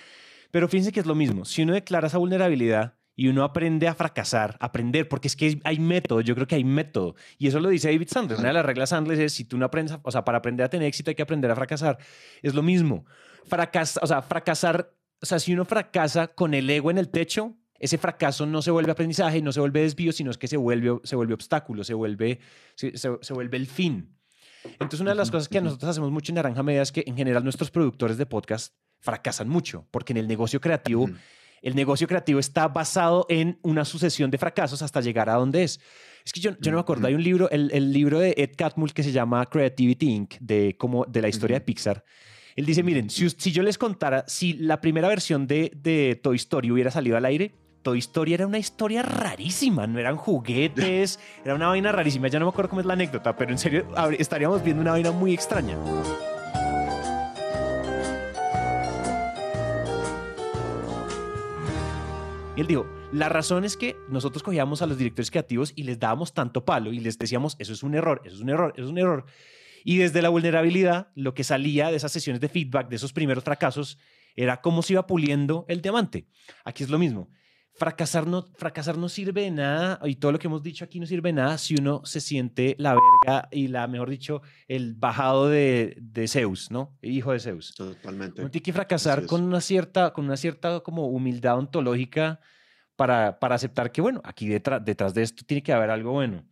Pero 0.52 0.68
fíjense 0.68 0.91
que 0.91 1.00
es 1.00 1.08
lo 1.08 1.15
mismo. 1.15 1.44
Si 1.44 1.63
uno 1.63 1.74
declara 1.74 2.06
esa 2.06 2.20
vulnerabilidad 2.20 2.94
y 3.15 3.30
uno 3.30 3.44
aprende 3.44 3.88
a 3.88 3.96
fracasar, 3.96 4.58
aprender, 4.60 5.10
porque 5.10 5.28
es 5.28 5.36
que 5.36 5.60
hay 5.63 5.80
método, 5.80 6.22
yo 6.22 6.36
creo 6.36 6.46
que 6.46 6.54
hay 6.54 6.63
método. 6.63 7.15
Y 7.39 7.48
eso 7.48 7.60
lo 7.60 7.70
dice 7.70 7.91
David 7.91 8.10
Sanders. 8.12 8.39
Una 8.41 8.50
de 8.50 8.54
las 8.54 8.65
reglas 8.68 8.89
Sanders 8.89 9.20
es, 9.20 9.34
si 9.34 9.46
tú 9.46 9.58
no 9.58 9.65
aprendes, 9.65 9.98
o 10.04 10.12
sea, 10.12 10.24
para 10.24 10.38
aprender 10.38 10.68
a 10.68 10.70
tener 10.70 10.88
éxito 10.88 11.10
hay 11.10 11.15
que 11.15 11.24
aprender 11.24 11.50
a 11.50 11.56
fracasar. 11.56 11.98
Es 12.44 12.54
lo 12.54 12.62
mismo. 12.62 13.08
Fracasa, 13.48 14.00
o 14.04 14.06
sea, 14.06 14.22
fracasar 14.22 14.91
o 15.21 15.25
sea, 15.25 15.39
si 15.39 15.54
uno 15.54 15.65
fracasa 15.65 16.28
con 16.28 16.54
el 16.54 16.69
ego 16.69 16.91
en 16.91 16.97
el 16.97 17.10
techo, 17.10 17.56
ese 17.80 17.97
fracaso 17.97 18.45
no 18.45 18.62
se 18.62 18.71
vuelve 18.71 18.91
aprendizaje, 18.91 19.41
no 19.41 19.51
se 19.51 19.60
vuelve 19.60 19.82
desvío, 19.82 20.12
sino 20.12 20.32
es 20.32 20.38
que 20.38 20.47
se 20.47 20.58
vuelve, 20.58 20.99
se 21.04 21.15
vuelve 21.15 21.34
obstáculo, 21.34 21.84
se 21.84 21.93
vuelve, 21.93 22.39
se, 22.75 23.34
vuelve 23.34 23.58
el 23.58 23.67
fin. 23.67 24.17
Entonces, 24.63 25.01
una 25.01 25.12
de 25.12 25.17
las 25.17 25.30
cosas 25.30 25.47
que 25.47 25.62
nosotros 25.62 25.89
hacemos 25.89 26.12
mucho 26.12 26.32
en 26.32 26.36
Naranja 26.36 26.63
Media 26.63 26.82
es 26.82 26.91
que 26.91 27.04
en 27.06 27.15
general 27.15 27.43
nuestros 27.43 27.69
productores 27.71 28.17
de 28.17 28.25
podcast 28.25 28.73
fracasan 28.99 29.47
mucho, 29.47 29.88
porque 29.91 30.13
en 30.13 30.17
el 30.17 30.28
negocio 30.28 30.60
creativo, 30.60 31.10
el 31.62 31.75
negocio 31.75 32.08
creativo 32.08 32.39
está 32.39 32.67
basado 32.67 33.25
en 33.30 33.60
una 33.62 33.86
sucesión 33.86 34.32
de 34.32 34.38
fracasos 34.38 34.82
hasta 34.82 35.01
llegar 35.01 35.30
a 35.30 35.36
donde 35.36 35.63
es. 35.63 35.80
Es 36.25 36.34
que 36.34 36.39
yo, 36.39 36.51
yo 36.60 36.71
no 36.71 36.78
me 36.78 36.82
acuerdo, 36.82 37.06
hay 37.08 37.13
un 37.13 37.23
libro, 37.23 37.49
el, 37.51 37.69
el, 37.71 37.93
libro 37.93 38.19
de 38.19 38.34
Ed 38.38 38.51
Catmull 38.58 38.93
que 38.93 39.04
se 39.04 39.12
llama 39.12 39.45
Creativity 39.45 40.12
Inc., 40.12 40.36
de, 40.39 40.75
como, 40.78 41.06
de 41.06 41.21
la 41.21 41.28
historia 41.28 41.58
de 41.58 41.62
Pixar 41.62 42.04
él 42.56 42.65
dice, 42.65 42.84
miren, 42.84 43.10
si, 43.10 43.30
si 43.30 43.52
yo 43.52 43.63
les 43.63 43.78
contara, 43.78 44.24
si 44.28 44.54
la 44.54 44.80
primera 44.80 45.10
versión 45.10 45.46
de, 45.46 45.72
de 45.76 46.18
Toy 46.22 46.38
Story 46.38 46.72
hubiera 46.72 46.89
salido 46.89 47.18
al 47.18 47.26
aire, 47.26 47.54
Toy 47.82 48.00
Story 48.00 48.34
era 48.34 48.48
una 48.48 48.58
historia 48.58 49.04
rarísima, 49.04 49.86
no 49.88 50.00
eran 50.00 50.15
juguetes, 50.15 51.20
era 51.46 51.54
una 51.54 51.68
vaina 51.68 51.91
rarísima. 51.91 52.30
Ya 52.30 52.39
no 52.39 52.46
me 52.46 52.50
acuerdo 52.50 52.70
cómo 52.70 52.80
es 52.80 52.88
la 52.88 52.94
anécdota, 52.94 53.36
pero 53.36 53.52
en 53.52 53.58
serio 53.58 53.86
estaríamos 54.18 54.63
viendo 54.63 54.82
una 54.82 54.91
vaina 54.91 55.12
muy 55.12 55.34
extraña. 55.34 55.78
Y 62.56 62.62
él 62.62 62.68
dijo, 62.68 62.86
la 63.12 63.28
razón 63.28 63.65
es 63.65 63.76
que 63.76 63.98
nosotros 64.08 64.41
cogíamos 64.44 64.82
a 64.82 64.86
los 64.86 64.98
directores 64.98 65.30
creativos 65.30 65.74
y 65.76 65.84
les 65.84 66.00
dábamos 66.00 66.34
tanto 66.34 66.63
palo 66.63 66.94
y 66.94 67.02
les 67.02 67.20
decíamos, 67.20 67.58
eso 67.60 67.74
es 67.74 67.84
un 67.84 67.96
error, 67.96 68.22
eso 68.24 68.36
es 68.36 68.41
un 68.41 68.50
error, 68.50 68.72
eso 68.78 68.86
es 68.86 68.91
un 68.91 68.98
error. 68.98 69.26
Y 69.88 69.98
desde 69.98 70.24
la 70.24 70.30
vulnerabilidad, 70.30 71.10
lo 71.13 71.36
que 71.36 71.43
salía 71.43 71.91
de 71.91 71.98
esas 71.98 72.12
sesiones 72.12 72.41
de 72.41 72.50
feedback, 72.50 72.89
de 72.89 72.95
esos 72.95 73.13
primeros 73.13 73.43
fracasos, 73.43 74.00
era 74.36 74.60
cómo 74.60 74.82
se 74.82 74.93
iba 74.93 75.06
puliendo 75.06 75.63
el 75.69 75.80
diamante. 75.80 76.28
Aquí 76.63 76.84
es 76.84 76.89
lo 76.89 76.98
mismo. 76.98 77.30
Fracasar 77.76 78.26
no, 78.26 78.48
fracasar 78.56 78.98
no 78.98 79.10
sirve 79.10 79.43
de 79.43 79.52
nada, 79.52 80.00
y 80.06 80.15
todo 80.15 80.32
lo 80.32 80.39
que 80.39 80.48
hemos 80.48 80.63
dicho 80.63 80.84
aquí 80.84 81.00
no 81.00 81.06
sirve 81.06 81.30
de 81.30 81.34
nada 81.34 81.60
si 81.60 81.76
uno 81.76 82.02
se 82.04 82.19
siente 82.19 82.76
la 82.80 82.95
verga 82.95 83.48
y 83.52 83.67
la, 83.67 83.86
mejor 83.86 84.10
dicho, 84.10 84.41
el 84.67 84.95
bajado 84.95 85.50
de, 85.50 85.95
de 86.02 86.28
Zeus, 86.28 86.71
¿no? 86.71 86.98
Hijo 87.04 87.34
de 87.34 87.39
Zeus. 87.39 87.76
Totalmente. 87.76 88.41
Uno 88.41 88.50
tiene 88.50 88.63
que 88.63 88.74
fracasar 88.74 89.28
con 89.28 89.43
una 89.43 89.62
cierta, 89.62 90.13
con 90.13 90.26
una 90.26 90.36
cierta 90.36 90.80
como 90.80 91.10
humildad 91.10 91.60
ontológica 91.60 92.39
para, 92.95 93.38
para 93.38 93.54
aceptar 93.54 93.91
que, 93.91 94.02
bueno, 94.02 94.19
aquí 94.24 94.48
detrás, 94.48 94.84
detrás 94.84 95.13
de 95.13 95.21
esto 95.21 95.43
tiene 95.45 95.62
que 95.62 95.74
haber 95.74 95.91
algo 95.91 96.12
bueno. 96.12 96.43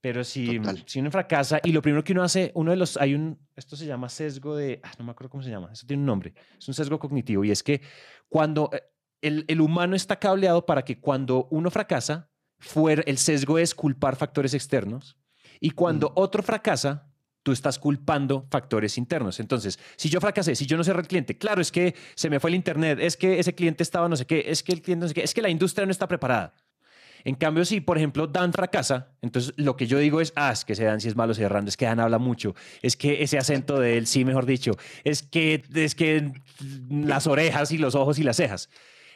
Pero 0.00 0.24
si, 0.24 0.60
si 0.86 1.00
uno 1.00 1.10
fracasa 1.10 1.60
y 1.62 1.72
lo 1.72 1.82
primero 1.82 2.02
que 2.02 2.12
uno 2.12 2.22
hace, 2.22 2.52
uno 2.54 2.70
de 2.70 2.76
los, 2.78 2.96
hay 2.96 3.14
un, 3.14 3.38
esto 3.54 3.76
se 3.76 3.84
llama 3.84 4.08
sesgo 4.08 4.56
de, 4.56 4.80
ah, 4.82 4.92
no 4.98 5.04
me 5.04 5.10
acuerdo 5.10 5.30
cómo 5.30 5.42
se 5.42 5.50
llama, 5.50 5.70
eso 5.72 5.86
tiene 5.86 6.00
un 6.00 6.06
nombre, 6.06 6.32
es 6.58 6.66
un 6.68 6.74
sesgo 6.74 6.98
cognitivo 6.98 7.44
y 7.44 7.50
es 7.50 7.62
que 7.62 7.82
cuando 8.28 8.70
eh, 8.72 8.82
el, 9.20 9.44
el 9.48 9.60
humano 9.60 9.94
está 9.94 10.18
cableado 10.18 10.64
para 10.64 10.82
que 10.82 11.00
cuando 11.00 11.48
uno 11.50 11.70
fracasa, 11.70 12.30
fuera, 12.58 13.02
el 13.06 13.18
sesgo 13.18 13.58
es 13.58 13.74
culpar 13.74 14.16
factores 14.16 14.54
externos 14.54 15.18
y 15.60 15.70
cuando 15.70 16.12
otro 16.16 16.42
fracasa, 16.42 17.10
tú 17.42 17.52
estás 17.52 17.78
culpando 17.78 18.46
factores 18.50 18.98
internos. 18.98 19.40
Entonces, 19.40 19.78
si 19.96 20.08
yo 20.08 20.20
fracasé, 20.20 20.54
si 20.54 20.66
yo 20.66 20.76
no 20.76 20.84
cerré 20.84 21.00
el 21.00 21.08
cliente, 21.08 21.38
claro, 21.38 21.60
es 21.60 21.70
que 21.70 21.94
se 22.14 22.30
me 22.30 22.40
fue 22.40 22.50
el 22.50 22.56
internet, 22.56 22.98
es 23.00 23.16
que 23.16 23.38
ese 23.38 23.54
cliente 23.54 23.82
estaba 23.82 24.08
no 24.08 24.16
sé 24.16 24.26
qué, 24.26 24.44
es 24.46 24.62
que 24.62 24.72
el 24.72 24.82
cliente 24.82 25.04
no 25.04 25.08
sé 25.08 25.14
qué, 25.14 25.22
es 25.22 25.34
que 25.34 25.42
la 25.42 25.50
industria 25.50 25.86
no 25.86 25.92
está 25.92 26.08
preparada. 26.08 26.54
En 27.24 27.34
cambio, 27.34 27.64
si 27.64 27.80
por 27.80 27.98
ejemplo 27.98 28.26
Dan 28.26 28.52
fracasa, 28.52 29.08
entonces 29.22 29.52
lo 29.56 29.76
que 29.76 29.86
yo 29.86 29.98
digo 29.98 30.20
es, 30.20 30.32
ah, 30.36 30.52
es 30.52 30.64
que 30.64 30.72
ese 30.74 30.84
Dan 30.84 31.00
sí 31.00 31.08
es 31.08 31.16
malo 31.16 31.34
cerrando, 31.34 31.68
es 31.68 31.76
que 31.76 31.86
Dan 31.86 32.00
habla 32.00 32.18
mucho, 32.18 32.54
es 32.82 32.96
que 32.96 33.22
ese 33.22 33.38
acento 33.38 33.78
de 33.78 33.98
él, 33.98 34.06
sí, 34.06 34.24
mejor 34.24 34.46
dicho, 34.46 34.72
es 35.04 35.22
que, 35.22 35.62
es 35.74 35.94
que 35.94 36.32
las 36.90 37.26
orejas 37.26 37.72
y 37.72 37.78
los 37.78 37.94
ojos 37.94 38.18
y 38.18 38.22
las 38.22 38.36
cejas. 38.36 38.68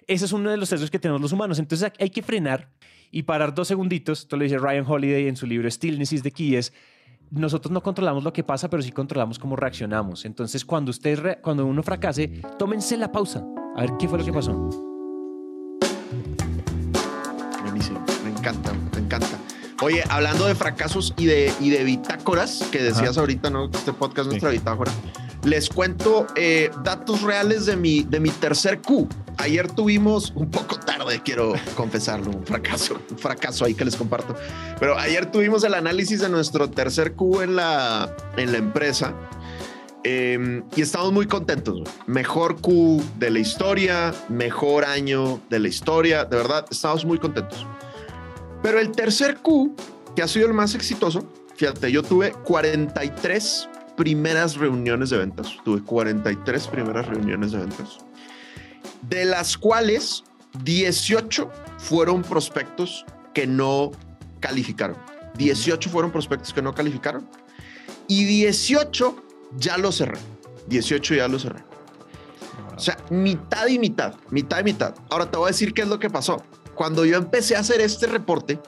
Ese 0.07 0.27
es 0.27 0.33
uno 0.33 0.51
de 0.51 0.57
los 0.57 0.69
sesgos 0.69 0.91
que 0.91 0.99
tenemos 0.99 1.21
los 1.21 1.33
humanos. 1.33 1.59
Entonces 1.59 1.91
hay 1.99 2.11
que 2.11 2.23
frenar 2.23 2.71
y 3.11 3.23
parar 3.23 3.55
dos 3.55 3.69
segunditos. 3.69 4.21
Esto 4.21 4.37
lo 4.37 4.45
dice 4.45 4.59
Ryan 4.59 4.85
Holiday 4.87 5.29
en 5.29 5.37
su 5.37 5.47
libro 5.47 5.71
Stillness 5.71 6.13
is 6.13 6.23
the 6.23 6.31
Key. 6.31 6.57
Es, 6.57 6.73
nosotros 7.31 7.73
no 7.73 7.83
controlamos 7.83 8.23
lo 8.23 8.33
que 8.33 8.45
pasa, 8.45 8.69
pero 8.69 8.83
sí 8.83 8.93
controlamos 8.93 9.39
cómo 9.39 9.57
reaccionamos. 9.57 10.25
Entonces, 10.25 10.65
cuando, 10.65 10.91
usted 10.91 11.39
cuando 11.41 11.67
uno 11.67 11.83
fracase, 11.83 12.29
tómense 12.59 12.97
la 12.97 13.11
pausa. 13.11 13.45
A 13.77 13.83
ver 13.83 13.93
qué 13.99 14.09
fue 14.09 14.19
lo 14.19 14.25
que 14.25 14.33
pasó. 14.33 14.94
Me 18.25 18.31
encanta, 18.31 18.73
me 18.95 19.01
encanta. 19.01 19.39
Oye, 19.83 20.05
hablando 20.09 20.47
de 20.47 20.55
fracasos 20.55 21.15
y 21.17 21.27
de, 21.27 21.53
y 21.61 21.71
de 21.71 21.85
bitácoras, 21.85 22.65
que 22.71 22.83
decías 22.83 23.19
ahorita, 23.19 23.51
¿no? 23.51 23.67
Este 23.67 23.93
podcast 23.93 24.21
es 24.21 24.27
nuestra 24.29 24.51
bitácora. 24.51 24.93
Les 25.43 25.69
cuento 25.69 26.27
eh, 26.37 26.71
datos 26.85 27.23
reales 27.23 27.67
de 27.67 27.77
mi, 27.77 28.03
de 28.03 28.21
mi 28.21 28.31
tercer 28.31 28.81
Q. 28.81 29.09
Ayer 29.37 29.71
tuvimos, 29.71 30.33
un 30.37 30.51
poco 30.51 30.79
tarde, 30.79 31.21
quiero 31.23 31.53
confesarlo, 31.77 32.31
un 32.31 32.47
fracaso, 32.47 32.99
un 33.11 33.19
fracaso 33.19 33.65
ahí 33.65 33.75
que 33.75 33.85
les 33.85 33.97
comparto. 33.97 34.35
Pero 34.79 34.97
ayer 34.99 35.31
tuvimos 35.31 35.65
el 35.65 35.75
análisis 35.75 36.21
de 36.21 36.29
nuestro 36.29 36.71
tercer 36.71 37.13
Q 37.13 37.43
en 37.43 37.57
la, 37.57 38.15
en 38.37 38.53
la 38.53 38.59
empresa. 38.59 39.13
Em, 40.07 40.63
y 40.77 40.83
estamos 40.83 41.13
muy 41.13 41.27
contentos. 41.27 41.81
Mejor 42.07 42.61
Q 42.61 43.03
de 43.19 43.31
la 43.31 43.39
historia, 43.39 44.15
mejor 44.29 44.85
año 44.85 45.41
de 45.49 45.59
la 45.59 45.69
historia. 45.69 46.27
De 46.27 46.37
verdad, 46.37 46.67
estamos 46.71 47.07
muy 47.07 47.19
contentos. 47.19 47.67
Pero 48.63 48.79
el 48.79 48.93
tercer 48.93 49.39
Q, 49.39 49.75
que 50.15 50.23
ha 50.23 50.29
sido 50.29 50.47
el 50.47 50.53
más 50.53 50.75
exitoso, 50.75 51.27
fíjate, 51.57 51.91
yo 51.91 52.03
tuve 52.03 52.33
43 52.33 53.69
primeras 53.97 54.57
reuniones 54.57 55.09
de 55.09 55.17
ventas. 55.17 55.57
Tuve 55.65 55.83
43 55.83 56.67
primeras 56.69 57.07
reuniones 57.07 57.53
de 57.53 57.59
ventas. 57.59 57.99
De 59.09 59.25
las 59.25 59.57
cuales 59.57 60.23
18 60.65 61.51
fueron 61.79 62.21
prospectos 62.21 63.07
que 63.33 63.47
no 63.47 63.91
calificaron. 64.41 64.99
18 65.39 65.89
fueron 65.89 66.13
prospectos 66.13 66.53
que 66.53 66.61
no 66.61 66.75
calificaron. 66.75 67.27
Y 68.07 68.25
18 68.25 69.24
ya 69.57 69.79
lo 69.79 69.93
cerré. 69.93 70.19
18 70.69 71.15
ya 71.15 71.29
lo 71.29 71.39
cerré. 71.39 71.63
O 72.77 72.79
sea, 72.79 72.97
mitad 73.11 73.67
y 73.69 73.79
mitad, 73.79 74.15
mitad 74.31 74.61
y 74.61 74.65
mitad. 74.65 74.95
Ahora 75.11 75.31
te 75.31 75.37
voy 75.37 75.47
a 75.47 75.49
decir 75.49 75.73
qué 75.75 75.83
es 75.83 75.89
lo 75.89 75.99
que 75.99 76.11
pasó. 76.11 76.43
Cuando 76.75 77.05
yo 77.05 77.17
empecé 77.17 77.57
a 77.57 77.61
hacer 77.61 77.81
este 77.81 78.07
reporte, 78.07 78.59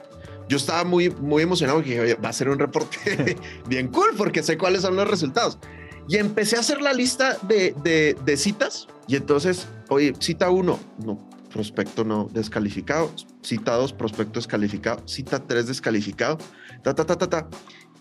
yo 0.47 0.57
estaba 0.57 0.83
muy, 0.85 1.09
muy 1.09 1.43
emocionado 1.43 1.79
porque 1.79 2.15
va 2.15 2.29
a 2.29 2.33
ser 2.33 2.49
un 2.49 2.57
reporte 2.57 3.35
bien 3.67 3.89
cool 3.89 4.11
porque 4.17 4.43
sé 4.43 4.57
cuáles 4.57 4.81
son 4.81 4.95
los 4.95 5.09
resultados. 5.09 5.59
Y 6.07 6.17
empecé 6.17 6.55
a 6.55 6.61
hacer 6.61 6.81
la 6.81 6.93
lista 6.93 7.37
de, 7.41 7.75
de, 7.83 8.15
de 8.23 8.37
citas 8.37 8.87
y 9.07 9.17
entonces, 9.17 9.67
oye, 9.89 10.13
cita 10.19 10.49
uno, 10.49 10.79
no, 11.03 11.27
prospecto 11.51 12.03
no 12.03 12.29
descalificado, 12.31 13.11
cita 13.41 13.75
dos, 13.75 13.91
prospecto 13.91 14.39
descalificado, 14.39 15.05
cita 15.07 15.39
tres 15.39 15.67
descalificado, 15.67 16.37
ta, 16.83 16.93
ta, 16.93 17.05
ta, 17.05 17.17
ta, 17.17 17.29
ta. 17.29 17.47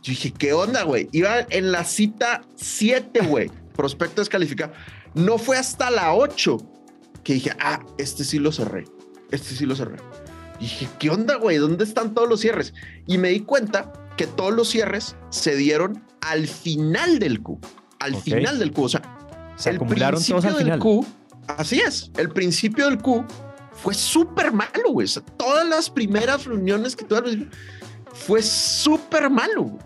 Yo 0.06 0.10
dije, 0.10 0.32
¿qué 0.32 0.52
onda, 0.52 0.84
güey? 0.84 1.08
Iba 1.10 1.48
en 1.50 1.72
la 1.72 1.82
cita 1.82 2.42
7, 2.54 3.26
güey. 3.26 3.50
Prospecto 3.74 4.20
descalificado. 4.20 4.72
No 5.14 5.36
fue 5.36 5.58
hasta 5.58 5.90
la 5.90 6.14
8 6.14 6.58
que 7.24 7.32
dije, 7.32 7.50
ah, 7.58 7.84
este 7.98 8.22
sí 8.22 8.38
lo 8.38 8.52
cerré. 8.52 8.84
Este 9.32 9.56
sí 9.56 9.66
lo 9.66 9.74
cerré. 9.74 9.96
Y 10.60 10.62
dije, 10.62 10.88
¿qué 11.00 11.10
onda, 11.10 11.34
güey? 11.34 11.56
¿Dónde 11.56 11.82
están 11.82 12.14
todos 12.14 12.28
los 12.28 12.40
cierres? 12.40 12.72
Y 13.08 13.18
me 13.18 13.30
di 13.30 13.40
cuenta 13.40 13.92
que 14.16 14.28
todos 14.28 14.54
los 14.54 14.68
cierres 14.68 15.16
se 15.30 15.56
dieron 15.56 16.04
al 16.20 16.46
final 16.46 17.18
del 17.18 17.42
Q. 17.42 17.58
Al 17.98 18.14
final 18.14 18.60
del 18.60 18.70
Q. 18.70 18.84
O 18.84 18.88
sea, 18.88 19.02
se 19.56 19.70
acumularon 19.70 20.22
todos 20.22 20.44
al 20.44 20.54
final. 20.54 20.78
Q, 20.78 21.04
así 21.48 21.80
es. 21.80 22.12
El 22.16 22.28
principio 22.28 22.84
del 22.84 22.98
Q 22.98 23.24
fue 23.72 23.92
súper 23.92 24.52
malo, 24.52 24.92
güey. 24.92 25.08
todas 25.36 25.68
las 25.68 25.90
primeras 25.90 26.44
reuniones 26.44 26.94
que 26.94 27.04
tuve 27.04 27.48
fue 28.14 28.40
súper 28.40 29.28
malo. 29.30 29.76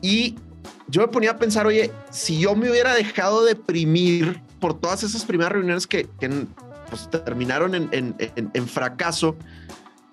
Y 0.00 0.36
yo 0.88 1.02
me 1.02 1.08
ponía 1.08 1.32
a 1.32 1.38
pensar, 1.38 1.66
oye, 1.66 1.90
si 2.10 2.38
yo 2.38 2.54
me 2.54 2.70
hubiera 2.70 2.94
dejado 2.94 3.44
deprimir 3.44 4.42
por 4.60 4.78
todas 4.78 5.02
esas 5.02 5.24
primeras 5.24 5.52
reuniones 5.52 5.86
que, 5.86 6.08
pues, 6.88 7.08
terminaron 7.10 7.74
en, 7.74 8.68
fracaso, 8.68 9.36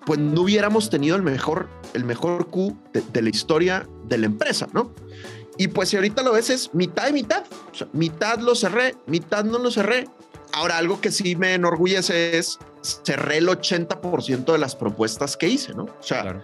pues 0.06 0.18
no 0.18 0.42
hubiéramos 0.42 0.88
tenido 0.88 1.16
el 1.16 1.22
mejor, 1.22 1.68
el 1.94 2.04
mejor 2.04 2.48
Q 2.48 2.76
de, 2.92 3.22
la 3.22 3.28
historia 3.28 3.86
de 4.06 4.18
la 4.18 4.26
empresa, 4.26 4.68
¿no? 4.72 4.94
Y 5.58 5.68
pues 5.68 5.88
si 5.88 5.96
ahorita 5.96 6.22
lo 6.22 6.32
ves 6.32 6.50
es 6.50 6.72
mitad 6.72 7.08
y 7.08 7.12
mitad. 7.12 7.44
mitad 7.92 8.38
lo 8.38 8.54
cerré, 8.54 8.94
mitad 9.06 9.44
no 9.44 9.58
lo 9.58 9.72
cerré. 9.72 10.08
Ahora, 10.52 10.78
algo 10.78 11.00
que 11.00 11.10
sí 11.10 11.34
me 11.34 11.54
enorgullece 11.54 12.38
es 12.38 12.58
cerré 13.04 13.38
el 13.38 13.48
80% 13.48 14.52
de 14.52 14.58
las 14.58 14.76
propuestas 14.76 15.36
que 15.36 15.48
hice, 15.48 15.74
¿no? 15.74 15.84
O 15.84 16.02
sea, 16.02 16.42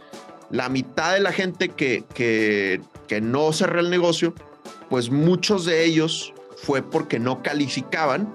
la 0.51 0.69
mitad 0.69 1.15
de 1.15 1.21
la 1.21 1.33
gente 1.33 1.69
que, 1.71 2.05
que, 2.13 2.81
que 3.07 3.21
no 3.21 3.53
cerré 3.53 3.81
el 3.81 3.91
negocio, 3.91 4.35
pues 4.89 5.11
muchos 5.11 5.65
de 5.65 5.85
ellos 5.85 6.33
fue 6.57 6.83
porque 6.83 7.19
no 7.19 7.43
calificaban 7.43 8.33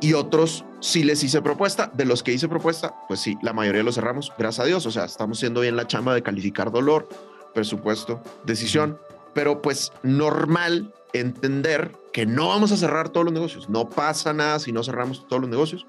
y 0.00 0.14
otros 0.14 0.64
sí 0.80 1.04
les 1.04 1.22
hice 1.22 1.42
propuesta. 1.42 1.90
De 1.94 2.04
los 2.04 2.22
que 2.22 2.32
hice 2.32 2.48
propuesta, 2.48 2.94
pues 3.08 3.20
sí, 3.20 3.36
la 3.42 3.52
mayoría 3.52 3.82
lo 3.82 3.92
cerramos, 3.92 4.32
gracias 4.38 4.64
a 4.64 4.68
Dios. 4.68 4.86
O 4.86 4.90
sea, 4.90 5.04
estamos 5.04 5.38
haciendo 5.38 5.60
bien 5.60 5.76
la 5.76 5.86
chamba 5.86 6.14
de 6.14 6.22
calificar 6.22 6.70
dolor, 6.70 7.08
presupuesto, 7.54 8.22
decisión, 8.44 8.98
pero 9.34 9.62
pues 9.62 9.92
normal 10.02 10.92
entender 11.12 11.92
que 12.12 12.26
no 12.26 12.48
vamos 12.48 12.72
a 12.72 12.76
cerrar 12.76 13.08
todos 13.08 13.24
los 13.24 13.34
negocios. 13.34 13.68
No 13.68 13.88
pasa 13.88 14.32
nada 14.32 14.58
si 14.58 14.72
no 14.72 14.82
cerramos 14.82 15.26
todos 15.26 15.42
los 15.42 15.50
negocios. 15.50 15.86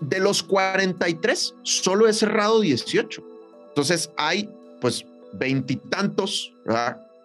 De 0.00 0.20
los 0.20 0.42
43, 0.42 1.54
solo 1.62 2.06
he 2.06 2.12
cerrado 2.12 2.60
18. 2.60 3.22
Entonces 3.68 4.10
hay 4.16 4.50
pues 4.80 5.06
veintitantos 5.32 6.52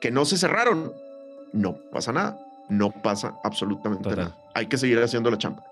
que 0.01 0.11
no 0.11 0.25
se 0.25 0.37
cerraron. 0.37 0.93
No 1.53 1.77
pasa 1.91 2.11
nada. 2.11 2.37
No 2.69 2.91
pasa 2.91 3.35
absolutamente 3.43 4.09
nada. 4.09 4.37
Hay 4.53 4.67
que 4.67 4.77
seguir 4.77 4.99
haciendo 4.99 5.31
la 5.31 5.37
chamba. 5.37 5.63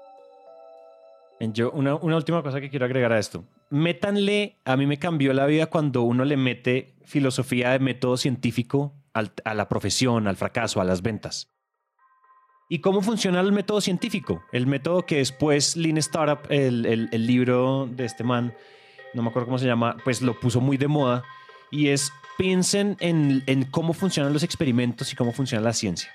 Yo, 1.40 1.72
una, 1.72 1.96
una, 1.96 2.18
última 2.18 2.44
cosa 2.44 2.60
que 2.60 2.70
quiero 2.70 2.86
agregar 2.86 3.14
a 3.14 3.20
esto. 3.20 3.46
Métanle, 3.70 4.58
a 4.66 4.76
mí 4.76 4.86
me 4.86 5.00
cambió 5.00 5.32
la 5.34 5.46
vida 5.46 5.68
cuando 5.68 6.02
uno 6.02 6.26
le 6.26 6.36
mete 6.36 6.96
filosofía 7.06 7.72
de 7.72 7.80
método 7.80 8.18
científico 8.18 8.94
a 9.14 9.54
la 9.54 9.70
profesión, 9.70 10.28
al 10.28 10.36
fracaso, 10.36 10.82
a 10.82 10.84
las 10.84 11.02
ventas. 11.02 11.50
¿Y 12.70 12.80
cómo 12.80 13.02
funciona 13.02 13.40
el 13.40 13.52
método 13.52 13.82
científico? 13.82 14.44
El 14.52 14.68
método 14.68 15.06
que 15.06 15.18
después 15.18 15.76
Lean 15.76 15.98
Startup, 15.98 16.40
el, 16.50 16.86
el, 16.86 17.10
el 17.12 17.26
libro 17.26 17.88
de 17.90 18.06
este 18.06 18.24
man, 18.24 18.54
no 19.14 19.24
me 19.24 19.30
acuerdo 19.30 19.48
cómo 19.48 19.58
se 19.58 19.66
llama, 19.66 19.98
pues 20.04 20.22
lo 20.22 20.40
puso 20.40 20.62
muy 20.62 20.78
de 20.78 20.88
moda. 20.88 21.24
Y 21.72 21.90
es, 21.90 22.12
piensen 22.38 22.98
en, 23.00 23.44
en 23.46 23.64
cómo 23.64 23.94
funcionan 23.94 24.34
los 24.34 24.44
experimentos 24.44 25.12
y 25.12 25.16
cómo 25.16 25.32
funciona 25.32 25.64
la 25.64 25.74
ciencia. 25.74 26.10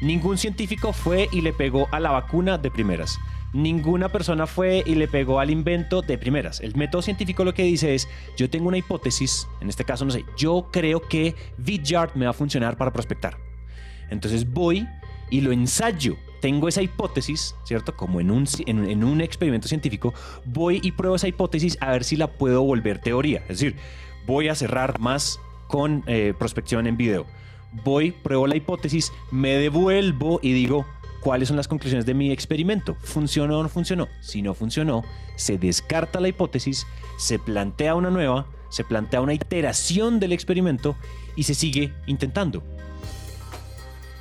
Ningún 0.00 0.38
científico 0.38 0.92
fue 0.92 1.28
y 1.32 1.40
le 1.40 1.52
pegó 1.52 1.88
a 1.90 1.98
la 1.98 2.10
vacuna 2.10 2.56
de 2.56 2.70
primeras. 2.70 3.18
Ninguna 3.52 4.10
persona 4.10 4.46
fue 4.46 4.82
y 4.84 4.94
le 4.94 5.08
pegó 5.08 5.40
al 5.40 5.50
invento 5.50 6.02
de 6.02 6.18
primeras. 6.18 6.60
El 6.60 6.76
método 6.76 7.00
científico 7.00 7.44
lo 7.44 7.54
que 7.54 7.62
dice 7.62 7.94
es, 7.94 8.06
yo 8.36 8.50
tengo 8.50 8.68
una 8.68 8.76
hipótesis, 8.76 9.48
en 9.60 9.70
este 9.70 9.84
caso 9.84 10.04
no 10.04 10.10
sé, 10.10 10.24
yo 10.36 10.68
creo 10.70 11.00
que 11.00 11.34
Vidyard 11.56 12.14
me 12.14 12.26
va 12.26 12.30
a 12.30 12.34
funcionar 12.34 12.76
para 12.76 12.92
prospectar. 12.92 13.38
Entonces 14.10 14.52
voy 14.52 14.86
y 15.30 15.40
lo 15.40 15.50
ensayo. 15.52 16.16
Tengo 16.40 16.68
esa 16.68 16.82
hipótesis, 16.82 17.56
¿cierto? 17.64 17.96
Como 17.96 18.20
en 18.20 18.30
un, 18.30 18.46
en, 18.66 19.02
un 19.02 19.20
experimento 19.20 19.66
científico, 19.66 20.14
voy 20.44 20.78
y 20.82 20.92
pruebo 20.92 21.16
esa 21.16 21.26
hipótesis 21.26 21.76
a 21.80 21.90
ver 21.90 22.04
si 22.04 22.16
la 22.16 22.28
puedo 22.28 22.62
volver 22.62 23.00
teoría. 23.00 23.40
Es 23.48 23.58
decir, 23.58 23.76
voy 24.28 24.48
a 24.48 24.54
cerrar 24.54 25.00
más 25.00 25.40
con 25.66 26.04
eh, 26.06 26.34
prospección 26.38 26.86
en 26.86 26.96
video. 26.96 27.26
Voy, 27.84 28.12
pruebo 28.12 28.46
la 28.46 28.56
hipótesis, 28.56 29.10
me 29.30 29.54
devuelvo 29.54 30.38
y 30.42 30.52
digo, 30.52 30.86
¿cuáles 31.20 31.48
son 31.48 31.56
las 31.56 31.66
conclusiones 31.66 32.06
de 32.06 32.14
mi 32.14 32.30
experimento? 32.30 32.94
¿Funcionó 33.00 33.58
o 33.58 33.62
no 33.62 33.68
funcionó? 33.68 34.06
Si 34.20 34.42
no 34.42 34.54
funcionó, 34.54 35.02
se 35.36 35.58
descarta 35.58 36.20
la 36.20 36.28
hipótesis, 36.28 36.86
se 37.18 37.38
plantea 37.38 37.94
una 37.94 38.10
nueva, 38.10 38.46
se 38.68 38.84
plantea 38.84 39.22
una 39.22 39.32
iteración 39.32 40.20
del 40.20 40.32
experimento 40.32 40.94
y 41.34 41.44
se 41.44 41.54
sigue 41.54 41.92
intentando. 42.06 42.62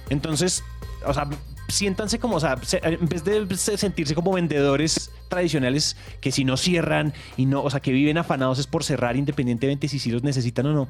Entonces, 0.10 0.64
o 1.06 1.14
sea, 1.14 1.30
siéntanse 1.68 2.20
como, 2.20 2.38
o 2.38 2.40
sea, 2.40 2.58
en 2.82 3.08
vez 3.08 3.24
de 3.24 3.46
sentirse 3.56 4.16
como 4.16 4.32
vendedores 4.34 5.12
tradicionales 5.30 5.98
que 6.22 6.32
si 6.32 6.46
no 6.46 6.58
cierran 6.58 7.14
y 7.36 7.46
no, 7.46 7.64
o 7.64 7.70
sea, 7.70 7.80
que 7.80 7.92
viven 7.92 8.18
afanados 8.18 8.60
es 8.60 8.68
por 8.68 8.84
cerrar 8.84 9.16
independientemente 9.16 9.88
si 9.88 10.00
sí 10.00 10.12
los 10.12 10.24
necesitan 10.24 10.66
o 10.68 10.74
no, 10.74 10.88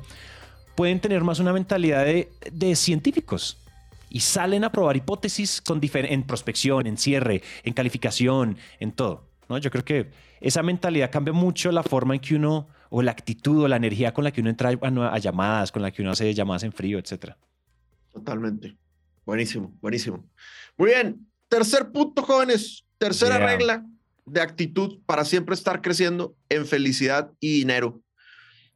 pueden 0.76 1.00
tener 1.00 1.24
más 1.24 1.40
una 1.40 1.54
mentalidad 1.54 2.06
de, 2.06 2.30
de 2.52 2.76
científicos 2.76 3.58
y 4.10 4.22
salen 4.22 4.64
a 4.64 4.72
probar 4.72 4.96
hipótesis 4.96 5.62
con 5.62 5.82
en 5.84 6.24
prospección, 6.24 6.88
en 6.88 6.98
cierre, 6.98 7.42
en 7.64 7.74
calificación, 7.74 8.58
en 8.80 8.92
todo. 8.92 9.28
¿no? 9.50 9.58
Yo 9.58 9.72
creo 9.72 9.84
que 9.84 10.12
esa 10.40 10.64
mentalidad 10.64 11.12
cambia 11.12 11.34
mucho 11.34 11.72
la 11.72 11.84
forma 11.84 12.14
en 12.16 12.22
que 12.22 12.36
uno, 12.36 12.68
o 12.90 13.02
la 13.02 13.12
actitud 13.12 13.64
o 13.64 13.68
la 13.68 13.76
energía 13.76 14.14
con 14.14 14.24
la 14.24 14.32
que 14.32 14.42
uno 14.42 14.50
entra 14.50 14.70
a, 14.70 15.14
a 15.14 15.18
llamadas, 15.18 15.72
con 15.72 15.82
la 15.82 15.92
que 15.92 16.02
uno 16.02 16.12
hace 16.12 16.34
llamadas 16.34 16.64
en 16.64 16.72
frío, 16.72 17.00
etcétera. 17.00 17.38
Totalmente. 18.14 18.78
Buenísimo, 19.28 19.78
buenísimo. 19.82 20.26
Muy 20.78 20.92
bien. 20.92 21.28
Tercer 21.50 21.92
punto, 21.92 22.24
jóvenes. 22.24 22.86
Tercera 22.98 23.38
regla 23.38 23.86
de 24.26 24.40
actitud 24.40 25.02
para 25.06 25.26
siempre 25.26 25.54
estar 25.54 25.82
creciendo 25.82 26.38
en 26.48 26.66
felicidad 26.66 27.30
y 27.42 27.60
dinero. 27.60 28.02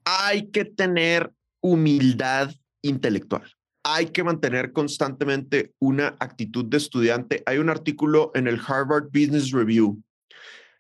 Hay 0.04 0.52
que 0.52 0.66
tener 0.66 1.32
humildad 1.62 2.54
intelectual. 2.82 3.50
Hay 3.84 4.08
que 4.08 4.26
mantener 4.26 4.74
constantemente 4.74 5.74
una 5.80 6.18
actitud 6.20 6.66
de 6.66 6.78
estudiante. 6.78 7.44
Hay 7.46 7.58
un 7.58 7.70
artículo 7.70 8.32
en 8.36 8.50
el 8.50 8.60
Harvard 8.60 9.06
Business 9.06 9.52
Review 9.52 10.04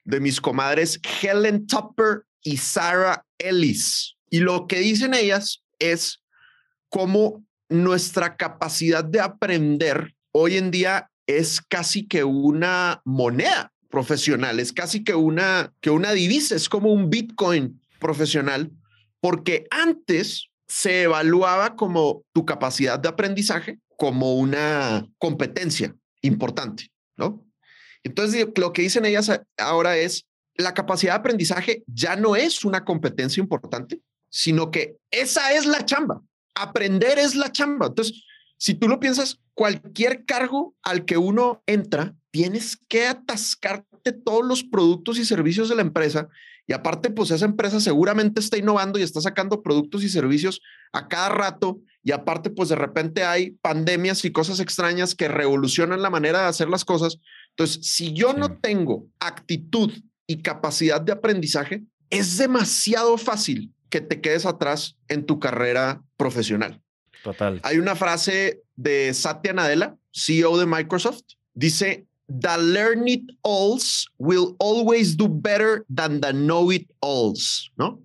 de 0.03 0.19
mis 0.19 0.41
comadres 0.41 0.99
Helen 1.21 1.65
Tupper 1.65 2.23
y 2.43 2.57
Sarah 2.57 3.25
Ellis. 3.37 4.17
Y 4.29 4.41
lo 4.41 4.67
que 4.67 4.79
dicen 4.79 5.13
ellas 5.13 5.63
es 5.79 6.21
cómo 6.89 7.45
nuestra 7.71 8.35
capacidad 8.35 9.03
de 9.03 9.19
aprender 9.19 10.13
hoy 10.31 10.57
en 10.57 10.71
día 10.71 11.09
es 11.25 11.61
casi 11.61 12.07
que 12.07 12.23
una 12.23 13.01
moneda 13.05 13.71
profesional, 13.89 14.59
es 14.59 14.73
casi 14.73 15.03
que 15.03 15.15
una, 15.15 15.73
que 15.81 15.89
una 15.89 16.11
divisa, 16.11 16.55
es 16.55 16.69
como 16.69 16.91
un 16.91 17.09
Bitcoin 17.09 17.81
profesional, 17.99 18.71
porque 19.19 19.65
antes 19.69 20.49
se 20.67 21.03
evaluaba 21.03 21.75
como 21.75 22.23
tu 22.33 22.45
capacidad 22.45 22.99
de 22.99 23.09
aprendizaje 23.09 23.79
como 23.97 24.35
una 24.35 25.07
competencia 25.17 25.95
importante, 26.21 26.89
¿no? 27.17 27.45
Entonces, 28.03 28.47
lo 28.55 28.73
que 28.73 28.81
dicen 28.81 29.05
ellas 29.05 29.31
ahora 29.57 29.97
es, 29.97 30.25
la 30.55 30.73
capacidad 30.73 31.13
de 31.13 31.19
aprendizaje 31.19 31.83
ya 31.87 32.15
no 32.15 32.35
es 32.35 32.65
una 32.65 32.83
competencia 32.83 33.41
importante, 33.41 34.01
sino 34.29 34.71
que 34.71 34.97
esa 35.11 35.53
es 35.53 35.65
la 35.65 35.85
chamba. 35.85 36.21
Aprender 36.55 37.19
es 37.19 37.35
la 37.35 37.51
chamba. 37.51 37.87
Entonces, 37.87 38.23
si 38.57 38.75
tú 38.75 38.87
lo 38.87 38.99
piensas, 38.99 39.39
cualquier 39.53 40.25
cargo 40.25 40.75
al 40.83 41.05
que 41.05 41.17
uno 41.17 41.63
entra, 41.65 42.15
tienes 42.31 42.77
que 42.87 43.07
atascarte 43.07 44.11
todos 44.11 44.45
los 44.45 44.63
productos 44.63 45.17
y 45.17 45.25
servicios 45.25 45.69
de 45.69 45.75
la 45.75 45.81
empresa. 45.81 46.27
Y 46.67 46.73
aparte, 46.73 47.09
pues 47.09 47.31
esa 47.31 47.45
empresa 47.45 47.79
seguramente 47.79 48.39
está 48.39 48.57
innovando 48.57 48.99
y 48.99 49.01
está 49.01 49.19
sacando 49.19 49.61
productos 49.61 50.03
y 50.03 50.09
servicios 50.09 50.61
a 50.93 51.07
cada 51.07 51.29
rato. 51.29 51.81
Y 52.03 52.11
aparte, 52.11 52.49
pues 52.49 52.69
de 52.69 52.75
repente 52.75 53.23
hay 53.23 53.51
pandemias 53.61 54.23
y 54.25 54.31
cosas 54.31 54.59
extrañas 54.59 55.15
que 55.15 55.27
revolucionan 55.27 56.01
la 56.01 56.09
manera 56.09 56.41
de 56.41 56.47
hacer 56.47 56.69
las 56.69 56.85
cosas. 56.85 57.17
Entonces, 57.49 57.85
si 57.85 58.13
yo 58.13 58.33
no 58.33 58.57
tengo 58.59 59.07
actitud 59.19 59.91
y 60.27 60.41
capacidad 60.41 61.01
de 61.01 61.11
aprendizaje, 61.11 61.83
es 62.09 62.37
demasiado 62.37 63.17
fácil 63.17 63.73
que 63.91 64.01
te 64.01 64.21
quedes 64.21 64.47
atrás 64.47 64.97
en 65.07 65.27
tu 65.27 65.39
carrera 65.39 66.01
profesional. 66.17 66.81
Total. 67.23 67.59
Hay 67.63 67.77
una 67.77 67.95
frase 67.95 68.63
de 68.75 69.13
Satya 69.13 69.53
Nadella, 69.53 69.95
CEO 70.11 70.57
de 70.57 70.65
Microsoft, 70.65 71.21
dice, 71.53 72.07
The 72.27 72.57
learn 72.57 73.07
it 73.07 73.29
alls 73.43 74.07
will 74.17 74.55
always 74.57 75.15
do 75.15 75.27
better 75.29 75.85
than 75.93 76.21
the 76.21 76.31
know 76.31 76.71
it 76.71 76.89
alls, 77.01 77.69
¿no? 77.77 78.01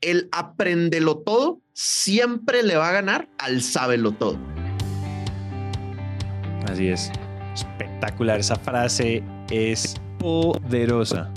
el 0.00 0.28
apréndelo 0.32 1.18
todo 1.18 1.60
siempre 1.72 2.62
le 2.62 2.76
va 2.76 2.88
a 2.88 2.92
ganar 2.92 3.28
al 3.38 3.62
sábelo 3.62 4.12
todo. 4.12 4.38
Así 6.68 6.88
es. 6.88 7.10
Espectacular. 7.54 8.40
Esa 8.40 8.56
frase 8.56 9.22
es 9.50 9.96
poderosa. 10.18 11.30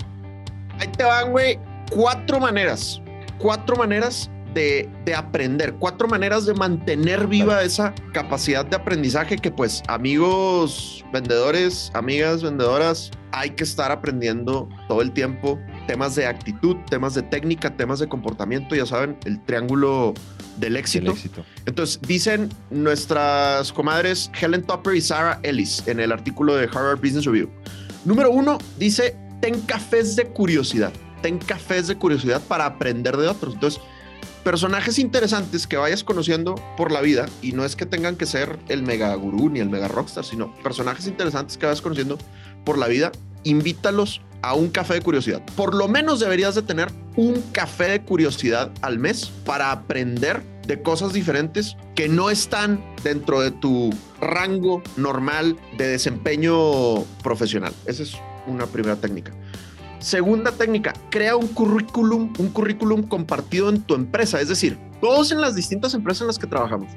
Ahí 0.78 0.88
te 0.88 1.04
van, 1.04 1.32
güey, 1.32 1.58
cuatro 1.90 2.40
maneras. 2.40 3.00
Cuatro 3.44 3.76
maneras 3.76 4.30
de, 4.54 4.88
de, 5.04 5.14
aprender, 5.14 5.74
cuatro 5.74 6.08
maneras 6.08 6.46
de 6.46 6.54
mantener 6.54 7.26
viva 7.26 7.62
esa 7.62 7.94
capacidad 8.14 8.64
de 8.64 8.74
aprendizaje 8.74 9.36
que 9.36 9.50
pues 9.50 9.82
amigos 9.86 11.04
vendedores, 11.12 11.90
amigas 11.92 12.42
vendedoras, 12.42 13.10
hay 13.32 13.50
que 13.50 13.64
estar 13.64 13.92
aprendiendo 13.92 14.66
todo 14.88 15.02
el 15.02 15.12
tiempo 15.12 15.60
temas 15.86 16.14
de 16.14 16.26
actitud, 16.26 16.76
temas 16.88 17.12
de 17.12 17.22
técnica, 17.22 17.76
temas 17.76 17.98
de 17.98 18.08
comportamiento, 18.08 18.74
ya 18.74 18.86
saben, 18.86 19.18
el 19.26 19.38
triángulo 19.44 20.14
del 20.56 20.78
éxito. 20.78 21.10
éxito. 21.10 21.44
Entonces, 21.66 22.00
dicen 22.00 22.48
nuestras 22.70 23.70
comadres 23.74 24.30
Helen 24.40 24.62
Topper 24.62 24.94
y 24.94 25.02
Sarah 25.02 25.38
Ellis 25.42 25.86
en 25.86 26.00
el 26.00 26.12
artículo 26.12 26.56
de 26.56 26.64
Harvard 26.64 26.98
Business 26.98 27.26
Review. 27.26 27.50
Número 28.06 28.30
uno, 28.30 28.56
dice, 28.78 29.14
ten 29.42 29.60
cafés 29.60 30.16
de 30.16 30.28
curiosidad, 30.28 30.94
ten 31.24 31.38
cafés 31.38 31.86
de 31.86 31.96
curiosidad 31.96 32.42
para 32.42 32.66
aprender 32.66 33.16
de 33.16 33.28
otros. 33.28 33.54
Entonces, 33.54 33.80
personajes 34.44 34.98
interesantes 34.98 35.66
que 35.66 35.78
vayas 35.78 36.04
conociendo 36.04 36.54
por 36.76 36.92
la 36.92 37.00
vida, 37.00 37.24
y 37.40 37.52
no 37.52 37.64
es 37.64 37.76
que 37.76 37.86
tengan 37.86 38.16
que 38.16 38.26
ser 38.26 38.58
el 38.68 38.82
mega 38.82 39.14
gurú 39.14 39.48
ni 39.48 39.60
el 39.60 39.70
mega 39.70 39.88
rockstar, 39.88 40.26
sino 40.26 40.54
personajes 40.56 41.06
interesantes 41.06 41.56
que 41.56 41.64
vayas 41.64 41.80
conociendo 41.80 42.18
por 42.66 42.76
la 42.76 42.88
vida, 42.88 43.10
invítalos 43.42 44.20
a 44.42 44.52
un 44.52 44.68
café 44.68 44.92
de 44.92 45.00
curiosidad. 45.00 45.40
Por 45.56 45.74
lo 45.74 45.88
menos 45.88 46.20
deberías 46.20 46.54
de 46.56 46.60
tener 46.60 46.88
un 47.16 47.40
café 47.52 47.84
de 47.84 48.02
curiosidad 48.02 48.70
al 48.82 48.98
mes 48.98 49.32
para 49.46 49.72
aprender 49.72 50.42
de 50.66 50.82
cosas 50.82 51.14
diferentes 51.14 51.74
que 51.94 52.06
no 52.06 52.28
están 52.28 52.84
dentro 53.02 53.40
de 53.40 53.50
tu 53.50 53.88
rango 54.20 54.82
normal 54.98 55.56
de 55.78 55.88
desempeño 55.88 57.02
profesional. 57.22 57.72
Esa 57.86 58.02
es 58.02 58.14
una 58.46 58.66
primera 58.66 58.96
técnica. 58.96 59.32
Segunda 60.04 60.52
técnica, 60.52 60.92
crea 61.10 61.34
un 61.34 61.48
currículum, 61.48 62.30
un 62.38 62.48
currículum 62.50 63.04
compartido 63.04 63.70
en 63.70 63.80
tu 63.80 63.94
empresa. 63.94 64.38
Es 64.38 64.48
decir, 64.48 64.78
todos 65.00 65.32
en 65.32 65.40
las 65.40 65.54
distintas 65.54 65.94
empresas 65.94 66.20
en 66.20 66.26
las 66.26 66.38
que 66.38 66.46
trabajamos 66.46 66.90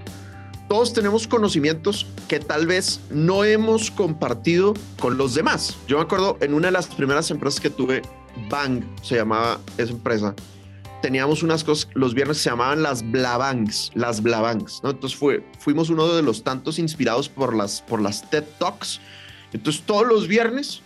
todos 0.68 0.92
tenemos 0.92 1.26
conocimientos 1.26 2.06
que 2.28 2.42
tal 2.42 2.68
vez 2.68 3.00
no 3.10 3.46
hemos 3.46 3.90
compartido 3.90 4.74
con 5.00 5.18
los 5.18 5.34
demás. 5.34 5.78
Yo 5.88 5.96
me 5.96 6.04
acuerdo 6.04 6.38
en 6.42 6.54
una 6.54 6.68
de 6.68 6.74
las 6.74 6.88
primeras 6.88 7.32
empresas 7.32 7.62
que 7.62 7.70
tuve, 7.70 8.02
Bang 8.50 8.84
se 9.02 9.16
llamaba 9.16 9.62
esa 9.78 9.94
empresa. 9.94 10.36
Teníamos 11.02 11.44
unas 11.44 11.64
cosas, 11.64 11.88
los 11.94 12.14
viernes 12.14 12.40
se 12.40 12.50
llamaban 12.50 12.84
las 12.84 13.10
Blabangs, 13.10 13.92
las 13.94 14.22
Blabangs, 14.22 14.82
¿no? 14.84 14.90
Entonces 14.90 15.18
fue, 15.18 15.46
fuimos 15.58 15.90
uno 15.90 16.14
de 16.14 16.22
los 16.22 16.44
tantos 16.44 16.80
inspirados 16.80 17.30
por 17.30 17.56
las, 17.56 17.82
por 17.84 18.02
las 18.02 18.30
TED 18.30 18.44
Talks. 18.60 19.00
Entonces 19.54 19.84
todos 19.84 20.06
los 20.06 20.28
viernes 20.28 20.82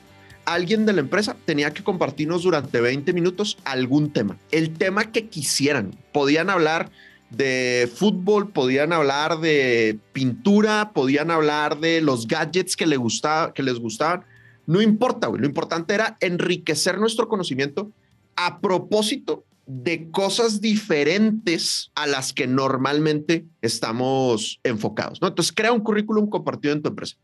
alguien 0.53 0.85
de 0.85 0.93
la 0.93 1.01
empresa 1.01 1.35
tenía 1.45 1.73
que 1.73 1.83
compartirnos 1.83 2.43
durante 2.43 2.81
20 2.81 3.13
minutos 3.13 3.57
algún 3.63 4.11
tema, 4.11 4.37
el 4.51 4.73
tema 4.73 5.11
que 5.11 5.27
quisieran. 5.27 5.95
Podían 6.11 6.49
hablar 6.49 6.91
de 7.29 7.89
fútbol, 7.93 8.49
podían 8.49 8.93
hablar 8.93 9.39
de 9.39 9.97
pintura, 10.13 10.91
podían 10.93 11.31
hablar 11.31 11.79
de 11.79 12.01
los 12.01 12.27
gadgets 12.27 12.75
que, 12.75 12.85
le 12.85 12.97
gustaba, 12.97 13.53
que 13.53 13.63
les 13.63 13.79
gustaban. 13.79 14.25
No 14.67 14.81
importa, 14.81 15.29
Lo 15.29 15.45
importante 15.45 15.93
era 15.93 16.17
enriquecer 16.19 16.99
nuestro 16.99 17.27
conocimiento 17.27 17.91
a 18.35 18.59
propósito 18.59 19.43
de 19.65 20.11
cosas 20.11 20.59
diferentes 20.59 21.91
a 21.95 22.07
las 22.07 22.33
que 22.33 22.47
normalmente 22.47 23.45
estamos 23.61 24.59
enfocados. 24.63 25.21
¿no? 25.21 25.29
Entonces, 25.29 25.53
crea 25.53 25.71
un 25.71 25.81
currículum 25.81 26.29
compartido 26.29 26.73
en 26.73 26.81
tu 26.81 26.89
empresa. 26.89 27.15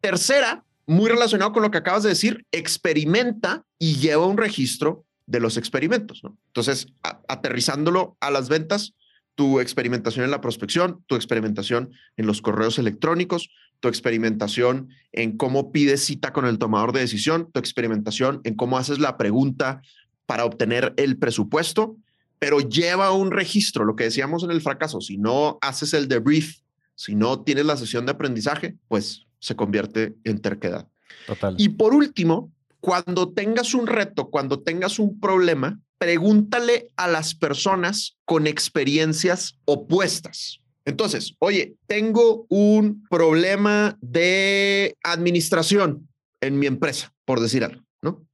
Tercera, 0.00 0.64
muy 0.86 1.08
relacionado 1.08 1.52
con 1.52 1.62
lo 1.62 1.70
que 1.70 1.78
acabas 1.78 2.02
de 2.02 2.08
decir, 2.10 2.46
experimenta 2.52 3.64
y 3.78 3.96
lleva 3.96 4.26
un 4.26 4.36
registro 4.36 5.04
de 5.26 5.40
los 5.40 5.56
experimentos. 5.56 6.22
Entonces, 6.48 6.88
aterrizándolo 7.28 8.16
a 8.20 8.30
las 8.30 8.48
ventas, 8.48 8.94
tu 9.34 9.60
experimentación 9.60 10.24
en 10.24 10.30
la 10.30 10.40
prospección, 10.40 11.02
tu 11.06 11.14
experimentación 11.14 11.92
en 12.16 12.26
los 12.26 12.42
correos 12.42 12.78
electrónicos, 12.78 13.50
tu 13.78 13.88
experimentación 13.88 14.88
en 15.12 15.36
cómo 15.36 15.72
pides 15.72 16.04
cita 16.04 16.32
con 16.32 16.44
el 16.44 16.58
tomador 16.58 16.92
de 16.92 17.00
decisión, 17.00 17.50
tu 17.52 17.60
experimentación 17.60 18.40
en 18.44 18.54
cómo 18.54 18.76
haces 18.76 18.98
la 18.98 19.16
pregunta 19.16 19.80
para 20.26 20.44
obtener 20.44 20.92
el 20.96 21.16
presupuesto, 21.16 21.96
pero 22.38 22.60
lleva 22.60 23.12
un 23.12 23.30
registro, 23.30 23.84
lo 23.84 23.96
que 23.96 24.04
decíamos 24.04 24.42
en 24.44 24.50
el 24.50 24.60
fracaso, 24.60 25.00
si 25.00 25.16
no 25.16 25.58
haces 25.62 25.94
el 25.94 26.08
debrief, 26.08 26.58
si 26.94 27.14
no 27.14 27.42
tienes 27.42 27.64
la 27.64 27.76
sesión 27.76 28.04
de 28.04 28.12
aprendizaje, 28.12 28.76
pues 28.88 29.26
se 29.40 29.56
convierte 29.56 30.14
en 30.24 30.40
terquedad. 30.40 30.88
Total. 31.26 31.56
Y 31.58 31.70
por 31.70 31.94
último, 31.94 32.52
cuando 32.80 33.32
tengas 33.32 33.74
un 33.74 33.86
reto, 33.86 34.30
cuando 34.30 34.60
tengas 34.60 34.98
un 34.98 35.18
problema, 35.20 35.80
pregúntale 35.98 36.90
a 36.96 37.08
las 37.08 37.34
personas 37.34 38.16
con 38.24 38.46
experiencias 38.46 39.58
opuestas. 39.66 40.60
Entonces, 40.86 41.34
oye, 41.38 41.76
tengo 41.86 42.46
un 42.48 43.04
problema 43.10 43.98
de 44.00 44.96
administración 45.02 46.08
en 46.40 46.58
mi 46.58 46.66
empresa, 46.66 47.12
por 47.26 47.40
decir 47.40 47.64
algo, 47.64 47.82
¿no? 48.00 48.26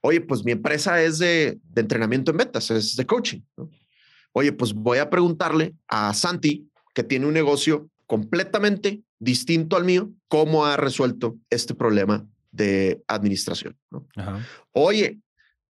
Oye, 0.00 0.20
pues 0.20 0.44
mi 0.44 0.52
empresa 0.52 1.00
es 1.02 1.18
de, 1.18 1.60
entrenamiento 1.76 2.32
en 2.32 2.38
ventas, 2.38 2.70
es 2.72 2.96
de 2.96 3.06
coaching, 3.06 3.42
¿no? 3.56 3.70
Oye, 4.32 4.52
pues 4.52 4.72
voy 4.72 4.98
a 4.98 5.08
preguntarle 5.08 5.74
a 5.86 6.12
Santi, 6.14 6.68
que 6.94 7.04
tiene 7.04 7.26
un 7.26 7.34
negocio 7.34 7.88
completamente 8.06 9.02
distinto 9.18 9.76
al 9.76 9.84
mío, 9.84 10.10
cómo 10.28 10.64
ha 10.64 10.76
resuelto 10.76 11.36
este 11.50 11.74
problema 11.74 12.26
de 12.50 13.02
administración. 13.08 13.76
¿no? 13.90 14.06
Oye, 14.72 15.20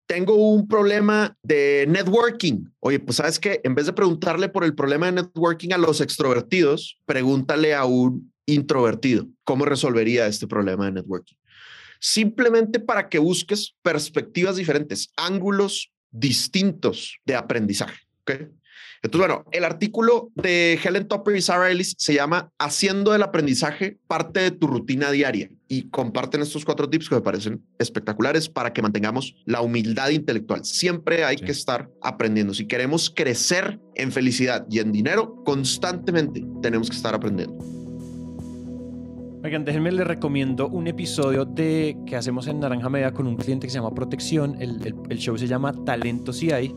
tengo 0.07 0.35
un 0.35 0.67
problema 0.67 1.37
de 1.43 1.85
networking. 1.87 2.65
Oye, 2.79 2.99
pues 2.99 3.17
sabes 3.17 3.39
que 3.39 3.61
en 3.63 3.75
vez 3.75 3.85
de 3.85 3.93
preguntarle 3.93 4.49
por 4.49 4.63
el 4.63 4.73
problema 4.73 5.07
de 5.07 5.11
networking 5.11 5.73
a 5.73 5.77
los 5.77 6.01
extrovertidos, 6.01 6.99
pregúntale 7.05 7.75
a 7.75 7.85
un 7.85 8.31
introvertido 8.45 9.27
cómo 9.43 9.65
resolvería 9.65 10.27
este 10.27 10.47
problema 10.47 10.85
de 10.85 10.93
networking. 10.93 11.35
Simplemente 11.99 12.79
para 12.79 13.09
que 13.09 13.19
busques 13.19 13.75
perspectivas 13.81 14.55
diferentes, 14.55 15.11
ángulos 15.17 15.91
distintos 16.11 17.17
de 17.25 17.35
aprendizaje. 17.35 17.99
¿okay? 18.21 18.47
Entonces, 19.03 19.27
bueno, 19.27 19.45
el 19.51 19.63
artículo 19.63 20.31
de 20.35 20.79
Helen 20.83 21.07
Topper 21.07 21.35
y 21.35 21.41
Sarah 21.41 21.71
Ellis 21.71 21.95
se 21.97 22.13
llama 22.13 22.51
Haciendo 22.57 23.13
el 23.13 23.23
aprendizaje 23.23 23.97
parte 24.07 24.39
de 24.39 24.51
tu 24.51 24.67
rutina 24.67 25.11
diaria 25.11 25.49
y 25.67 25.89
comparten 25.89 26.41
estos 26.41 26.65
cuatro 26.65 26.89
tips 26.89 27.09
que 27.09 27.15
me 27.15 27.21
parecen 27.21 27.63
espectaculares 27.77 28.49
para 28.49 28.73
que 28.73 28.81
mantengamos 28.81 29.35
la 29.45 29.61
humildad 29.61 30.09
intelectual. 30.09 30.65
Siempre 30.65 31.25
hay 31.25 31.35
que 31.35 31.51
estar 31.51 31.89
aprendiendo. 32.01 32.53
Si 32.53 32.65
queremos 32.65 33.09
crecer 33.09 33.79
en 33.95 34.11
felicidad 34.11 34.65
y 34.69 34.79
en 34.79 34.91
dinero, 34.91 35.43
constantemente 35.43 36.43
tenemos 36.61 36.89
que 36.89 36.95
estar 36.95 37.13
aprendiendo. 37.13 37.57
Oigan, 39.43 39.63
déjenme 39.63 39.91
les 39.91 40.07
recomiendo 40.07 40.67
un 40.67 40.87
episodio 40.87 41.45
de 41.45 41.95
que 42.05 42.15
hacemos 42.15 42.47
en 42.47 42.59
Naranja 42.59 42.89
Media 42.89 43.11
con 43.13 43.27
un 43.27 43.37
cliente 43.37 43.67
que 43.67 43.71
se 43.71 43.77
llama 43.77 43.93
Protección. 43.93 44.59
El, 44.59 44.95
el 45.09 45.17
show 45.19 45.37
se 45.37 45.47
llama 45.47 45.73
Talento 45.85 46.33
Si 46.33 46.51
hay 46.51 46.75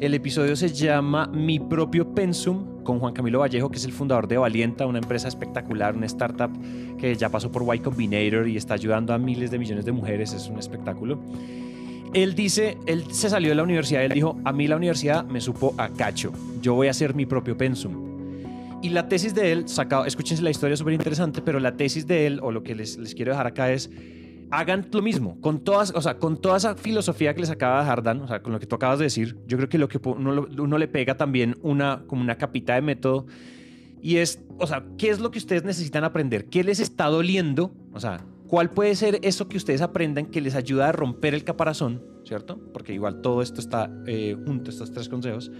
el 0.00 0.14
episodio 0.14 0.56
se 0.56 0.68
llama 0.68 1.26
Mi 1.26 1.58
propio 1.58 2.14
Pensum 2.14 2.82
con 2.82 2.98
Juan 2.98 3.14
Camilo 3.14 3.40
Vallejo, 3.40 3.70
que 3.70 3.78
es 3.78 3.84
el 3.84 3.92
fundador 3.92 4.28
de 4.28 4.36
Valienta, 4.36 4.86
una 4.86 4.98
empresa 4.98 5.26
espectacular, 5.28 5.96
una 5.96 6.06
startup 6.06 6.50
que 6.98 7.14
ya 7.14 7.30
pasó 7.30 7.50
por 7.50 7.74
Y 7.74 7.78
Combinator 7.78 8.46
y 8.46 8.56
está 8.56 8.74
ayudando 8.74 9.14
a 9.14 9.18
miles 9.18 9.50
de 9.50 9.58
millones 9.58 9.84
de 9.84 9.92
mujeres. 9.92 10.32
Es 10.32 10.48
un 10.48 10.58
espectáculo. 10.58 11.18
Él 12.12 12.34
dice, 12.34 12.76
él 12.86 13.04
se 13.10 13.30
salió 13.30 13.50
de 13.50 13.54
la 13.56 13.62
universidad, 13.62 14.04
él 14.04 14.12
dijo, 14.12 14.38
a 14.44 14.52
mí 14.52 14.68
la 14.68 14.76
universidad 14.76 15.24
me 15.24 15.40
supo 15.40 15.74
a 15.76 15.88
cacho, 15.88 16.32
yo 16.62 16.74
voy 16.74 16.88
a 16.88 16.90
hacer 16.90 17.14
mi 17.14 17.26
propio 17.26 17.56
pensum. 17.56 18.80
Y 18.82 18.90
la 18.90 19.08
tesis 19.08 19.34
de 19.34 19.52
él, 19.52 19.68
sacado, 19.68 20.04
escúchense 20.04 20.42
la 20.42 20.50
historia 20.50 20.76
súper 20.76 20.94
interesante, 20.94 21.42
pero 21.42 21.58
la 21.58 21.76
tesis 21.76 22.06
de 22.06 22.26
él, 22.26 22.40
o 22.42 22.52
lo 22.52 22.62
que 22.62 22.74
les, 22.74 22.98
les 22.98 23.14
quiero 23.14 23.32
dejar 23.32 23.46
acá 23.46 23.72
es, 23.72 23.90
hagan 24.50 24.88
lo 24.92 25.02
mismo, 25.02 25.40
con 25.40 25.60
todas, 25.60 25.92
o 25.94 26.00
sea, 26.00 26.18
con 26.18 26.40
toda 26.40 26.56
esa 26.56 26.74
filosofía 26.74 27.34
que 27.34 27.40
les 27.40 27.50
acaba 27.50 27.76
de 27.76 27.82
dejar 27.82 28.02
Dan, 28.02 28.20
o 28.22 28.28
sea, 28.28 28.42
con 28.42 28.52
lo 28.52 28.60
que 28.60 28.66
tú 28.66 28.76
acabas 28.76 28.98
de 28.98 29.04
decir, 29.04 29.38
yo 29.46 29.56
creo 29.56 29.68
que 29.68 29.78
lo 29.78 29.88
que 29.88 30.00
uno, 30.04 30.78
le 30.78 30.88
pega 30.88 31.16
también 31.16 31.56
una, 31.62 32.04
como 32.06 32.22
una 32.22 32.36
capita 32.36 32.74
de 32.74 32.82
método, 32.82 33.26
y 34.02 34.18
es, 34.18 34.42
o 34.58 34.66
sea, 34.66 34.84
¿qué 34.98 35.10
es 35.10 35.20
lo 35.20 35.30
que 35.30 35.38
ustedes 35.38 35.64
necesitan 35.64 36.04
aprender? 36.04 36.46
¿Qué 36.46 36.62
les 36.62 36.80
está 36.80 37.06
doliendo? 37.06 37.72
O 37.92 38.00
sea, 38.00 38.24
¿cuál 38.46 38.70
puede 38.70 38.94
ser 38.94 39.18
eso 39.22 39.48
que 39.48 39.56
ustedes 39.56 39.80
aprendan 39.80 40.26
que 40.26 40.40
les 40.40 40.54
ayuda 40.54 40.88
a 40.88 40.92
romper 40.92 41.34
el 41.34 41.44
caparazón, 41.44 42.02
¿cierto? 42.24 42.58
Porque 42.72 42.94
igual 42.94 43.20
todo 43.22 43.42
esto 43.42 43.60
está 43.60 43.90
eh, 44.06 44.36
junto, 44.46 44.70
estos 44.70 44.92
tres 44.92 45.08
consejos. 45.08 45.50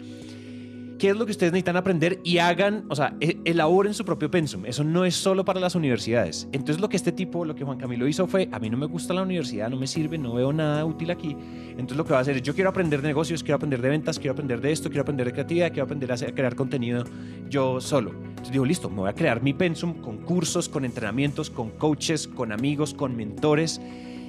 Qué 0.99 1.11
es 1.11 1.17
lo 1.17 1.27
que 1.27 1.33
ustedes 1.33 1.53
necesitan 1.53 1.77
aprender 1.77 2.21
y 2.25 2.39
hagan, 2.39 2.85
o 2.89 2.97
sea, 2.97 3.17
e, 3.21 3.39
elaboren 3.45 3.95
su 3.95 4.05
propio 4.05 4.31
pensum. 4.31 4.67
Eso 4.67 4.85
no 4.85 5.05
es 5.05 5.15
solo 5.15 5.45
para 5.45 5.61
las 5.61 5.75
universidades. 5.75 6.49
Entonces 6.53 6.81
lo 6.81 6.89
que 6.89 6.97
este 6.97 7.13
tipo, 7.13 7.45
lo 7.45 7.55
que 7.55 7.65
Juan 7.65 7.79
Camilo 7.79 8.07
hizo 8.09 8.27
fue, 8.27 8.49
a 8.53 8.59
mí 8.59 8.71
no 8.71 8.77
me 8.77 8.87
gusta 8.87 9.15
la 9.15 9.23
universidad, 9.23 9.69
no 9.69 9.77
me 9.77 9.87
sirve, 9.87 10.19
no 10.19 10.35
veo 10.35 10.53
nada 10.53 10.85
útil 10.85 11.11
aquí. 11.11 11.37
Entonces 11.71 11.97
lo 11.97 12.05
que 12.05 12.13
va 12.13 12.19
a 12.19 12.23
hacer 12.23 12.37
es, 12.37 12.43
yo 12.43 12.55
quiero 12.55 12.71
aprender 12.71 13.03
de 13.03 13.09
negocios, 13.09 13.43
quiero 13.43 13.57
aprender 13.57 13.81
de 13.81 13.89
ventas, 13.89 14.19
quiero 14.19 14.33
aprender 14.33 14.61
de 14.61 14.73
esto, 14.73 14.89
quiero 14.89 15.03
aprender 15.03 15.27
de 15.27 15.33
creatividad, 15.33 15.69
quiero 15.69 15.85
aprender 15.85 16.13
a, 16.13 16.17
crear 16.17 16.55
contenido 16.55 17.05
yo 17.49 17.81
solo. 17.81 18.11
Entonces 18.11 18.53
digo, 18.53 18.65
listo, 18.65 18.89
me 18.89 18.97
voy 18.97 19.11
a 19.11 19.15
crear 19.15 19.43
mi 19.43 19.53
pensum 19.53 19.95
con 20.01 20.19
cursos, 20.19 20.69
con 20.69 20.85
entrenamientos, 20.85 21.51
con 21.51 21.71
coaches, 21.71 22.29
con 22.29 22.53
amigos, 22.53 22.95
con 22.95 23.17
mentores 23.17 23.81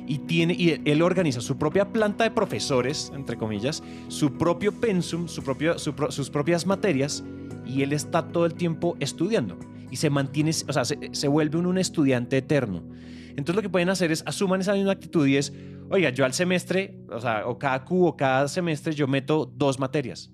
y, 0.07 0.19
tiene, 0.19 0.53
y 0.53 0.81
él 0.85 1.01
organiza 1.01 1.41
su 1.41 1.57
propia 1.57 1.91
planta 1.91 2.23
de 2.23 2.31
profesores, 2.31 3.11
entre 3.13 3.37
comillas, 3.37 3.83
su 4.07 4.37
propio 4.37 4.71
pensum, 4.71 5.27
su 5.27 5.43
propio, 5.43 5.77
sus 5.77 6.29
propias 6.29 6.65
materias 6.65 7.23
y 7.65 7.83
él 7.83 7.93
está 7.93 8.27
todo 8.29 8.45
el 8.45 8.53
tiempo 8.53 8.95
estudiando 8.99 9.57
y 9.91 9.97
se 9.97 10.09
mantiene, 10.09 10.51
o 10.67 10.73
sea, 10.73 10.85
se, 10.85 11.27
vuelve 11.27 11.57
un, 11.57 11.77
estudiante 11.77 12.37
eterno. 12.37 12.83
Entonces 13.29 13.55
lo 13.55 13.61
que 13.61 13.69
pueden 13.69 13.89
hacer 13.89 14.11
es 14.11 14.23
asuman 14.25 14.61
esa 14.61 14.73
misma 14.73 14.93
actitud 14.93 15.27
y 15.27 15.37
es, 15.37 15.53
oiga, 15.89 16.09
yo 16.09 16.25
al 16.25 16.33
semestre, 16.33 16.97
o 17.09 17.19
sea, 17.19 17.45
o 17.45 17.59
cada 17.59 17.83
Q 17.85 18.07
o 18.07 18.17
cada 18.17 18.47
semestre 18.47 18.93
yo 18.93 19.07
meto 19.07 19.51
dos 19.55 19.79
materias 19.79 20.31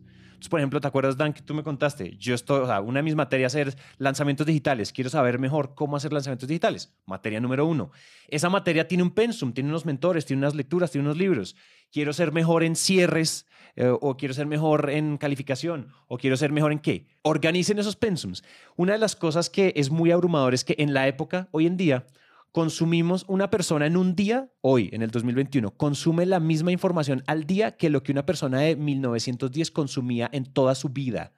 por 0.50 0.60
ejemplo, 0.60 0.80
¿te 0.80 0.88
acuerdas, 0.88 1.18
Dan, 1.18 1.34
que 1.34 1.42
tú 1.42 1.54
me 1.54 1.64
contaste? 1.64 2.16
Yo 2.18 2.36
estoy, 2.36 2.62
o 2.62 2.82
una 2.82 3.00
de 3.00 3.04
mis 3.04 3.16
materias 3.16 3.56
es 3.56 3.78
lanzamientos 3.98 4.46
digitales. 4.46 4.92
Quiero 4.92 5.10
saber 5.10 5.40
mejor 5.40 5.76
cómo 5.76 5.98
hacer 5.98 6.14
lanzamientos 6.14 6.48
digitales. 6.48 6.94
Materia 7.06 7.40
número 7.40 7.66
uno. 7.66 7.92
Esa 8.28 8.50
materia 8.50 8.88
tiene 8.88 9.04
un 9.04 9.12
pensum, 9.12 9.54
tiene 9.54 9.70
unos 9.70 9.86
mentores, 9.86 10.26
tiene 10.26 10.42
unas 10.42 10.56
lecturas, 10.56 10.92
tiene 10.92 11.08
unos 11.08 11.18
libros. 11.18 11.56
Quiero 11.92 12.14
ser 12.14 12.32
mejor 12.32 12.64
en 12.64 12.76
cierres 12.76 13.46
eh, 13.76 13.92
o 14.02 14.18
quiero 14.18 14.34
ser 14.34 14.46
mejor 14.46 14.90
en 14.90 15.18
calificación 15.18 15.88
o 16.08 16.18
quiero 16.18 16.38
ser 16.38 16.52
mejor 16.52 16.72
en 16.72 16.80
qué. 16.80 17.08
Organicen 17.22 17.80
esos 17.80 17.96
pensums. 17.96 18.44
Una 18.76 18.94
de 18.94 19.00
las 19.00 19.16
cosas 19.16 19.50
que 19.50 19.74
es 19.76 19.90
muy 19.90 20.12
abrumador 20.12 20.54
es 20.54 20.64
que 20.64 20.76
en 20.78 20.94
la 20.94 21.08
época, 21.08 21.48
hoy 21.52 21.66
en 21.68 21.78
día, 21.78 22.06
consumimos 22.54 23.26
una 23.28 23.50
persona 23.50 23.88
en 23.88 23.98
un 23.98 24.16
día, 24.16 24.50
hoy, 24.62 24.90
en 24.94 25.02
el 25.02 25.12
2021, 25.12 25.72
consume 25.72 26.26
la 26.26 26.40
misma 26.40 26.72
información 26.72 27.24
al 27.28 27.44
día 27.44 27.76
que 27.76 27.90
lo 27.90 28.04
que 28.04 28.14
una 28.14 28.26
persona 28.26 28.60
de 28.60 28.78
1910 28.78 29.72
consumía 29.72 30.30
en 30.32 30.46
toda 30.46 30.76
su 30.76 30.90
vida. 30.90 31.34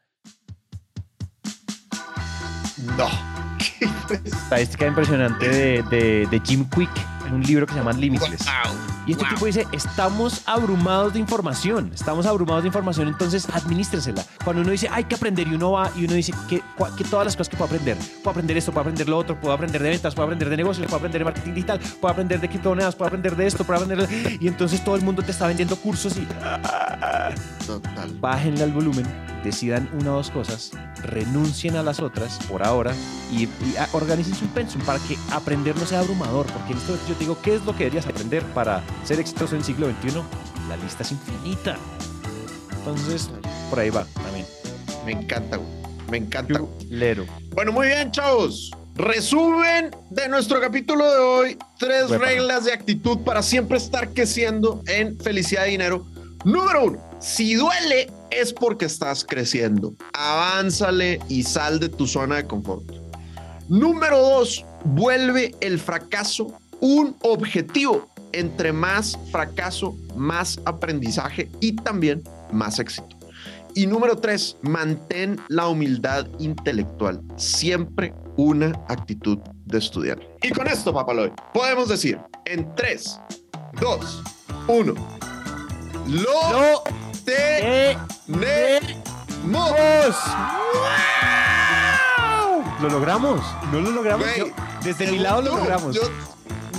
No. 2.97 3.07
Estadística 4.25 4.85
impresionante 4.85 5.49
de, 5.49 6.27
de 6.29 6.41
Jim 6.45 6.69
Quick 6.69 6.91
un 7.31 7.41
libro 7.41 7.65
que 7.65 7.73
se 7.73 7.79
llama 7.79 7.93
Limitless. 7.93 8.45
Y 9.05 9.11
este 9.11 9.25
tipo 9.25 9.45
dice, 9.45 9.67
estamos 9.71 10.41
abrumados 10.45 11.13
de 11.13 11.19
información, 11.19 11.91
estamos 11.93 12.25
abrumados 12.25 12.63
de 12.63 12.67
información, 12.67 13.07
entonces 13.07 13.47
administresela. 13.53 14.23
Cuando 14.43 14.61
uno 14.61 14.71
dice, 14.71 14.87
hay 14.91 15.03
que 15.03 15.15
aprender 15.15 15.47
y 15.47 15.55
uno 15.55 15.71
va 15.71 15.91
y 15.95 16.05
uno 16.05 16.13
dice 16.13 16.33
que, 16.49 16.61
que 16.97 17.03
todas 17.03 17.25
las 17.25 17.35
cosas 17.35 17.49
que 17.49 17.57
puedo 17.57 17.67
aprender, 17.67 17.97
puedo 18.23 18.31
aprender 18.31 18.57
esto, 18.57 18.71
puedo 18.71 18.81
aprender 18.81 19.07
lo 19.07 19.17
otro, 19.17 19.39
puedo 19.39 19.53
aprender 19.53 19.81
de 19.81 19.89
ventas, 19.89 20.15
puedo 20.15 20.25
aprender 20.25 20.49
de 20.49 20.57
negocios, 20.57 20.87
puedo 20.87 20.97
aprender 20.97 21.19
de 21.19 21.25
marketing 21.25 21.53
digital, 21.53 21.79
puedo 22.01 22.11
aprender 22.11 22.39
de 22.39 22.49
criptomonedas, 22.49 22.95
puedo 22.95 23.07
aprender 23.07 23.35
de 23.35 23.45
esto, 23.45 23.63
puedo 23.63 23.81
aprender 23.81 24.07
de... 24.07 24.37
Y 24.41 24.47
entonces 24.47 24.83
todo 24.83 24.95
el 24.95 25.03
mundo 25.03 25.21
te 25.21 25.31
está 25.31 25.47
vendiendo 25.47 25.75
cursos 25.75 26.17
y... 26.17 26.27
Total. 27.65 28.17
Bájenle 28.19 28.63
al 28.63 28.71
volumen, 28.71 29.05
decidan 29.45 29.89
una 29.93 30.13
o 30.13 30.15
dos 30.17 30.31
cosas, 30.31 30.71
renuncien 31.03 31.75
a 31.77 31.83
las 31.83 31.99
otras 31.99 32.39
por 32.49 32.63
ahora 32.63 32.93
y, 33.31 33.47
organicen 33.93 34.35
su 34.35 34.47
pensum 34.47 34.81
para 34.81 34.99
que 34.99 35.17
aprender 35.31 35.75
no 35.77 35.85
sea 35.85 35.99
abrumador, 35.99 36.45
porque 36.47 36.73
en 36.73 36.79
esto 36.79 36.97
yo 37.07 37.13
te 37.13 37.19
digo, 37.19 37.37
¿qué 37.41 37.55
es 37.55 37.65
lo 37.65 37.73
que 37.73 37.85
deberías 37.85 38.07
aprender 38.07 38.43
para 38.53 38.83
ser 39.03 39.19
exitoso 39.19 39.55
en 39.55 39.61
el 39.61 39.65
siglo 39.65 39.87
XXI? 39.87 40.21
La 40.67 40.77
lista 40.77 41.03
es 41.03 41.11
infinita. 41.11 41.77
Entonces, 42.77 43.29
por 43.69 43.79
ahí 43.79 43.89
va 43.89 44.05
también. 44.15 44.45
Me 45.05 45.11
encanta, 45.11 45.59
Me 46.09 46.17
encanta. 46.17 46.61
Lero. 46.89 47.25
Bueno, 47.51 47.71
muy 47.71 47.87
bien, 47.87 48.11
chavos. 48.11 48.71
Resumen 48.95 49.91
de 50.09 50.29
nuestro 50.29 50.59
capítulo 50.59 51.09
de 51.11 51.17
hoy. 51.17 51.57
Tres 51.77 52.09
reglas 52.09 52.65
de 52.65 52.73
actitud 52.73 53.19
para 53.19 53.43
siempre 53.43 53.77
estar 53.77 54.09
creciendo 54.09 54.81
en 54.87 55.19
felicidad 55.19 55.65
y 55.67 55.71
dinero. 55.71 56.05
Número 56.45 56.85
uno, 56.85 57.09
si 57.19 57.55
duele 57.55 58.09
es 58.35 58.53
porque 58.53 58.85
estás 58.85 59.23
creciendo. 59.23 59.93
Avánzale 60.13 61.19
y 61.29 61.43
sal 61.43 61.79
de 61.79 61.89
tu 61.89 62.07
zona 62.07 62.37
de 62.37 62.47
confort. 62.47 62.83
Número 63.67 64.19
dos, 64.19 64.65
vuelve 64.83 65.55
el 65.61 65.79
fracaso 65.79 66.53
un 66.79 67.15
objetivo. 67.21 68.09
Entre 68.31 68.73
más 68.73 69.17
fracaso, 69.31 69.95
más 70.15 70.59
aprendizaje 70.65 71.49
y 71.61 71.73
también 71.73 72.21
más 72.51 72.79
éxito. 72.79 73.15
Y 73.73 73.87
número 73.87 74.17
tres, 74.17 74.57
mantén 74.61 75.39
la 75.47 75.67
humildad 75.67 76.27
intelectual. 76.39 77.21
Siempre 77.37 78.13
una 78.37 78.67
actitud 78.89 79.37
de 79.65 79.77
estudiante. 79.77 80.27
Y 80.43 80.49
con 80.49 80.67
esto, 80.67 80.93
Papaloy, 80.93 81.31
podemos 81.53 81.87
decir 81.89 82.19
en 82.45 82.73
tres, 82.75 83.19
dos, 83.79 84.21
uno. 84.67 84.93
Lo, 86.07 86.83
tenemos. 87.25 88.95
Lo 92.81 92.89
logramos. 92.89 93.41
No 93.71 93.81
lo 93.81 93.91
logramos. 93.91 94.27
desde 94.83 95.11
mi 95.11 95.19
lado 95.19 95.41
lo 95.41 95.57
logramos 95.57 95.99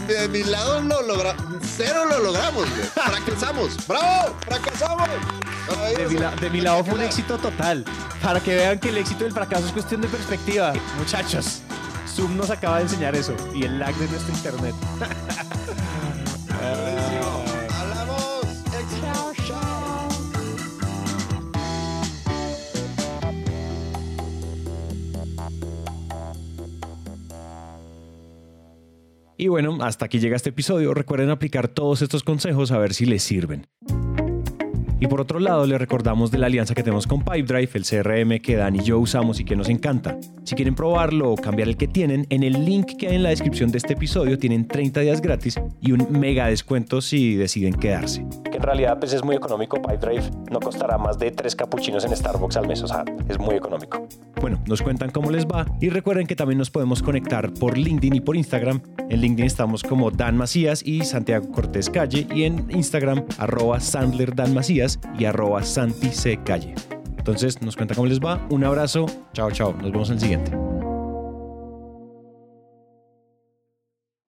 de 0.06 0.28
mi 0.28 0.44
lado 0.44 0.80
lo 0.80 1.02
logramos. 1.02 1.42
Cero 1.76 2.04
lo 2.08 2.18
logramos, 2.20 2.66
Fracasamos. 2.94 3.76
¡Bravo! 3.88 4.34
¡Fracasamos! 4.46 5.08
De 6.40 6.50
mi, 6.50 6.60
lado 6.60 6.84
fue 6.84 6.94
un 6.94 7.02
éxito 7.02 7.38
total. 7.38 7.84
Para 8.22 8.40
que 8.40 8.54
vean 8.54 8.78
que 8.78 8.90
el 8.90 8.98
éxito 8.98 9.24
y 9.24 9.26
el 9.28 9.32
fracaso 9.32 9.66
es 9.66 9.72
cuestión 9.72 10.00
de 10.00 10.08
perspectiva. 10.08 10.72
Muchachos, 10.98 11.62
Zoom 12.08 12.36
nos 12.36 12.50
acaba 12.50 12.76
de 12.76 12.84
enseñar 12.84 13.16
eso. 13.16 13.34
Y 13.54 13.64
el 13.64 13.78
lag 13.78 13.94
de 13.96 14.08
nuestro 14.08 14.34
internet. 14.34 14.74
Y 29.36 29.48
bueno, 29.48 29.78
hasta 29.82 30.06
aquí 30.06 30.18
llega 30.18 30.36
este 30.36 30.50
episodio. 30.50 30.94
Recuerden 30.94 31.30
aplicar 31.30 31.68
todos 31.68 32.02
estos 32.02 32.22
consejos 32.22 32.70
a 32.72 32.78
ver 32.78 32.94
si 32.94 33.06
les 33.06 33.22
sirven. 33.22 33.66
Y 34.98 35.08
por 35.08 35.20
otro 35.20 35.40
lado, 35.40 35.66
les 35.66 35.78
recordamos 35.78 36.30
de 36.30 36.38
la 36.38 36.46
alianza 36.46 36.74
que 36.74 36.82
tenemos 36.82 37.06
con 37.06 37.22
Pipedrive, 37.22 37.70
el 37.74 37.84
CRM 37.84 38.40
que 38.40 38.56
Dan 38.56 38.76
y 38.76 38.82
yo 38.82 38.98
usamos 38.98 39.38
y 39.40 39.44
que 39.44 39.54
nos 39.54 39.68
encanta. 39.68 40.18
Si 40.44 40.54
quieren 40.54 40.74
probarlo 40.74 41.32
o 41.32 41.36
cambiar 41.36 41.68
el 41.68 41.76
que 41.76 41.86
tienen, 41.86 42.26
en 42.30 42.42
el 42.42 42.64
link 42.64 42.96
que 42.96 43.08
hay 43.08 43.16
en 43.16 43.22
la 43.22 43.28
descripción 43.28 43.70
de 43.70 43.78
este 43.78 43.92
episodio 43.92 44.38
tienen 44.38 44.66
30 44.66 45.00
días 45.00 45.20
gratis 45.20 45.60
y 45.82 45.92
un 45.92 46.06
mega 46.10 46.46
descuento 46.46 47.02
si 47.02 47.34
deciden 47.34 47.74
quedarse. 47.74 48.24
Que 48.50 48.56
en 48.56 48.62
realidad 48.62 48.98
pues, 48.98 49.12
es 49.12 49.22
muy 49.22 49.36
económico, 49.36 49.82
Pipedrive 49.82 50.30
no 50.50 50.60
costará 50.60 50.96
más 50.96 51.18
de 51.18 51.30
3 51.30 51.54
capuchinos 51.56 52.04
en 52.06 52.16
Starbucks 52.16 52.56
al 52.56 52.66
mes, 52.66 52.82
o 52.82 52.88
sea, 52.88 53.04
es 53.28 53.38
muy 53.38 53.56
económico. 53.56 54.08
Bueno, 54.40 54.62
nos 54.66 54.80
cuentan 54.80 55.10
cómo 55.10 55.30
les 55.30 55.46
va 55.46 55.66
y 55.80 55.90
recuerden 55.90 56.26
que 56.26 56.36
también 56.36 56.58
nos 56.58 56.70
podemos 56.70 57.02
conectar 57.02 57.52
por 57.52 57.76
LinkedIn 57.76 58.14
y 58.14 58.20
por 58.20 58.36
Instagram. 58.36 58.80
En 59.10 59.20
LinkedIn 59.20 59.46
estamos 59.46 59.82
como 59.82 60.10
Dan 60.10 60.38
Macías 60.38 60.82
y 60.82 61.04
Santiago 61.04 61.50
Cortés 61.52 61.90
Calle 61.90 62.26
y 62.34 62.44
en 62.44 62.70
Instagram 62.70 63.24
arroba 63.38 63.80
Sandler 63.80 64.34
Dan 64.34 64.54
Macías 64.54 64.85
y 65.18 65.24
arroba 65.24 65.62
Santi 65.62 66.08
C. 66.08 66.38
Calle. 66.44 66.74
Entonces 67.18 67.60
nos 67.62 67.76
cuenta 67.76 67.94
cómo 67.94 68.06
les 68.06 68.20
va. 68.20 68.46
Un 68.50 68.64
abrazo. 68.64 69.06
Chao, 69.32 69.50
chao. 69.50 69.72
Nos 69.72 69.90
vemos 69.90 70.08
en 70.10 70.14
el 70.14 70.20
siguiente. 70.20 70.52